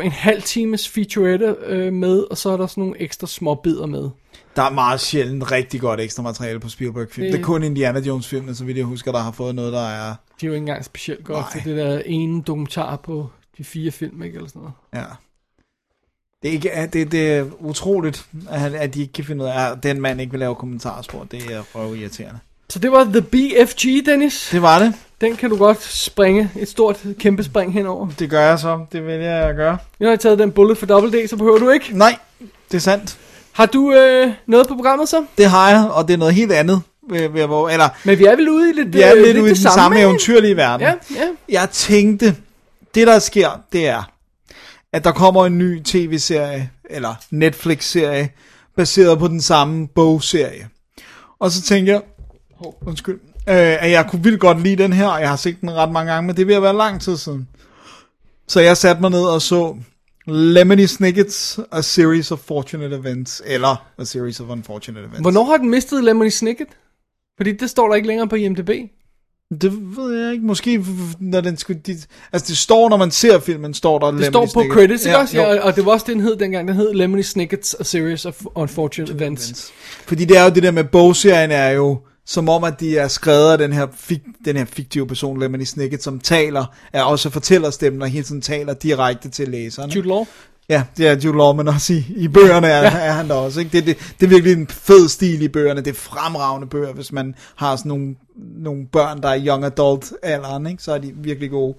[0.04, 3.86] en halv times featurette øh, med, og så er der sådan nogle ekstra små bidder
[3.86, 4.10] med.
[4.58, 7.26] Der er meget sjældent rigtig godt ekstra materiale på Spielberg-film.
[7.26, 7.34] Det...
[7.34, 10.16] Det- er kun Indiana Jones-filmen, så vidt jeg husker, der har fået noget, der er...
[10.36, 11.64] Det er jo ikke engang specielt godt, Nej.
[11.66, 14.36] det der ene dokumentar på de fire film, ikke?
[14.36, 14.74] Eller sådan noget.
[14.96, 15.04] Ja.
[16.42, 19.72] Det er, ikke, det, det er utroligt, at, at de ikke kan finde ud af,
[19.72, 21.24] at den mand ikke vil lave kommentarspor.
[21.32, 22.40] Det er røv irriterende.
[22.70, 24.50] Så det var The BFG, Dennis.
[24.52, 24.94] Det var det.
[25.22, 28.08] Den kan du godt springe et stort, kæmpe spring henover.
[28.20, 28.86] Det gør jeg så.
[28.92, 29.78] Det vælger jeg at gøre.
[30.00, 31.98] Jeg har taget den bullet for Double D, så behøver du ikke.
[31.98, 32.18] Nej,
[32.72, 33.20] det er sandt.
[33.58, 35.26] Har du øh, noget på programmet så?
[35.38, 36.82] Det har jeg, og det er noget helt andet.
[37.08, 39.54] Hvor, eller, Men vi er vel ude i lidt, vi er øh, lidt ude i
[39.54, 40.88] det den samme eventyrlige verden.
[40.88, 41.28] Ja, ja.
[41.50, 42.36] Jeg tænkte,
[42.96, 44.12] det der sker, det er,
[44.94, 48.30] at der kommer en ny tv-serie, eller Netflix-serie,
[48.76, 50.68] baseret på den samme bogserie.
[51.40, 52.02] Og så tænkte jeg,
[52.60, 55.62] oh, undskyld, øh, at jeg kunne vildt godt lide den her, og jeg har set
[55.62, 57.48] den ret mange gange, men det er ved at være lang tid siden.
[58.48, 59.76] Så jeg satte mig ned og så
[60.28, 65.22] Lemony Snicket's A Series of Fortunate Events, eller A Series of Unfortunate Events.
[65.22, 66.68] Hvornår har den mistet Lemony Snicket?
[67.38, 68.70] Fordi det står der ikke længere på IMDb.
[69.62, 70.46] Det ved jeg ikke.
[70.46, 70.86] Måske
[71.20, 71.82] når den skulle...
[71.88, 71.98] De,
[72.32, 74.74] altså det står, når man ser filmen, står der Det står på Snicket.
[74.74, 75.38] credits, ikke også?
[75.38, 75.44] jo.
[75.44, 76.68] Ja, og det var også det, den hed dengang.
[76.68, 79.72] Den hed Lemony Snicket's A Series of Unfortunate Events.
[80.06, 83.08] Fordi det er jo det der med bogserien er jo som om, at de er
[83.08, 87.30] skrevet af den her, fik, den her fiktive person, Lemony Snicket, som taler, er også
[87.30, 89.92] fortællerstemmen, og hele tiden taler direkte til læseren.
[89.92, 90.26] Jude Law.
[90.70, 93.60] Ja, det er Jude Law, men også i, i bøgerne er, er han der også.
[93.60, 93.72] Ikke?
[93.72, 95.82] Det, det, det er virkelig en fed stil i bøgerne.
[95.82, 100.14] Det er fremragende bøger, hvis man har sådan nogle, nogle børn, der er young adult
[100.24, 100.84] alderen, ikke?
[100.84, 101.76] så er de virkelig gode.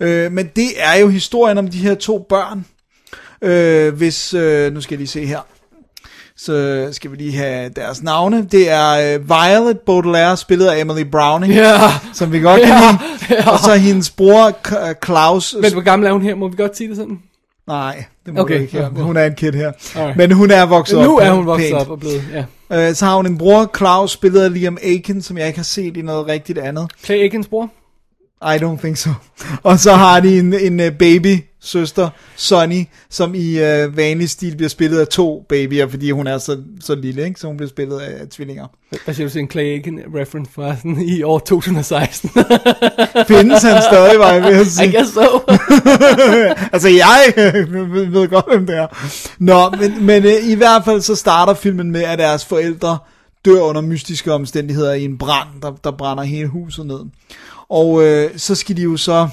[0.00, 2.64] Øh, men det er jo historien om de her to børn.
[3.42, 5.40] Øh, hvis, øh, nu skal jeg lige se her.
[6.36, 8.46] Så skal vi lige have deres navne.
[8.52, 11.78] Det er øh, Violet Baudelaire, spillet af Emily Browning, Ja.
[12.14, 12.98] som vi godt kan Ja,
[13.30, 13.50] lide.
[13.52, 14.50] Og så hendes bror
[15.00, 15.56] Klaus.
[15.62, 16.34] Men hvor gammel er hun her?
[16.34, 17.18] Må vi godt sige det sådan?
[17.66, 18.88] Nej, det må Okay, ikke ja.
[18.88, 19.72] Hun er en kid her.
[19.96, 20.16] Alright.
[20.16, 21.04] Men hun er vokset op.
[21.04, 21.80] Nu er hun vokset pænt.
[21.80, 22.24] op og blevet,
[22.70, 22.88] ja.
[22.88, 25.64] Øh, så har hun en bror, Klaus, spillet af Liam Aiken, som jeg ikke har
[25.64, 26.90] set i noget rigtigt andet.
[27.04, 27.70] Clay Aikens bror?
[28.44, 29.10] I don't think so.
[29.62, 34.56] Og så har de en, en uh, baby søster, Sonny, som i uh, vanlig stil
[34.56, 37.40] bliver spillet af to babyer, fordi hun er så, så lille, ikke?
[37.40, 38.66] så hun bliver spillet af tvillinger.
[39.04, 42.30] Hvad siger du til en Clay Aiken reference fra sådan i år 2016?
[43.28, 44.88] Findes han stadig, var jeg ved at sige.
[44.88, 45.20] I guess so.
[46.74, 47.32] altså jeg
[48.12, 48.86] ved godt, hvem det er.
[49.38, 52.98] Nå, men, men øh, i hvert fald så starter filmen med, at deres forældre
[53.44, 57.00] dør under mystiske omstændigheder i en brand, der, der brænder hele huset ned.
[57.68, 59.28] Og øh, så skal de jo så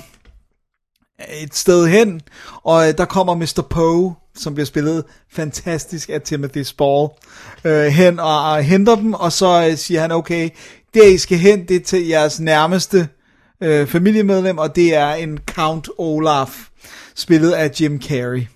[1.42, 2.22] et sted hen,
[2.64, 3.62] og øh, der kommer Mr.
[3.70, 7.08] Poe, som bliver spillet fantastisk af Timothy Spall,
[7.66, 10.50] øh, hen og, og henter dem, og så øh, siger han, okay,
[10.94, 13.08] det I skal hen, det er til jeres nærmeste
[13.64, 16.68] øh, familiemedlem, og det er en Count Olaf,
[17.16, 18.48] spillet af Jim Carrey.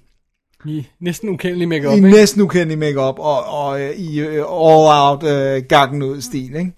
[0.65, 2.09] I næsten ukendelig make-up, I ikke?
[2.09, 6.73] næsten ukendelig makeup og, og øh, i øh, all-out øh, gakken ud stil, ikke?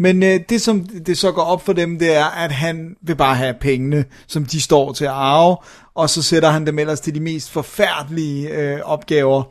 [0.00, 3.16] Men øh, det som det så går op for dem, det er, at han vil
[3.16, 5.56] bare have pengene, som de står til at arve,
[5.94, 9.42] og så sætter han dem ellers til de mest forfærdelige øh, opgaver.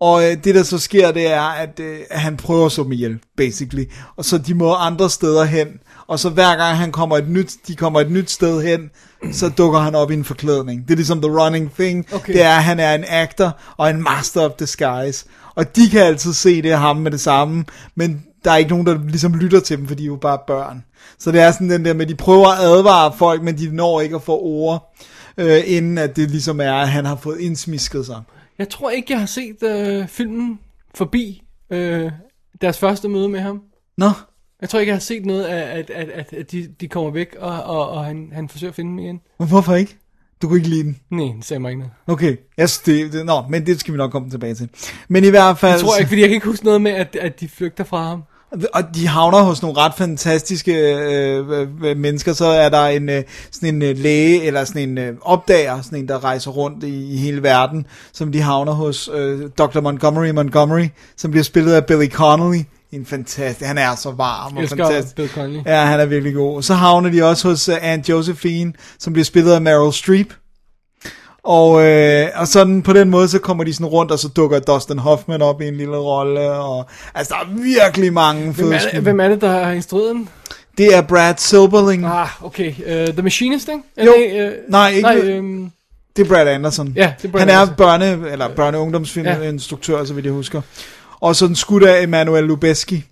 [0.00, 2.84] Og øh, det der så sker, det er, at, øh, at han prøver at slå
[2.84, 3.84] dem ihjel, basically.
[4.16, 5.68] Og så de må andre steder hen.
[6.06, 8.90] Og så hver gang han kommer et nyt, de kommer et nyt sted hen,
[9.32, 10.82] så dukker han op i en forklædning.
[10.82, 12.06] Det er ligesom the running thing.
[12.14, 12.32] Okay.
[12.32, 15.24] Det er, at han er en actor og en master of disguise.
[15.54, 17.64] Og de kan altid se det ham med det samme,
[17.94, 20.38] men der er ikke nogen, der ligesom lytter til dem, for de er jo bare
[20.46, 20.84] børn.
[21.18, 24.00] Så det er sådan den der med, de prøver at advare folk, men de når
[24.00, 24.94] ikke at få ord,
[25.38, 28.22] øh, inden at det ligesom er, at han har fået indsmisket sig.
[28.60, 30.58] Jeg tror ikke, jeg har set øh, filmen
[30.94, 32.10] forbi øh,
[32.60, 33.62] deres første møde med ham.
[33.98, 34.10] Nå,
[34.60, 37.10] Jeg tror ikke, jeg har set noget af, at, at, at, at de, de kommer
[37.10, 39.20] væk, og, og, og han, han forsøger at finde dem igen.
[39.38, 39.96] men hvorfor ikke?
[40.42, 41.00] Du kunne ikke lide den.
[41.10, 41.92] Nej, det sagde mig ikke noget.
[42.06, 44.68] Okay, yes, det, det, nå, men det skal vi nok komme tilbage til.
[45.08, 45.72] Men i hvert fald...
[45.72, 48.02] Jeg tror ikke, fordi jeg kan ikke huske noget med, at, at de flygter fra
[48.08, 48.22] ham.
[48.74, 52.32] Og de havner hos nogle ret fantastiske øh, mennesker.
[52.32, 55.98] Så er der en øh, sådan en øh, læge, eller sådan en øh, opdager, sådan
[55.98, 59.80] en, der rejser rundt i, i hele verden, som de havner hos øh, Dr.
[59.80, 62.62] Montgomery Montgomery, som bliver spillet af Billy Connolly.
[62.92, 65.16] En fantastisk, han er så varm og fantastisk.
[65.16, 65.60] Bill Connolly.
[65.66, 66.62] Ja, han er virkelig god.
[66.62, 70.34] Så havner de også hos uh, Aunt Josephine, som bliver spillet af Meryl Streep.
[71.42, 74.58] Og, øh, og sådan på den måde, så kommer de sådan rundt, og så dukker
[74.58, 76.50] Dustin Hoffman op i en lille rolle.
[76.50, 79.72] Og, altså, der er virkelig mange Hvem fede er, det, hvem er det, der har
[79.72, 80.28] instrueret den?
[80.78, 82.04] Det er Brad Silberling.
[82.06, 82.70] Ah, okay.
[82.78, 84.06] Uh, The Machinist, ikke?
[84.06, 84.14] Jo.
[84.18, 85.70] Det, uh, Nej, ikke- Nej, øhm,
[86.16, 86.92] Det er Brad Anderson.
[86.96, 87.76] Ja, det er Brad Han er Anderson.
[87.76, 90.60] børne, eller børne- og ungdomsfilminstruktør, så vidt jeg husker.
[91.20, 93.04] Og så den skudt af Emanuel Lubezki.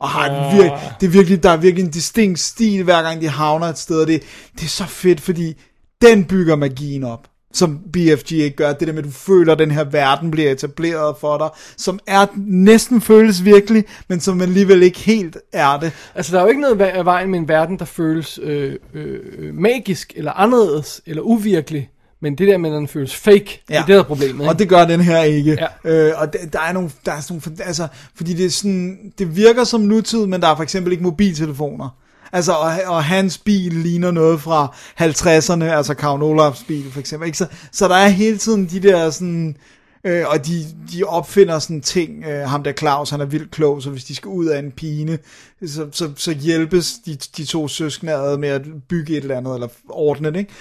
[0.00, 3.20] Og har en vir- det er virkelig, der er virkelig en distinkt stil, hver gang
[3.20, 4.00] de havner et sted.
[4.00, 4.22] Og det,
[4.54, 5.54] det er så fedt, fordi
[6.02, 7.20] den bygger magien op
[7.54, 8.72] som BFG ikke gør.
[8.72, 11.98] Det der med, at du føler, at den her verden bliver etableret for dig, som
[12.06, 15.92] er næsten føles virkelig, men som alligevel ikke helt er det.
[16.14, 19.54] altså, der er jo ikke noget af vejen med en verden, der føles øh, øh,
[19.54, 21.90] magisk, eller anderledes, eller uvirkelig.
[22.20, 23.74] Men det der med, at den føles fake, ja.
[23.74, 24.34] det er det, der er problemet.
[24.34, 24.48] Ikke?
[24.48, 25.58] Og det gør den her ikke.
[25.84, 25.90] Ja.
[25.90, 29.12] Øh, og der, der er nogle, der er sådan nogle, altså, fordi det er sådan,
[29.18, 31.88] det virker som nutid, men der er for eksempel ikke mobiltelefoner.
[32.34, 37.26] Altså, og, og hans bil ligner noget fra 50'erne, altså Karl Olafs bil for eksempel.
[37.26, 37.38] Ikke?
[37.38, 39.56] Så, så der er hele tiden de der sådan,
[40.04, 43.82] øh, og de, de opfinder sådan ting, øh, ham der Claus, han er vildt klog,
[43.82, 45.18] så hvis de skal ud af en pine,
[45.66, 49.54] så, så, så hjælpes de, de to søskende ad med at bygge et eller andet,
[49.54, 50.52] eller ordne det, ikke?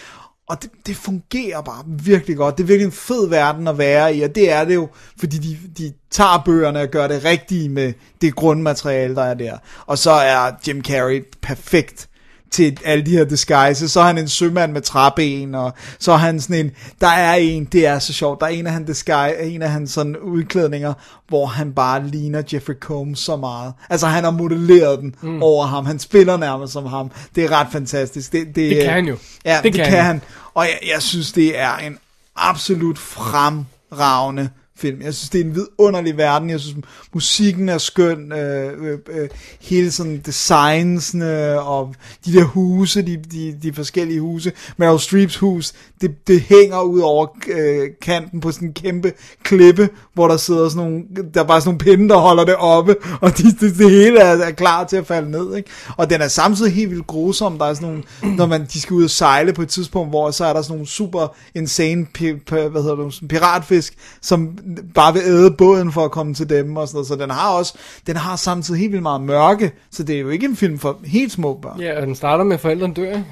[0.49, 2.57] Og det, det fungerer bare virkelig godt.
[2.57, 4.89] Det er virkelig en fed verden at være i, og det er det jo,
[5.19, 9.57] fordi de, de tager bøgerne og gør det rigtige med det grundmateriale, der er der.
[9.85, 12.09] Og så er Jim Carrey perfekt
[12.53, 13.91] til alle de her disguises.
[13.91, 16.71] Så er han en sømand med træben, og så er han sådan en,
[17.01, 19.69] der er en, det er så sjovt, der er en af hans disguise, en af
[19.69, 20.93] hans sådan udklædninger,
[21.27, 23.73] hvor han bare ligner Jeffrey Combs så meget.
[23.89, 25.43] Altså han har modelleret den mm.
[25.43, 27.11] over ham, han spiller nærmest som ham.
[27.35, 28.31] Det er ret fantastisk.
[28.31, 29.17] Det, det, Det kan han jo.
[29.45, 30.05] Ja, det, Det det kan kan, han.
[30.05, 30.21] han.
[30.53, 31.97] Og jeg, jeg synes, det er en
[32.35, 35.01] absolut fremragende film.
[35.01, 36.49] Jeg synes, det er en vidunderlig verden.
[36.49, 38.31] Jeg synes, musikken er skøn.
[38.31, 39.29] Øh, øh, øh,
[39.61, 41.95] hele sådan designsene øh, og
[42.25, 44.51] de der huse, de, de, de forskellige huse.
[44.77, 49.13] Meryl Streeps hus, det, det hænger ud over øh, kanten på sådan en kæmpe
[49.43, 52.55] klippe, hvor der sidder sådan nogle, der er bare sådan nogle pinde, der holder det
[52.55, 55.55] oppe, og de, det, det hele er, er klar til at falde ned.
[55.55, 55.69] Ikke?
[55.97, 57.57] Og den er samtidig helt vildt grusom.
[57.57, 60.31] Der er sådan nogle, når man, de skal ud og sejle på et tidspunkt, hvor
[60.31, 64.57] så er der sådan nogle super insane pi, pi, hvad hedder det, sådan piratfisk, som
[64.95, 67.07] bare vil æde båden for at komme til dem og sådan noget.
[67.07, 67.73] Så den har også,
[68.07, 70.99] den har samtidig helt vildt meget mørke, så det er jo ikke en film for
[71.05, 73.25] helt små børn Ja, og den starter med, forældrene dør, ikke?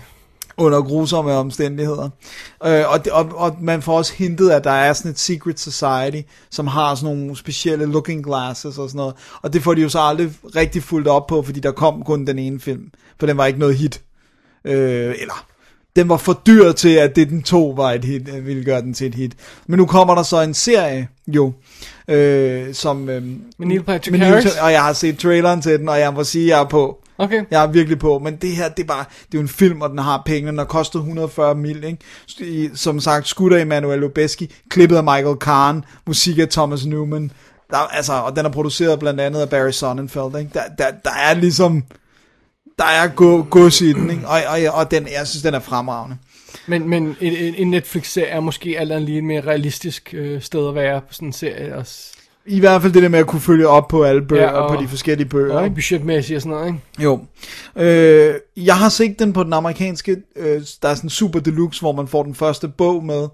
[0.57, 2.09] under grusomme omstændigheder.
[2.65, 5.59] Øh, og, det, og, og man får også hintet, at der er sådan et secret
[5.59, 9.15] society, som har sådan nogle specielle looking glasses og sådan noget.
[9.41, 12.27] Og det får de jo så aldrig rigtig fuldt op på, fordi der kom kun
[12.27, 12.91] den ene film.
[13.19, 14.01] For den var ikke noget hit.
[14.65, 15.45] Øh, eller,
[15.95, 18.81] den var for dyr til, at det den to var et hit, øh, ville gøre
[18.81, 19.31] den til et hit.
[19.67, 21.53] Men nu kommer der så en serie, jo,
[22.07, 23.09] øh, som...
[23.09, 24.55] Øh, Med Neil Patrick med Neil- Harris?
[24.55, 26.97] Og jeg har set traileren til den, og jeg må sige, at jeg er på.
[27.17, 27.43] Okay.
[27.51, 29.81] Jeg er virkelig på, men det her, det er bare, det er jo en film,
[29.81, 32.71] og den har penge, den har kostet 140 mil, ikke?
[32.75, 37.31] Som sagt, skutter Emanuel Lubezki, klippet af Michael Kahn, musik af Thomas Newman,
[37.69, 40.51] der, altså, og den er produceret blandt andet af Barry Sonnenfeld, ikke?
[40.53, 41.83] Der, der, der er ligesom,
[42.81, 44.27] der er go- gods i den, ikke?
[44.27, 46.17] Og, og, og den, jeg synes, den er fremragende.
[46.67, 50.67] Men, men en, en- Netflix-serie er måske alt andet lige et mere realistisk øh, sted
[50.67, 51.75] at være på sådan en serie.
[51.75, 52.11] Også.
[52.45, 54.65] I hvert fald det der med at kunne følge op på alle bøger, Ja, og-
[54.67, 55.75] og, på de forskellige bøger, Og ikke?
[55.75, 56.79] budgetmæssigt og sådan noget, ikke?
[57.03, 57.19] Jo.
[57.75, 61.91] Øh, jeg har set den på den amerikanske, øh, der er sådan super deluxe, hvor
[61.91, 63.27] man får den første bog med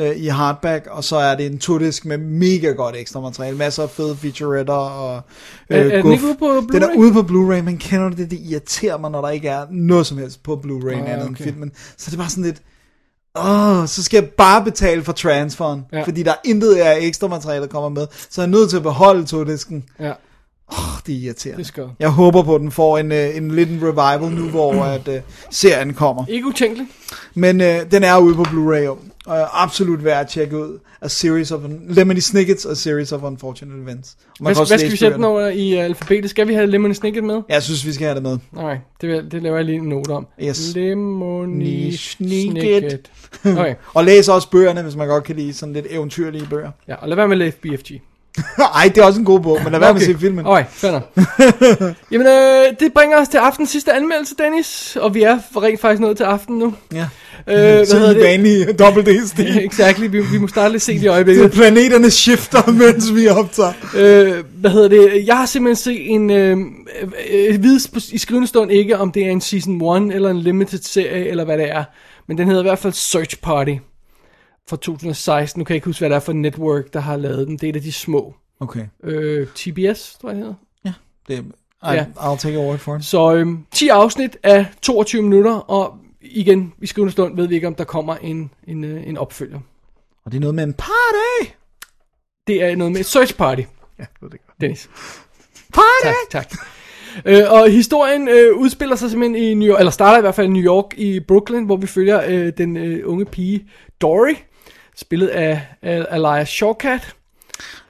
[0.00, 3.82] øh, i hardback, og så er det en todisk med mega godt ekstra materiale, masser
[3.82, 5.22] af fede featuretter og
[5.70, 6.96] øh, Er- er den ikke ude på Den er Blu-ray?
[6.98, 8.30] ude på Blu-ray, men kender du det?
[8.30, 11.34] Det irriterer mig, når der ikke er noget som helst på Blu-ray oh, andet end
[11.34, 11.44] okay.
[11.44, 11.72] filmen.
[11.96, 12.62] Så det er bare sådan lidt,
[13.38, 16.02] åh, så skal jeg bare betale for transferen, Ja.
[16.02, 18.76] fordi der er intet af ekstra materiale, der kommer med, så jeg er nødt til
[18.76, 19.84] at beholde togdisken.
[20.00, 20.12] Ja,
[20.72, 21.58] Oh, det er irriterende.
[21.58, 24.48] det skal Jeg håber på, at den får en, øh, en lidt en revival nu,
[24.48, 25.20] hvor at, øh,
[25.50, 26.24] serien kommer.
[26.28, 26.88] Ikke utænkeligt.
[27.34, 30.78] Men øh, den er ude på Blu-ray, og er absolut værd at tjekke ud.
[31.00, 31.60] A Series of...
[31.88, 34.16] Lemony Snicket's A Series of Unfortunate Events.
[34.20, 36.30] Og Hvad, kan også hvad skal vi sætte den over i uh, alfabetet?
[36.30, 37.42] Skal vi have Lemony Snicket med?
[37.48, 38.38] Jeg synes, vi skal have det med.
[38.52, 40.26] Nej, det, det laver jeg lige en note om.
[40.42, 40.74] Yes.
[40.74, 43.10] Lemony Snicket.
[43.44, 46.70] Okay, Og læs også bøgerne, hvis man godt kan lide sådan lidt eventyrlige bøger.
[46.88, 48.00] ja, og lad være med at læse BFG.
[48.74, 50.46] Ej, det er også en god bog, men lad være med at se filmen.
[50.46, 50.90] Okay, fair.
[52.12, 54.96] Jamen, øh, det bringer os til aftens sidste anmeldelse, Dennis.
[54.96, 56.74] Og vi er rent faktisk nået til aften nu.
[56.92, 57.08] Ja.
[57.48, 58.24] Øh, hvad hedder en det?
[58.24, 59.58] vanlig dobbelt D-stil.
[59.66, 61.52] Exactly, vi, vi må starte lidt sent i er øjeblikket.
[61.52, 63.72] planeterne skifter, mens vi optager.
[63.96, 65.26] Øh, hvad hedder det?
[65.26, 66.30] Jeg har simpelthen set en...
[66.30, 66.58] Øh,
[67.30, 70.40] øh, vides på, i skrivende stund ikke, om det er en season 1 eller en
[70.40, 71.84] limited serie, eller hvad det er.
[72.26, 73.74] Men den hedder i hvert fald Search Party
[74.68, 75.60] fra 2016.
[75.60, 77.56] Nu kan jeg ikke huske, hvad det er for network, der har lavet den.
[77.56, 78.34] Det er et af de små.
[78.60, 78.80] Okay.
[79.04, 80.54] Øh, TBS, tror jeg, det hedder.
[81.28, 81.44] Det,
[81.82, 82.04] I, Ja.
[82.16, 83.04] I'll take your word for it.
[83.04, 87.66] Så øhm, 10 afsnit af 22 minutter, og igen, i skrivende stund ved vi ikke,
[87.66, 89.60] om der kommer en, en, øh, en opfølger.
[90.24, 91.52] Og det er noget med en party.
[92.46, 93.62] Det er noget med et search party,
[93.98, 94.60] Ja, det det godt.
[94.60, 94.90] Dennis.
[95.74, 96.14] Party!
[96.30, 96.58] Tak, tak.
[97.24, 100.46] Øh, og historien øh, udspiller sig simpelthen i New York, eller starter i hvert fald
[100.46, 103.66] i New York i Brooklyn, hvor vi følger øh, den øh, unge pige
[104.00, 104.34] Dory,
[104.96, 107.14] spillet af, af Elias Shawkat,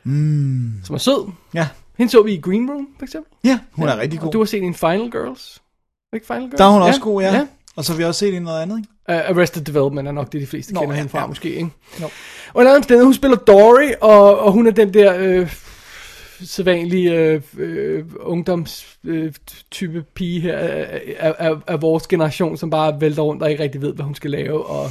[0.05, 0.73] mm.
[0.85, 1.31] som er sød.
[1.55, 1.69] Ja.
[1.98, 3.32] Hende så vi i Green Room, for eksempel.
[3.44, 4.32] Ja, hun er rigtig Og god.
[4.32, 5.62] du har set en Final Girls.
[6.12, 6.59] Ikke Final Girls?
[6.59, 7.35] Der er hun også god, ja.
[7.35, 7.47] ja.
[7.76, 9.22] Og så har vi også set i noget andet, ikke?
[9.22, 11.26] Uh, Arrested Development er nok det, de fleste Nå, kender ja, hende fra, ja.
[11.26, 11.70] måske, ikke?
[12.01, 12.09] Jo.
[12.55, 15.55] Og en anden sted, hun spiller Dory, og, og hun er den der øh,
[16.44, 21.02] sædvanlige øh, øh, ungdomstype øh, pige her af,
[21.38, 24.30] af, af, vores generation, som bare vælter rundt og ikke rigtig ved, hvad hun skal
[24.30, 24.90] lave, og,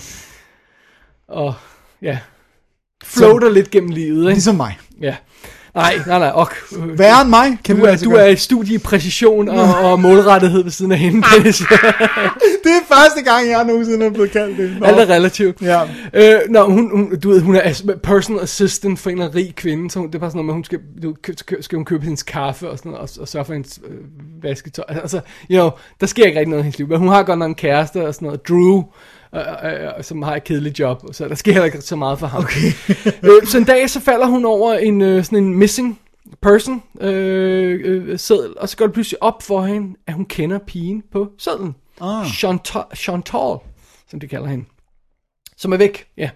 [1.28, 1.54] og
[2.02, 2.20] ja,
[3.04, 4.34] floater lidt gennem livet, ikke?
[4.34, 4.78] Ligesom mig.
[5.02, 5.16] Ja.
[5.76, 6.56] Nej, nej, nej, ok.
[6.78, 9.76] øh, Værre end mig, kan du er, altså du er i studie i præcision og,
[9.92, 11.28] og målrettighed ved siden af hende.
[11.38, 11.58] Dennis.
[12.64, 14.78] Det er første gang, jeg nogensinde er blevet kaldt det.
[14.80, 14.86] Nå.
[14.86, 15.62] Alt er relativt.
[15.62, 15.82] Ja.
[16.14, 17.74] Øh, nå, hun, hun, du ved, hun er
[18.04, 20.64] personal assistant for en rig kvinde, så hun, det er bare sådan noget med, hun
[20.64, 23.54] skal, du, kø- skal hun købe hendes kaffe og sådan noget, og, og sørge for
[23.54, 23.96] hendes øh,
[24.44, 24.86] vasketøj.
[24.88, 25.18] Altså,
[25.52, 25.70] you know,
[26.02, 28.08] der sker ikke rigtig noget i hendes liv, men hun har godt nok en kæreste
[28.08, 28.84] og sådan noget, Drew,
[29.36, 32.44] øh, øh, som har et kedeligt job, så der sker ikke så meget for ham.
[32.44, 32.72] Okay.
[33.30, 36.00] øh, så en dag, så falder hun over en, øh, sådan en missing
[36.42, 40.60] person øh, øh, seddel, og så går det pludselig op for hende, at hun kender
[40.68, 41.76] pigen på sedlen.
[42.02, 42.26] Ah.
[42.26, 43.58] Chantal, Chantal,
[44.10, 44.66] som de kalder hende.
[45.58, 46.30] Som er væk, ja.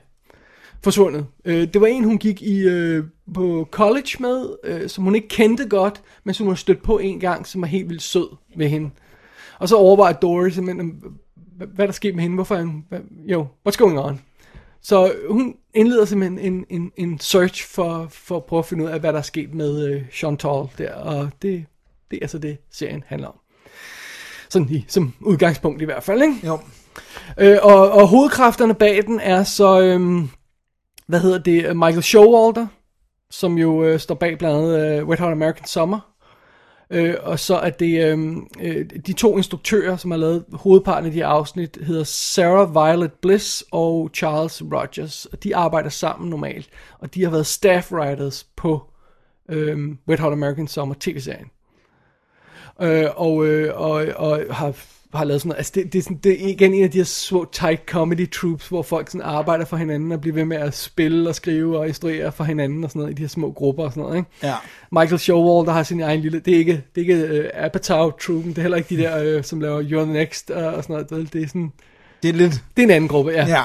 [0.84, 1.26] Forsvundet.
[1.46, 3.04] Øh, det var en, hun gik i øh,
[3.34, 7.20] på college med, øh, som hun ikke kendte godt, men som hun stødt på en
[7.20, 8.90] gang, som var helt vildt sød ved hende.
[9.60, 11.04] Og så overvejer Dory simpelthen,
[11.58, 14.22] hvad, der sker med hende, hvorfor er hun, hvad, jo, what's going on?
[14.82, 18.90] Så hun indleder simpelthen en, en, en search for, for at prøve at finde ud
[18.90, 21.66] af, hvad der er sket med øh, Chantal der, og det,
[22.12, 23.36] det er altså det, serien handler om.
[24.50, 26.36] Sådan i, som udgangspunkt i hvert fald, ikke?
[26.48, 26.60] Jo.
[27.38, 30.30] Øh, og, og hovedkræfterne bag den er så, øhm,
[31.08, 32.68] hvad hedder det, Michael Showalter,
[33.32, 36.13] som jo øh, står bag blandt andet øh, Wet Hot American Summer.
[36.90, 41.12] Øh, og så er det øh, øh, de to instruktører, som har lavet hovedparten af
[41.12, 45.26] de afsnit, hedder Sarah Violet Bliss og Charles Rogers.
[45.26, 46.70] Og de arbejder sammen normalt,
[47.00, 48.84] og de har været staff writers på
[49.50, 49.78] øh,
[50.08, 51.48] Wet Hot American Summer tv-serien.
[52.82, 54.74] Øh, og, øh, og, og har,
[55.18, 55.58] har lavet sådan noget.
[55.58, 58.32] Altså det, det, er sådan, det er igen en af de her små tight comedy
[58.32, 61.80] troops, hvor folk sådan arbejder for hinanden og bliver ved med at spille og skrive
[61.80, 64.18] og instruere for hinanden og sådan noget i de her små grupper og sådan noget.
[64.18, 64.30] Ikke?
[64.44, 64.56] Ja.
[64.94, 68.58] Michael Showalter har sin egen lille, det er ikke, det er ikke uh, Apatow-troopen, det
[68.58, 71.34] er heller ikke de der, uh, som laver You're Next uh, og sådan noget.
[71.34, 71.72] Det, er sådan,
[72.24, 72.52] Det er lidt...
[72.78, 73.48] det er en anden gruppe, ja.
[73.48, 73.64] Ja.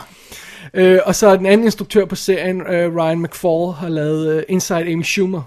[0.74, 4.92] Øh, og så den anden instruktør på serien, øh, Ryan McFall, har lavet øh, Inside
[4.92, 5.42] Amy Schumer.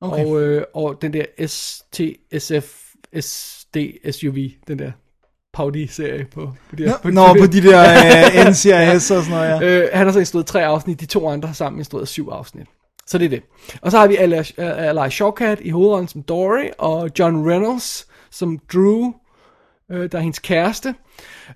[0.00, 0.24] Okay.
[0.24, 2.80] Og, øh, og den der STSF
[3.20, 3.76] SD
[4.10, 4.36] SUV,
[4.68, 4.92] den der
[5.52, 7.80] Paudi-serie på, på, de, her- Nå, Nå, på de der
[8.44, 9.62] uh, NCIS og sådan noget, ja.
[9.62, 12.66] Øh, han har så instrueret tre afsnit, de to andre har sammen instrueret syv afsnit.
[13.06, 13.42] Så det er det.
[13.80, 19.12] Og så har vi Eli Shawkat i hovedrollen som Dory, og John Reynolds som Drew,
[19.90, 20.94] øh, der er hendes kæreste.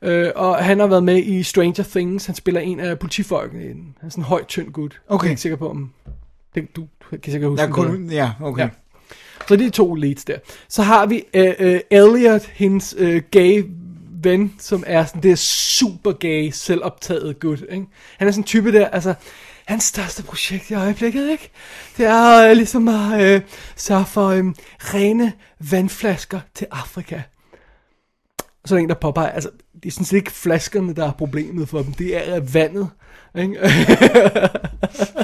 [0.02, 2.26] Øh, og han har været med i Stranger Things.
[2.26, 3.64] Han spiller en af politifolkene.
[3.64, 3.94] i den.
[4.00, 5.00] Han er sådan en høj, tynd gut.
[5.08, 5.26] Jeg Okay.
[5.26, 5.92] er ikke sikker på, om...
[6.54, 8.62] Det, du kan sikkert huske Jeg kunne, ja, okay.
[8.62, 8.68] Ja.
[9.48, 10.38] Så det er to leads der.
[10.68, 13.64] Så har vi uh, uh, Elliot, hendes uh, gay
[14.22, 17.60] ven, som er sådan det er super gay, selvoptaget gut.
[17.60, 17.86] Ikke?
[18.18, 19.14] Han er sådan en type der, altså,
[19.68, 21.50] hans største projekt i øjeblikket, ikke?
[21.96, 23.42] Det er uh, ligesom at uh,
[23.76, 27.20] sørge for um, rene vandflasker til Afrika.
[28.64, 31.12] så er der en, der påpeger, altså, det er sådan set ikke flaskerne, der er
[31.12, 32.88] problemet for dem, det er vandet.
[33.38, 33.58] Ikke?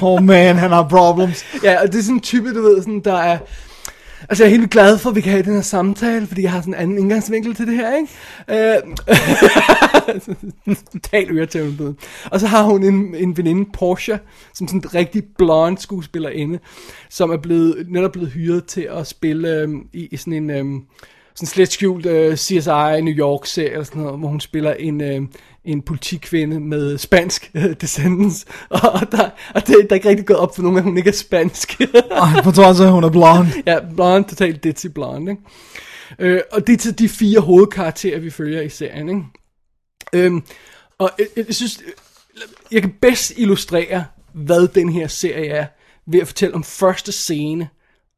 [0.01, 1.45] Oh man, han har problems.
[1.63, 3.37] ja, og det er sådan en type, du ved, sådan, der er...
[4.29, 6.43] Altså, jeg er helt vildt glad for, at vi kan have den her samtale, fordi
[6.43, 8.09] jeg har sådan en anden indgangsvinkel til det her, ikke?
[8.49, 8.77] Øh,
[10.93, 11.95] Total øretævende.
[12.31, 14.17] Og så har hun en, en veninde, Portia,
[14.53, 16.59] som sådan en rigtig blond skuespillerinde,
[17.09, 20.49] som er blevet, netop blevet hyret til at spille øh, i, i sådan en...
[20.49, 20.65] Øh,
[21.35, 25.01] sådan slet skjult øh, CSI New York serie eller sådan noget, hvor hun spiller en,
[25.01, 25.21] øh,
[25.65, 28.45] en politikvinde med spansk øh, descendants.
[28.69, 30.97] Og, og, der, og det, der er ikke rigtig gået op for nogen, at hun
[30.97, 31.81] ikke er spansk.
[32.11, 33.51] Ej, på trods af, at hun er blonde.
[33.65, 35.43] ja, blonde, totalt ditzy blonde, ikke?
[36.19, 39.23] Øh, og det er til de fire hovedkarakterer, vi følger i serien, ikke?
[40.13, 40.43] Øhm,
[40.97, 41.79] og jeg, jeg synes,
[42.71, 45.65] jeg kan bedst illustrere, hvad den her serie er,
[46.07, 47.69] ved at fortælle om første scene,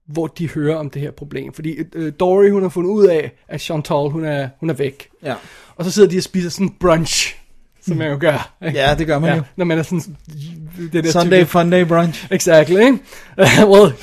[0.08, 1.54] hvor de hører om det her problem.
[1.54, 5.10] Fordi øh, Dory, hun har fundet ud af, at Chantal, hun er, hun er væk.
[5.24, 5.36] Ja.
[5.78, 7.36] Og så sidder de og spiser sådan brunch,
[7.82, 8.56] som man jo gør.
[8.68, 8.80] Ikke?
[8.80, 9.44] Ja, det gør man jo.
[9.56, 10.18] Når man er sådan...
[10.94, 12.28] Det der Sunday type- fun day brunch.
[12.32, 13.00] Exactly, ikke?
[13.74, 13.94] well,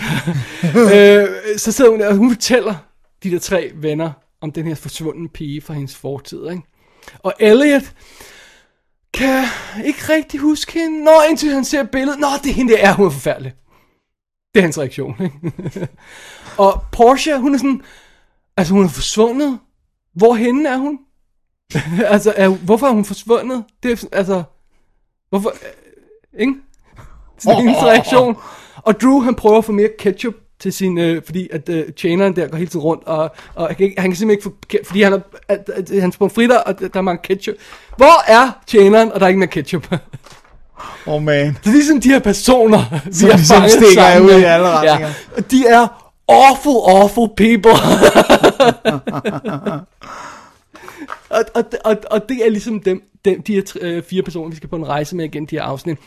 [0.95, 1.29] øh,
[1.59, 2.75] så sidder hun der, og hun fortæller
[3.23, 4.11] de der tre venner
[4.41, 6.63] om den her forsvundne pige fra hendes fortid, ikke?
[7.19, 7.83] Og Elliot
[9.15, 9.45] kan
[9.85, 11.05] ikke rigtig huske hende.
[11.05, 12.21] Nå, indtil han ser billedet.
[12.21, 12.93] Nå, det er hende, der er.
[12.95, 13.53] Hun er forfærdelig.
[14.55, 15.89] Det er hans reaktion, ikke?
[16.65, 17.83] og Portia, hun er sådan...
[18.57, 19.59] Altså, hun er forsvundet.
[20.15, 20.99] Hvorhenne er hun?
[22.15, 23.65] altså, er, hvorfor er hun forsvundet?
[23.83, 24.43] Det er, altså...
[25.31, 25.49] Hvorfor...
[26.35, 26.55] øh, Ikke?
[27.39, 28.37] Sådan hendes reaktion.
[28.77, 32.37] Og Drew, han prøver at få mere ketchup til sin, øh, fordi at øh, tjeneren
[32.37, 34.85] der går hele tiden rundt, og, og han, kan, ikke- han kan simpelthen ikke få,
[34.87, 37.55] fordi han har, at, at, at, hans pomfritter, og der er mange ketchup.
[37.97, 39.95] Hvor er tjeneren, og der er ikke mere ketchup?
[41.07, 41.47] Oh man.
[41.47, 44.45] Det er ligesom de her personer, vi Som har ligesom fanget stikker sammen ud i
[44.45, 45.07] alle retninger.
[45.09, 47.73] Ja, og de er awful, awful people.
[51.29, 54.57] Og, og, og, og det er ligesom dem, dem de her øh, fire personer, vi
[54.57, 55.99] skal på en rejse med igen, de her afsnit.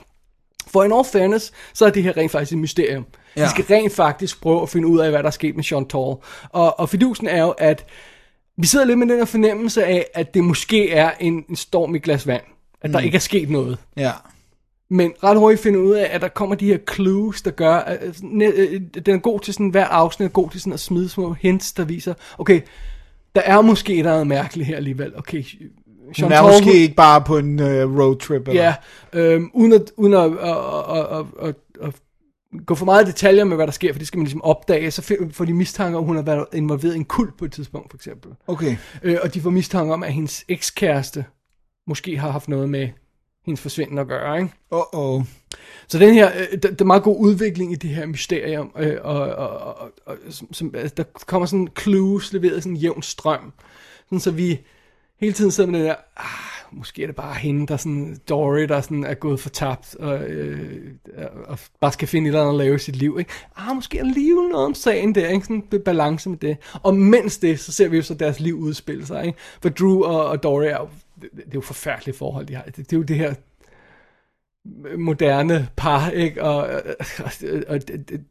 [0.67, 3.05] For in all fairness, så er det her rent faktisk et mysterium.
[3.37, 3.43] Ja.
[3.43, 6.15] Vi skal rent faktisk prøve at finde ud af, hvad der er sket med Chantal.
[6.49, 7.85] Og, og fidusen er jo, at
[8.57, 11.95] vi sidder lidt med den her fornemmelse af, at det måske er en, en storm
[11.95, 12.43] i glas vand.
[12.81, 13.77] At der ikke er sket noget.
[13.97, 14.11] Ja.
[14.89, 18.17] Men ret hurtigt finder ud af, at der kommer de her clues, der gør, at
[19.05, 21.73] den er god til sådan, hver afsnit er god til sådan at smide små hints,
[21.73, 22.61] der viser, okay,
[23.37, 25.17] der er måske noget mærkeligt her alligevel.
[25.17, 25.43] Okay,
[26.21, 28.47] Hun er måske ikke bare på en uh, roadtrip.
[28.47, 28.63] Eller?
[28.63, 28.75] Ja,
[29.13, 30.57] øhm, uden at, uden at, at,
[30.97, 31.95] at, at, at, at
[32.65, 35.15] gå for meget detaljer med, hvad der sker, for det skal man ligesom opdage, så
[35.31, 37.91] får de mistanke om, at hun har været involveret i en kult på et tidspunkt,
[37.91, 38.31] for eksempel.
[38.47, 38.75] Okay.
[39.03, 41.25] Øh, og de får mistanke om, at hendes ekskæreste
[41.87, 42.89] måske har haft noget med
[43.47, 44.53] hendes forsvinden at gøre, ikke?
[44.73, 45.25] Uh-oh.
[45.87, 48.97] Så den her, øh, der, der er meget god udvikling i det her mysterium, øh,
[49.03, 50.17] og, og, og, og
[50.51, 53.53] som, altså, der kommer sådan clues leveret sådan en jævn strøm,
[54.05, 54.59] sådan så vi
[55.19, 58.61] hele tiden sidder med den der, ah, måske er det bare hende, der sådan, Dory,
[58.61, 60.81] der sådan er gået for tabt, og, øh,
[61.45, 63.31] og bare skal finde et eller andet at lave i sit liv, ikke?
[63.57, 65.45] Ah, måske er alligevel noget om sagen der, ikke?
[65.45, 66.57] Sådan en balance med det.
[66.83, 69.37] Og mens det, så ser vi jo så deres liv udspille sig, ikke?
[69.61, 70.87] For Drew og, og Dory er jo,
[71.21, 72.63] det, det er jo forfærdelige forhold, de har.
[72.63, 73.33] Det, det er jo det her
[74.97, 76.43] moderne par, ikke?
[76.43, 76.57] Og,
[77.25, 77.31] og,
[77.67, 77.79] og,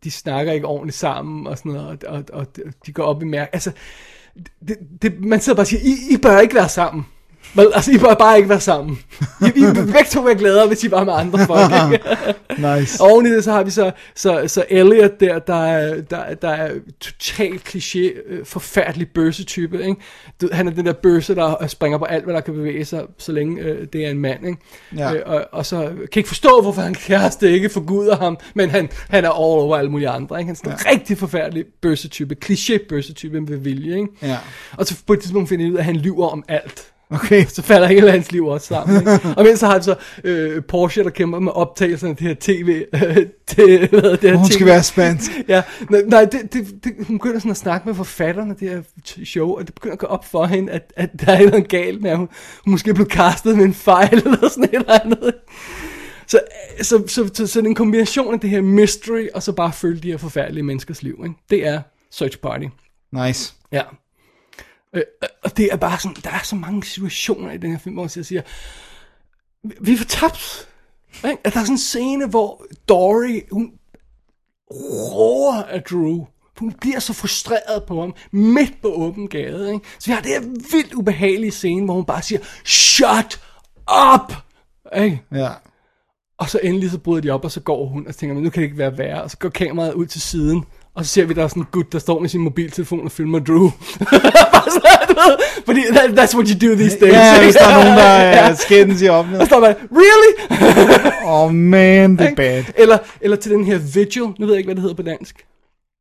[0.04, 2.46] de snakker ikke ordentligt sammen, og sådan noget, og, og, og
[2.86, 3.54] de går op i mærke.
[3.54, 3.72] Altså,
[4.68, 7.06] det, det, man sidder bare og siger, I, I bør ikke være sammen.
[7.54, 8.98] Men, altså, I bør bare ikke være sammen.
[9.40, 12.04] I, I begge to være gladere, hvis I var med andre folk, ikke?
[12.78, 13.02] Nice.
[13.02, 16.34] Og oven i det, så har vi så, så, så Elliot der, der er, der,
[16.34, 16.70] der er
[17.00, 19.96] total kliché, øh, forfærdelig bøssetype, ikke?
[20.40, 23.02] Du, han er den der bøsse, der springer på alt, hvad der kan bevæge sig,
[23.18, 24.58] så længe øh, det er en mand, ikke?
[24.96, 25.14] Ja.
[25.14, 28.88] Øh, og, og så kan ikke forstå, hvorfor han kæreste ikke forguder ham, men han,
[29.08, 30.46] han er all over alle mulige andre, ikke?
[30.46, 34.08] Han er en rigtig forfærdelig bøssetype, kliché bøssetype med vilje, ikke?
[34.22, 34.36] Ja.
[34.76, 36.92] Og så på et tidspunkt finder jeg ud af, at han lyver om alt.
[37.10, 37.44] Okay.
[37.48, 38.96] Så falder hele hans liv også sammen.
[38.96, 39.34] Ikke?
[39.36, 42.34] og mens så har vi så øh, Porsche, der kæmper med optagelserne af det her
[42.40, 42.84] tv.
[42.94, 43.16] Øh,
[43.56, 44.66] det, hvad det her Hun skal TV.
[44.66, 45.30] være spansk.
[45.48, 48.70] Ja, nej, nej det, det, det, hun begynder sådan at snakke med forfatterne af det
[48.70, 48.82] her
[49.24, 52.02] show, og det begynder at gå op for hende, at, at der er noget galt
[52.02, 52.28] med, at hun,
[52.64, 55.34] hun måske er blevet castet med en fejl, eller sådan et eller andet.
[56.26, 56.40] Så,
[56.82, 59.72] så, så, så, så det er en kombination af det her mystery, og så bare
[59.72, 61.20] følge de her forfærdelige menneskers liv.
[61.24, 61.36] Ikke?
[61.50, 61.80] Det er
[62.10, 62.64] Search Party.
[63.12, 63.54] Nice.
[63.72, 63.82] Ja.
[64.96, 65.02] Øh,
[65.42, 68.10] og det er bare sådan, der er så mange situationer i den her film, hvor
[68.16, 68.42] jeg siger,
[69.80, 70.68] vi er fortabt.
[71.16, 71.38] Ikke?
[71.44, 73.72] Der er sådan en scene, hvor Dory, hun
[74.70, 76.26] råber af Drew.
[76.58, 79.72] Hun bliver så frustreret på ham, midt på åben gade.
[79.72, 79.86] Ikke?
[79.98, 83.40] Så vi har det her vildt ubehagelige scene, hvor hun bare siger, shut
[84.14, 84.32] up!
[84.96, 85.22] Ikke?
[85.32, 85.50] Ja.
[86.38, 88.42] Og så endelig så bryder de op, og så går hun, og så tænker man,
[88.44, 89.22] nu kan det ikke være værre.
[89.22, 90.64] Og så går kameraet ud til siden,
[90.96, 93.12] Og så ser vi, der er sådan en gut, der står med sin mobiltelefon og
[93.12, 93.70] filmer Drew.
[95.66, 97.12] Fordi that, that's what you do these days.
[97.12, 98.30] Ja, hvis der er nogen, der Ja.
[98.46, 98.54] ja.
[98.54, 99.40] skændes i offentligheden.
[99.40, 100.32] Og så står man, really?
[101.44, 102.64] Oh man, det er bad.
[102.76, 105.36] eller, eller til den her vigil, nu ved jeg ikke, hvad det hedder på dansk.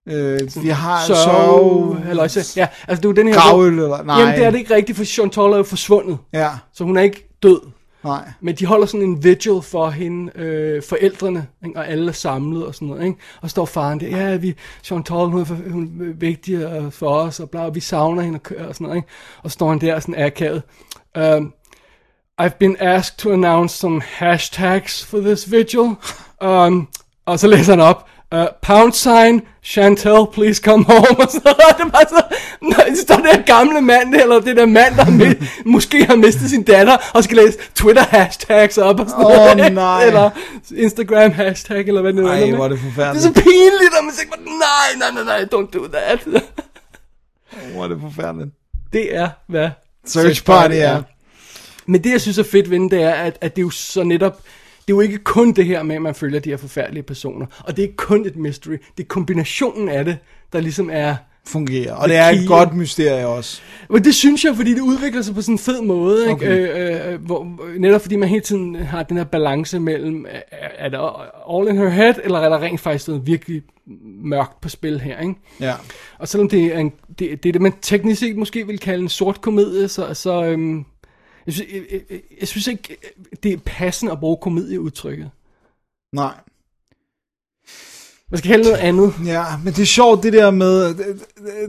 [0.09, 1.95] Øh, vi har Så, så...
[2.05, 2.41] halløjsa.
[2.61, 3.35] ja, altså det er den her...
[3.35, 4.19] Gravøl, eller- nej.
[4.19, 6.17] Jamen, det er det ikke rigtigt, for Chantal er jo forsvundet.
[6.33, 7.59] Ja, Så hun er ikke død
[8.05, 8.31] nej.
[8.41, 11.79] Men de holder sådan en vigil for hende, øh, forældrene, ikke?
[11.79, 13.19] og alle er samlet og sådan noget, ikke?
[13.41, 17.39] Og står faren der, ja, vi, Chantal, hun er, hun er vigtig øh, for os,
[17.39, 19.07] og bla, og vi savner hende og, og sådan noget, ikke?
[19.43, 20.63] Og står han der sådan akavet.
[21.19, 21.53] Um,
[22.41, 25.95] I've been asked to announce some hashtags for this vigil.
[26.45, 26.87] Um,
[27.25, 28.09] og så læser han op.
[28.35, 31.19] Uh, pound sign, Chantel, please come home.
[31.19, 32.21] Og så er det bare så,
[32.61, 36.63] når så der gamle mand, eller det der mand, der mi- måske har mistet sin
[36.63, 39.73] datter, og skal læse Twitter hashtags op og sådan Åh, noget.
[39.73, 40.05] nej.
[40.05, 40.29] Eller
[40.75, 42.55] Instagram hashtag, eller hvad det nu Ej, ender med.
[42.55, 43.23] hvor er det Det er forfærdeligt.
[43.23, 46.19] så pinligt, og man tænker, nej, nej, nej, nej, don't do that.
[47.73, 48.49] Hvor er det forfærdeligt.
[48.93, 49.69] det er, hvad
[50.05, 50.97] Search Party, ja.
[51.85, 53.69] Men det, jeg synes er fedt ved den, det er, at, at det er jo
[53.69, 54.39] så netop...
[54.87, 57.45] Det er jo ikke kun det her med, at man følger de her forfærdelige personer.
[57.59, 58.77] Og det er ikke kun et mystery.
[58.97, 60.17] Det er kombinationen af det,
[60.53, 61.15] der ligesom er...
[61.47, 61.93] Fungerer.
[61.93, 62.47] Og det er et key.
[62.47, 63.61] godt mysterie også.
[63.89, 66.33] Men det synes jeg, fordi det udvikler sig på sådan en fed måde, ikke?
[66.33, 67.05] Okay.
[67.05, 67.47] Øh, øh, hvor,
[67.77, 70.99] netop fordi man hele tiden har den her balance mellem, er, er det
[71.49, 73.61] all in her head, eller er der rent faktisk noget virkelig
[74.23, 75.35] mørkt på spil her, ikke?
[75.59, 75.73] Ja.
[76.19, 79.03] Og selvom det er, en, det, det er det, man teknisk set måske vil kalde
[79.03, 80.85] en sort komedie, så, så øhm,
[81.45, 82.97] jeg, synes, jeg, jeg, jeg synes ikke,
[83.43, 85.31] det er passende at bruge komedieudtrykket.
[86.13, 86.33] Nej.
[88.31, 89.13] Man skal kalde noget andet.
[89.25, 90.95] Ja, men det er sjovt det der med,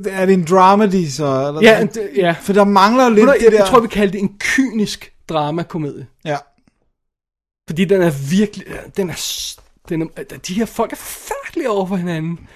[0.09, 1.48] er det en dramedy så?
[1.48, 2.35] Eller Ja, det, ja.
[2.43, 3.59] For der mangler lidt du, det jeg, der.
[3.59, 6.07] jeg tror, vi kalder det en kynisk dramakomedie.
[6.24, 6.36] Ja.
[7.69, 8.66] Fordi den er virkelig,
[8.97, 9.55] den er,
[9.89, 12.48] den er, de her folk er forfærdelige over for hinanden.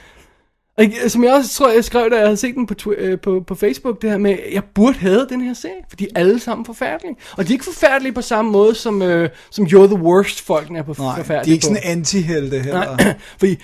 [1.09, 3.45] Som jeg også tror, jeg skrev, da jeg havde set den på, Twi- øh, på,
[3.47, 6.41] på Facebook, det her med, jeg burde have den her serie, for de er alle
[6.41, 7.17] sammen forfærdelige.
[7.37, 10.79] Og de er ikke forfærdelige på samme måde, som, øh, som You're the Worst folkene
[10.79, 11.75] er på Nej, forfærdelige de er ikke på.
[11.75, 12.97] sådan anti-helte heller.
[12.97, 13.57] Nej, fordi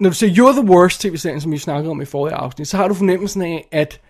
[0.00, 2.76] når du ser You're the Worst tv-serien, som vi snakkede om i forrige afsnit, så
[2.76, 4.00] har du fornemmelsen af, at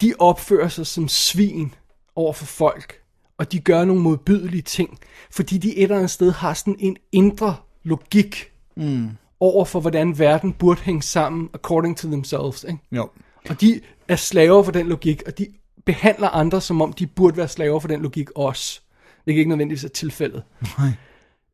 [0.00, 1.74] de opfører sig som svin
[2.16, 2.94] over for folk,
[3.38, 4.98] og de gør nogle modbydelige ting,
[5.30, 7.54] fordi de et eller andet sted har sådan en indre
[7.84, 9.08] logik Mm.
[9.40, 12.64] Over for, hvordan verden burde hænge sammen, according to themselves.
[12.64, 12.78] Ikke?
[12.92, 13.08] Jo.
[13.48, 15.46] Og de er slaver for den logik, og de
[15.84, 18.80] behandler andre, som om de burde være slaver for den logik også.
[19.24, 20.42] Det er ikke nødvendigvis er tilfældet.
[20.78, 20.88] Nej.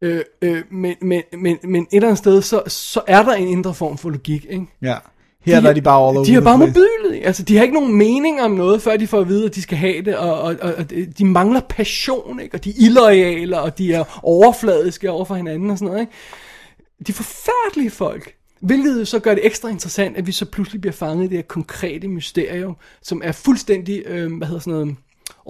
[0.02, 3.48] Øh, øh, men, men, men, men et eller andet sted, så, så er der en
[3.48, 4.66] indre form for logik, ikke?
[4.82, 4.96] Ja.
[5.44, 7.26] Her der er de bare all over De er bare modbydelige.
[7.26, 9.62] Altså, de har ikke nogen mening om noget, før de får at vide, at de
[9.62, 12.54] skal have det, og, og, og, og de mangler passion, ikke?
[12.54, 16.12] Og de er illoyale, og de er overfladiske over for hinanden og sådan noget, ikke?
[17.06, 18.34] De forfærdelige folk.
[18.60, 21.42] Hvilket så gør det ekstra interessant, at vi så pludselig bliver fanget i det her
[21.42, 24.96] konkrete mysterium, som er fuldstændig, øh, hvad hedder sådan noget,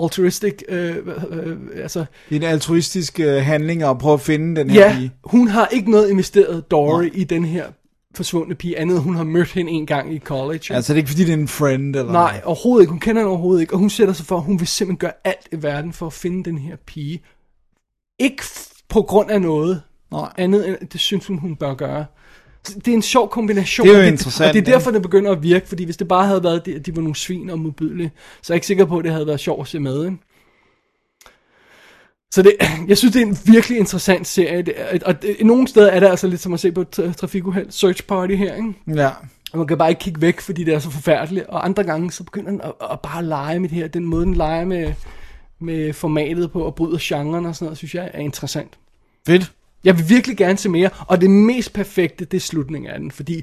[0.02, 0.96] altruistic, øh,
[1.30, 4.96] øh, altså, Det er en altruistisk øh, handling at prøve at finde den her ja,
[4.96, 5.10] pige.
[5.24, 7.66] hun har ikke noget investeret Dory i den her
[8.14, 10.74] forsvundne pige, andet hun har mødt hende en gang i college.
[10.74, 12.90] Altså det er ikke fordi det er en friend eller Nej, overhovedet ikke.
[12.90, 13.74] Hun kender hende overhovedet ikke.
[13.74, 16.12] Og hun sætter sig for, at hun vil simpelthen gøre alt i verden for at
[16.12, 17.22] finde den her pige.
[18.18, 18.42] Ikke
[18.88, 19.82] på grund af noget.
[20.12, 20.32] Nej.
[20.39, 22.05] Andet end, det synes hun, hun bør gøre.
[22.66, 23.86] Det er en sjov kombination.
[23.86, 24.76] Det er jo interessant, Og det er ja.
[24.76, 25.68] derfor, det begynder at virke.
[25.68, 28.12] Fordi hvis det bare havde været, at de var nogle svin og modbydelige,
[28.43, 30.05] så er jeg ikke sikker på, at det havde været sjovt at se med.
[30.05, 30.16] Ikke?
[32.32, 32.56] Så det,
[32.89, 34.62] jeg synes, det er en virkelig interessant serie.
[34.62, 37.70] Det og det, nogle steder er det altså lidt som at se på tra- trafikuheld.
[37.70, 38.74] Search Party her, ikke?
[38.86, 39.10] Ja.
[39.52, 41.47] Og man kan bare ikke kigge væk, fordi det er så forfærdeligt.
[41.47, 43.89] Og andre gange, så begynder den at, at bare lege med det her.
[43.89, 44.93] Den måde, den leger med,
[45.60, 48.78] med formatet på og bryder genren og sådan noget, synes jeg er interessant.
[49.26, 49.52] Fedt.
[49.84, 53.10] Jeg vil virkelig gerne se mere, og det mest perfekte, det er slutningen af den,
[53.10, 53.42] fordi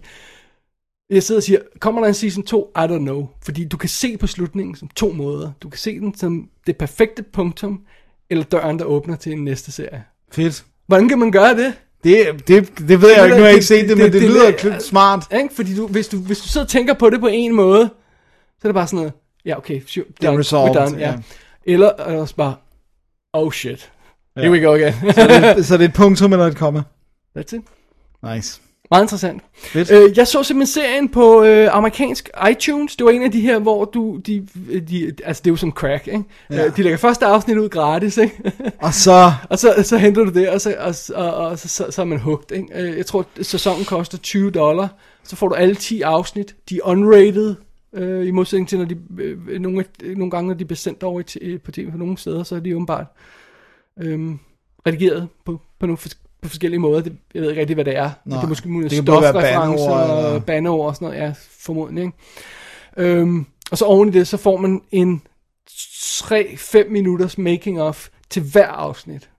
[1.09, 2.71] jeg sidder og siger, kommer der en season 2?
[2.75, 3.27] I don't know.
[3.43, 5.51] Fordi du kan se på slutningen som to måder.
[5.61, 7.81] Du kan se den som det perfekte punktum,
[8.29, 10.03] eller døren, der åbner til en næste serie.
[10.31, 10.65] Fedt.
[10.87, 11.73] Hvordan kan man gøre det?
[12.03, 14.21] Det, det, det ved jeg ikke, nu har jeg ikke set det, men det, det
[14.29, 15.33] lyder det- det, smart.
[15.33, 15.55] Ikke?
[15.55, 17.89] Fordi du, hvis, du, hvis du sidder og tænker på det på en måde,
[18.59, 19.13] så er det bare sådan noget,
[19.45, 21.09] ja okay, sure, Det er done, resolved, done, ja.
[21.11, 21.17] ja.
[21.65, 22.55] Eller er det også bare,
[23.33, 23.91] oh shit,
[24.43, 24.49] Ja.
[24.49, 24.93] here we go again.
[25.13, 26.83] Så det, så det er et punktum eller et komma.
[27.37, 27.61] That's it.
[28.33, 28.61] Nice.
[28.91, 29.41] Meget interessant.
[29.57, 29.91] Fedt.
[29.91, 32.95] Øh, jeg så simpelthen serien på øh, amerikansk iTunes.
[32.95, 34.19] Det var en af de her, hvor du...
[34.27, 34.47] De,
[34.89, 36.23] de, altså, det er jo som crack, ikke?
[36.49, 36.65] Ja.
[36.65, 38.51] Øh, de lægger første afsnit ud gratis, ikke?
[38.81, 39.31] Og så...
[39.49, 40.95] og så, så henter du det, og så, og,
[41.25, 42.67] og, og så, så, så er man hugt, ikke?
[42.75, 44.87] Øh, Jeg tror, sæsonen koster 20 dollar.
[45.23, 46.55] Så får du alle 10 afsnit.
[46.69, 47.55] De er unrated,
[47.95, 51.03] øh, i modsætning til, når de, øh, nogle, af- nogle gange, når de bliver sendt
[51.03, 53.05] over i t- på tv på nogle steder, så er de åbenbart
[54.01, 54.35] øh,
[54.87, 57.01] redigeret på, på nogle fors- på forskellige måder.
[57.01, 58.11] Det, jeg ved ikke rigtig, hvad det er.
[58.25, 61.21] Nej, det er måske være stofreferencer og bandeord og sådan noget.
[61.21, 62.03] Ja, formodentlig.
[62.03, 63.11] Ikke?
[63.17, 65.21] Øhm, og så oven i det, så får man en
[65.69, 69.29] 3-5 minutters making of til hver afsnit.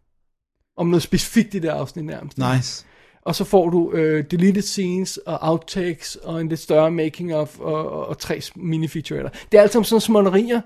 [0.77, 2.39] Om noget specifikt i det afsnit nærmest.
[2.39, 2.87] Nice.
[3.23, 7.59] Og så får du øh, deleted scenes og outtakes og en lidt større making of
[7.59, 9.29] og, og, og tre mini-featuretter.
[9.53, 10.61] Det er alt sammen sådan smånerier,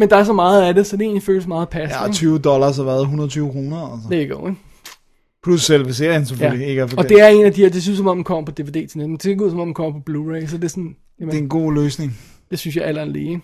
[0.00, 2.00] men der er så meget af det, så det egentlig føles meget passende.
[2.00, 2.14] Ja, ikke?
[2.14, 3.92] 20 dollars har været 120 kroner.
[3.92, 4.08] Altså.
[4.08, 4.60] Det er godt, ikke?
[5.42, 7.96] Plus selve serien selvfølgelig, ikke at Og det er en af de her, det synes
[7.96, 9.74] som om den kommer på DVD til men det ser ikke ud som om den
[9.74, 12.18] kommer på Blu-ray, så det er sådan, jamen, det er en god løsning.
[12.50, 13.28] det synes jeg aller lige.
[13.28, 13.40] ikke?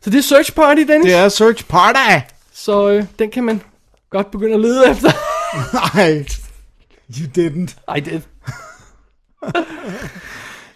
[0.00, 1.06] Så det er Search Party, Dennis.
[1.06, 2.26] Det er Search Party!
[2.52, 3.60] Så øh, den kan man
[4.10, 5.10] godt begynde at lede efter.
[5.96, 6.24] Nej,
[7.18, 7.96] you didn't.
[7.96, 8.20] I did.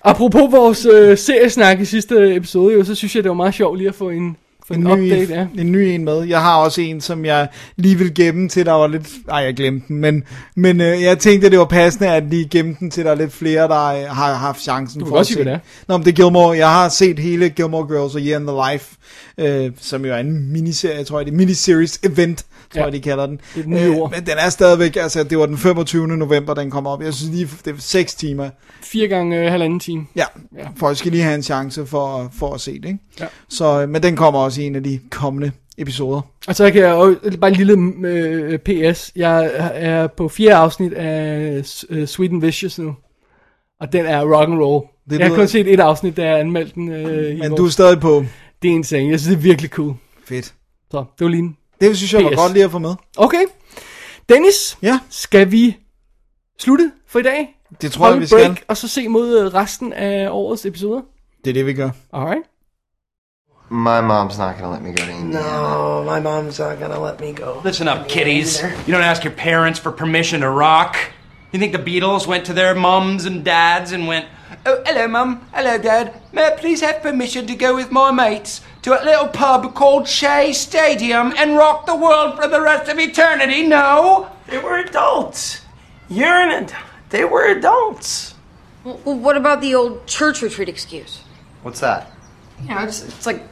[0.04, 3.78] Apropos vores øh, seriesnak i sidste episode, jo, så synes jeg, det var meget sjovt
[3.78, 4.36] lige at få en,
[4.70, 5.34] en, En ny, update.
[5.34, 5.46] Ja.
[5.62, 6.22] en ny en med.
[6.22, 9.08] Jeg har også en, som jeg lige vil gemme til, der var lidt...
[9.28, 10.24] Ej, jeg glemte den, men,
[10.56, 13.32] men øh, jeg tænkte, det var passende, at lige gemme den til, der er lidt
[13.32, 15.44] flere, der øh, har haft chancen Du for at se.
[15.44, 16.56] det Nå, men det er Gilmore.
[16.56, 18.96] Jeg har set hele Gilmore Girls og Year in the Life,
[19.38, 22.44] øh, som jo er en miniserie, tror jeg, det er miniseries event,
[22.74, 22.84] tror Ja.
[22.84, 23.40] jeg, de kalder den.
[23.54, 24.10] Det er den nye ord.
[24.10, 26.06] Men den er stadigvæk, altså det var den 25.
[26.08, 27.02] november, den kom op.
[27.02, 28.50] Jeg synes lige, det er 6 timer.
[28.82, 30.06] Fire gange øh, halvanden time.
[30.16, 30.24] Ja,
[30.58, 30.66] Ja.
[30.76, 32.98] folk skal lige have en chance for, for at se det, ikke?
[33.20, 33.26] Ja.
[33.48, 36.20] Så, øh, men den kommer også i en af de kommende episoder.
[36.48, 39.12] Og så kan jeg jo, bare en lille øh, PS.
[39.16, 42.94] Jeg er på fjerde afsnit af øh, Sweet and Vicious nu.
[43.80, 44.86] Og den er rock and roll.
[45.10, 46.88] Det jeg har kun set et afsnit, der er anmeldt den.
[46.92, 48.24] Øh, i Men vores- du er stadig på.
[48.62, 49.10] Det er insane.
[49.10, 49.94] Jeg synes, det er virkelig cool.
[50.24, 50.44] Fedt.
[50.90, 51.54] Så det var lige.
[51.80, 52.36] Det synes jeg var PS.
[52.36, 52.94] godt lige at få med.
[53.16, 53.44] Okay.
[54.28, 55.76] Dennis, Ja, skal vi
[56.60, 57.56] slutte for i dag?
[57.82, 58.46] det tror jeg, Holde vi et skal.
[58.46, 61.00] break, og så se mod øh, resten af årets episoder?
[61.44, 61.90] Det er det, vi gør.
[62.12, 62.42] Alright.
[63.70, 65.40] My mom's not gonna let me go to Indiana.
[65.40, 67.60] No, my mom's not gonna let me go.
[67.64, 68.62] Listen up, kiddies.
[68.88, 70.96] You don't ask your parents for permission to rock.
[71.54, 74.24] You think the Beatles went to their mums and dads and went,
[74.66, 75.46] Oh, hello, mum.
[75.52, 76.20] Hello, dad.
[76.32, 80.08] May I please have permission to go with my mates to a little pub called
[80.08, 83.66] Shea Stadium and rock the world for the rest of eternity?
[83.66, 84.30] No.
[84.46, 85.62] They were adults.
[86.08, 86.82] You're an adult.
[87.10, 88.34] They were adults.
[88.84, 91.22] Well, well, what about the old church retreat excuse?
[91.62, 92.10] What's that?
[92.62, 93.42] You know, it's, it's like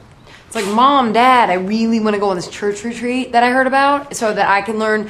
[0.47, 3.51] it's like mom, dad, I really want to go on this church retreat that I
[3.51, 5.09] heard about so that I can learn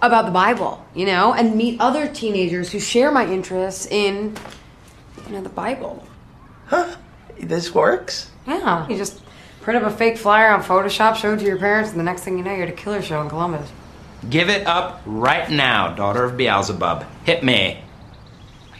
[0.00, 4.36] about the Bible, you know, and meet other teenagers who share my interests in
[5.26, 6.06] you know, the Bible.
[6.66, 6.96] Huh?
[7.40, 8.30] This works.
[8.46, 8.88] Yeah.
[8.88, 9.20] You just
[9.60, 12.22] print up a fake flyer on Photoshop, show it to your parents, and the next
[12.22, 13.70] thing you know, you're at a killer show in Columbus.
[14.30, 17.04] Give it up right now, daughter of Beelzebub.
[17.24, 17.82] Hit me.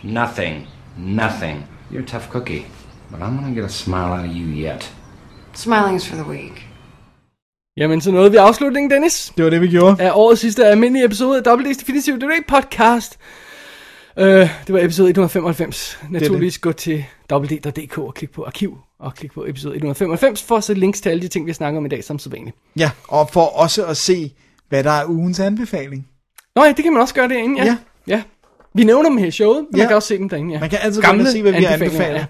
[0.02, 0.66] Nothing.
[0.96, 1.66] Nothing.
[1.90, 2.66] You're a tough cookie,
[3.10, 4.88] but I'm gonna get a smile out of you yet.
[5.52, 6.66] Smiling is for the weak.
[7.76, 9.32] Jamen, så nåede vi afslutningen, Dennis.
[9.36, 10.02] Det var det, vi gjorde.
[10.02, 13.18] Af årets sidste almindelige episode af WD's Definitive Direct Podcast.
[14.18, 14.26] Øh,
[14.66, 15.98] det var episode 195.
[16.10, 20.64] Naturligvis gå til www.dk og klik på arkiv og klik på episode 195 for at
[20.64, 22.56] se links til alle de ting, vi snakker om i dag, som så vanligt.
[22.78, 24.32] Ja, og for også at se,
[24.68, 26.08] hvad der er ugens anbefaling.
[26.56, 27.64] Nå ja, det kan man også gøre derinde, ja.
[27.64, 27.76] Ja.
[28.06, 28.22] ja.
[28.74, 29.78] Vi nævner dem her i showet, men ja.
[29.78, 29.82] Ja.
[29.82, 30.60] man kan også se dem derinde, ja.
[30.60, 32.24] Man kan altid og se, hvad vi anbefaler.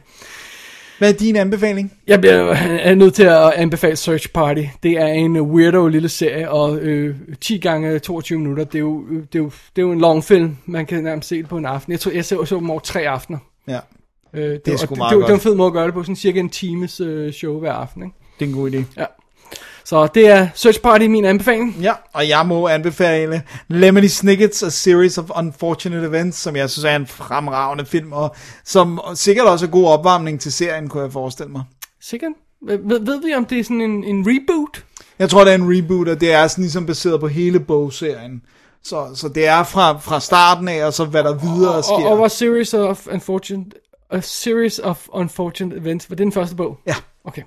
[0.98, 1.92] Hvad er din anbefaling?
[2.06, 4.62] Jeg bliver er nødt til at anbefale Search Party.
[4.82, 8.78] Det er en øh, weirdo lille serie, og øh, 10 gange 22 minutter, det er,
[8.80, 9.44] jo, øh, det, er jo,
[9.76, 10.56] det er jo en long film.
[10.66, 11.92] Man kan nærmest se det på en aften.
[11.92, 13.38] Jeg tror, jeg så, så dem over tre aftener.
[13.68, 13.78] Ja,
[14.34, 15.42] Øh, det, er var- sgu det, meget det, var- det var en godt.
[15.42, 18.02] fed måde at gøre det på, sådan cirka en times øh, show hver aften.
[18.02, 18.14] Ikke?
[18.38, 18.82] det er en god idé.
[18.96, 19.04] Ja.
[19.84, 21.76] Så det er Search Party, min anbefaling.
[21.80, 26.84] Ja, og jeg må anbefale Lemony Snicket's A Series of Unfortunate Events, som jeg synes
[26.84, 28.34] er en fremragende film, og
[28.64, 31.62] som sikkert også er god opvarmning til serien, kunne jeg forestille mig.
[32.00, 32.32] Sikkert.
[32.66, 34.84] Ved, ved vi, om det er sådan en, en reboot?
[35.18, 38.42] Jeg tror, det er en reboot, og det er sådan ligesom baseret på hele bogserien.
[38.84, 41.92] Så, så det er fra, fra starten af, og så hvad der videre sker.
[41.92, 43.70] Og, og var Series of Unfortunate,
[44.10, 46.78] A Series of Unfortunate Events, var det den første bog?
[46.86, 46.94] Ja.
[47.24, 47.42] Okay.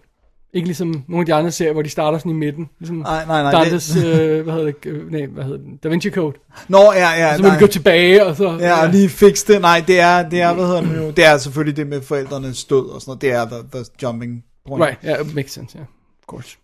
[0.54, 2.70] Ikke ligesom nogle af de andre serier, hvor de starter sådan i midten.
[2.80, 5.78] Ligesom Nej, nej, nej, Dantes, det- øh, hvad hedder det, øh, nej, hvad hedder den?
[5.84, 6.38] Da Vinci Code.
[6.68, 8.58] Nå, ja, ja, Så må de gå tilbage, og så...
[8.60, 9.62] Ja, og lige fikse det.
[9.62, 11.10] Nej, det er, det er, hvad hedder det nu?
[11.10, 13.22] Det er selvfølgelig det med forældrenes død og sådan noget.
[13.22, 14.86] Det er the, the jumping point.
[14.86, 15.80] Right, ja, yeah, makes sense, ja.
[15.80, 15.88] Yeah.
[16.22, 16.58] Of course.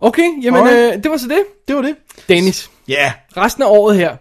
[0.00, 0.96] Okay, jamen, Alright.
[0.96, 1.42] øh, det var så det.
[1.68, 1.94] Det var det.
[2.28, 2.94] Dennis, Ja.
[2.94, 3.44] Yeah.
[3.44, 4.16] resten af året her.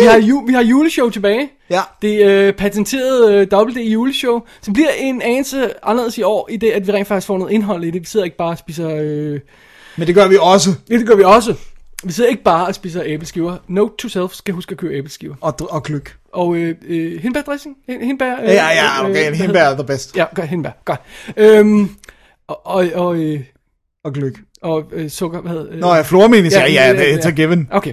[0.00, 1.50] Vi har, ju- vi har juleshow tilbage.
[1.70, 1.80] Ja.
[2.02, 6.70] Det øh, patenterede øh, WD juleshow, som bliver en anelse anderledes i år, i det,
[6.70, 8.00] at vi rent faktisk får noget indhold i det.
[8.00, 8.90] Vi sidder ikke bare og spiser...
[9.02, 9.40] Øh...
[9.96, 10.70] Men det gør vi også.
[10.90, 11.54] Ja, det gør vi også.
[12.04, 13.56] Vi sidder ikke bare og spiser æbleskiver.
[13.68, 15.34] Note to self, skal huske at købe æbleskiver.
[15.40, 16.16] Og, og kløk.
[16.32, 17.76] Og øh, øh, hindbærdressing?
[17.90, 18.32] Hin- Hindbær?
[18.42, 19.10] Øh, Ja, ja, okay.
[19.28, 20.16] hvad Hindbær er the best.
[20.16, 20.70] Ja, godt, hindbær.
[20.84, 21.00] Godt.
[21.36, 21.88] Øhm,
[22.48, 23.40] og, og, og, øh,
[24.04, 24.32] Og gløk.
[24.62, 27.68] og øh, sukker, hvad hedder øh, Nå ja, flormelis, ja, ja, det er a given.
[27.72, 27.92] Okay.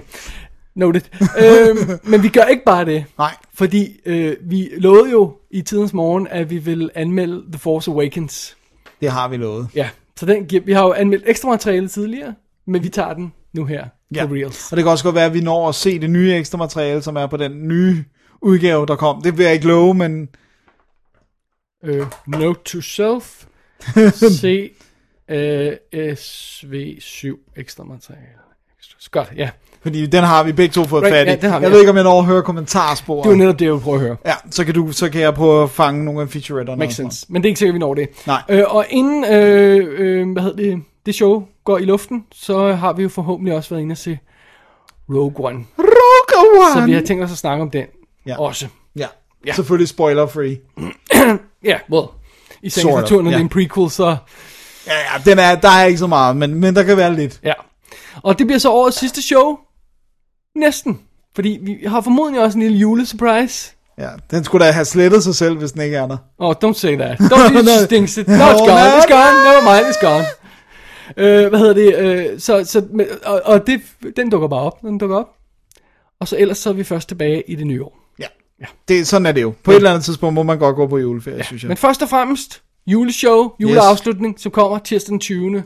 [0.74, 1.00] Noted.
[1.38, 3.04] øhm, men vi gør ikke bare det.
[3.18, 3.34] Nej.
[3.54, 8.56] Fordi øh, vi lovede jo i tidens morgen, at vi vil anmelde The Force Awakens.
[9.00, 9.68] Det har vi lovet.
[9.74, 12.34] Ja, så den, giver- vi har jo anmeldt ekstra materiale tidligere,
[12.66, 14.26] men vi tager den nu her Ja.
[14.26, 14.72] på Reels.
[14.72, 17.02] Og det kan også godt være, at vi når at se det nye ekstra materiale,
[17.02, 18.04] som er på den nye
[18.40, 19.22] udgave, der kom.
[19.22, 20.28] Det vil jeg ikke love, men
[21.84, 23.44] Øh, note to self.
[24.40, 24.70] Se
[25.28, 28.28] øh, SV7 ekstra materiale.
[29.10, 29.50] Godt, ja.
[29.84, 31.30] Fordi den har vi begge to fået Right, fat i.
[31.30, 31.72] ja, den har vi, jeg ja.
[31.74, 33.24] ved ikke, om jeg når at høre kommentarsporet.
[33.24, 34.16] Det var netop det, jeg ville prøve at høre.
[34.26, 36.78] Ja, så kan, du, så kan jeg prøve at fange nogle af featuretterne.
[36.78, 37.26] Makes sense.
[37.28, 38.08] Men det er ikke sikkert, vi når det.
[38.26, 38.42] Nej.
[38.48, 42.92] Øh, og inden øh, øh, hvad hedder det, det show går i luften, så har
[42.92, 44.18] vi jo forhåbentlig også været inde og se
[45.10, 45.64] Rogue One.
[45.78, 46.80] Rogue One!
[46.80, 47.84] Så vi har tænkt os at snakke om den
[48.26, 48.40] Ja.
[48.40, 48.66] også.
[48.96, 49.06] Ja,
[49.46, 49.52] ja.
[49.52, 50.56] selvfølgelig spoiler free.
[51.64, 52.06] Ja, well,
[52.62, 54.04] i sagens natur, når det er en prequel, så
[54.86, 57.40] Ja, ja, den er, der er ikke så meget, men, men der kan være lidt.
[57.44, 57.52] ja.
[58.22, 59.58] Og det bliver så årets sidste show.
[60.56, 61.00] Næsten.
[61.34, 63.72] Fordi vi har formodentlig også en lille julesurprise.
[63.98, 66.16] Ja, den skulle da have slettet sig selv, hvis den ikke er der.
[66.38, 67.20] Oh, don't say that.
[67.20, 67.96] Don't No.
[67.96, 68.28] jinx it.
[68.28, 68.98] No, it's gone.
[68.98, 69.36] It's gone.
[69.44, 70.24] Never mind, it's gone.
[71.16, 71.98] Øh, hvad hedder det?
[71.98, 72.86] Øh, så, så,
[73.24, 73.80] og, og det,
[74.16, 74.80] den dukker bare op.
[74.80, 75.28] Den dukker op.
[76.20, 77.98] Og så ellers så er vi først tilbage i det nye år.
[78.18, 78.26] Ja.
[78.60, 78.64] ja.
[78.88, 79.54] Det, sådan er det jo.
[79.62, 81.42] På et eller andet tidspunkt må man godt gå på juleferie, ja.
[81.42, 81.68] synes jeg.
[81.68, 85.62] Men først og fremmest, juleshow, juleafslutning, som kommer tirsdag den 20.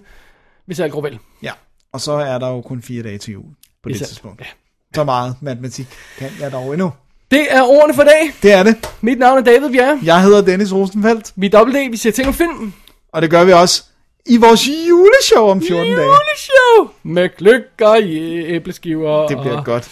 [0.67, 1.19] Hvis alt går vel.
[1.43, 1.53] Ja,
[1.93, 3.45] og så er der jo kun fire dage til jul
[3.83, 4.41] på Det det tidspunkt.
[4.41, 4.47] ja.
[4.95, 5.87] Så meget matematik
[6.19, 6.93] kan jeg dog endnu.
[7.31, 8.33] Det er ordene for dag.
[8.43, 8.77] Det er det.
[9.01, 10.01] Mit navn er David Bjerre.
[10.05, 12.73] Jeg hedder Dennis Rosenfeldt, Vi er Double D, vi ser ting om film.
[13.13, 13.83] og det gør vi også
[14.27, 16.07] i vores juleshow om 14 dage.
[16.07, 16.91] Juleshow!
[17.03, 19.27] Med gløgg og æbleskiver.
[19.27, 19.89] Det bliver og, godt.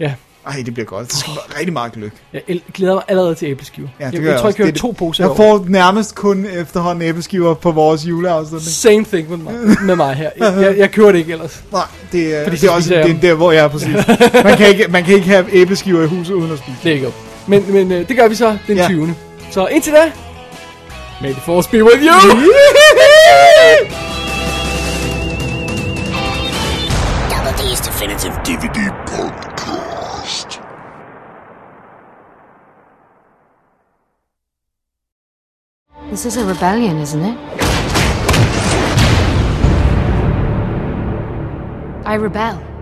[0.00, 0.14] Ja,
[0.46, 1.08] Ej, det bliver godt.
[1.10, 2.12] Det skal være rigtig meget gløk.
[2.32, 3.88] jeg glæder mig allerede til æbleskiver.
[4.00, 5.36] Ja, det jeg, jeg, jeg tror, jeg kører Det- to poser Jeg over.
[5.36, 8.62] får nærmest kun efterhånden æbleskiver på vores juleafstemning.
[8.66, 10.30] Same thing med mig, med mig her.
[10.38, 11.62] Jeg, jeg, jeg kører det ikke ellers.
[11.72, 11.82] Nej,
[12.12, 13.88] det, er, Fordi det er også det, er der, hvor jeg er præcis.
[14.44, 16.76] Man kan ikke, man kan ikke have æbleskiver i huset uden at spise.
[16.82, 17.14] Det er ikke op.
[17.46, 18.86] Men, men øh, det gør vi så den Ja.
[18.86, 19.14] 20.
[19.50, 20.12] Så indtil da,
[21.22, 22.30] may the force be with you!
[27.30, 28.78] Double D's Definitive DVD
[36.16, 37.38] This is a rebellion, isn't it?
[42.06, 42.75] I rebel.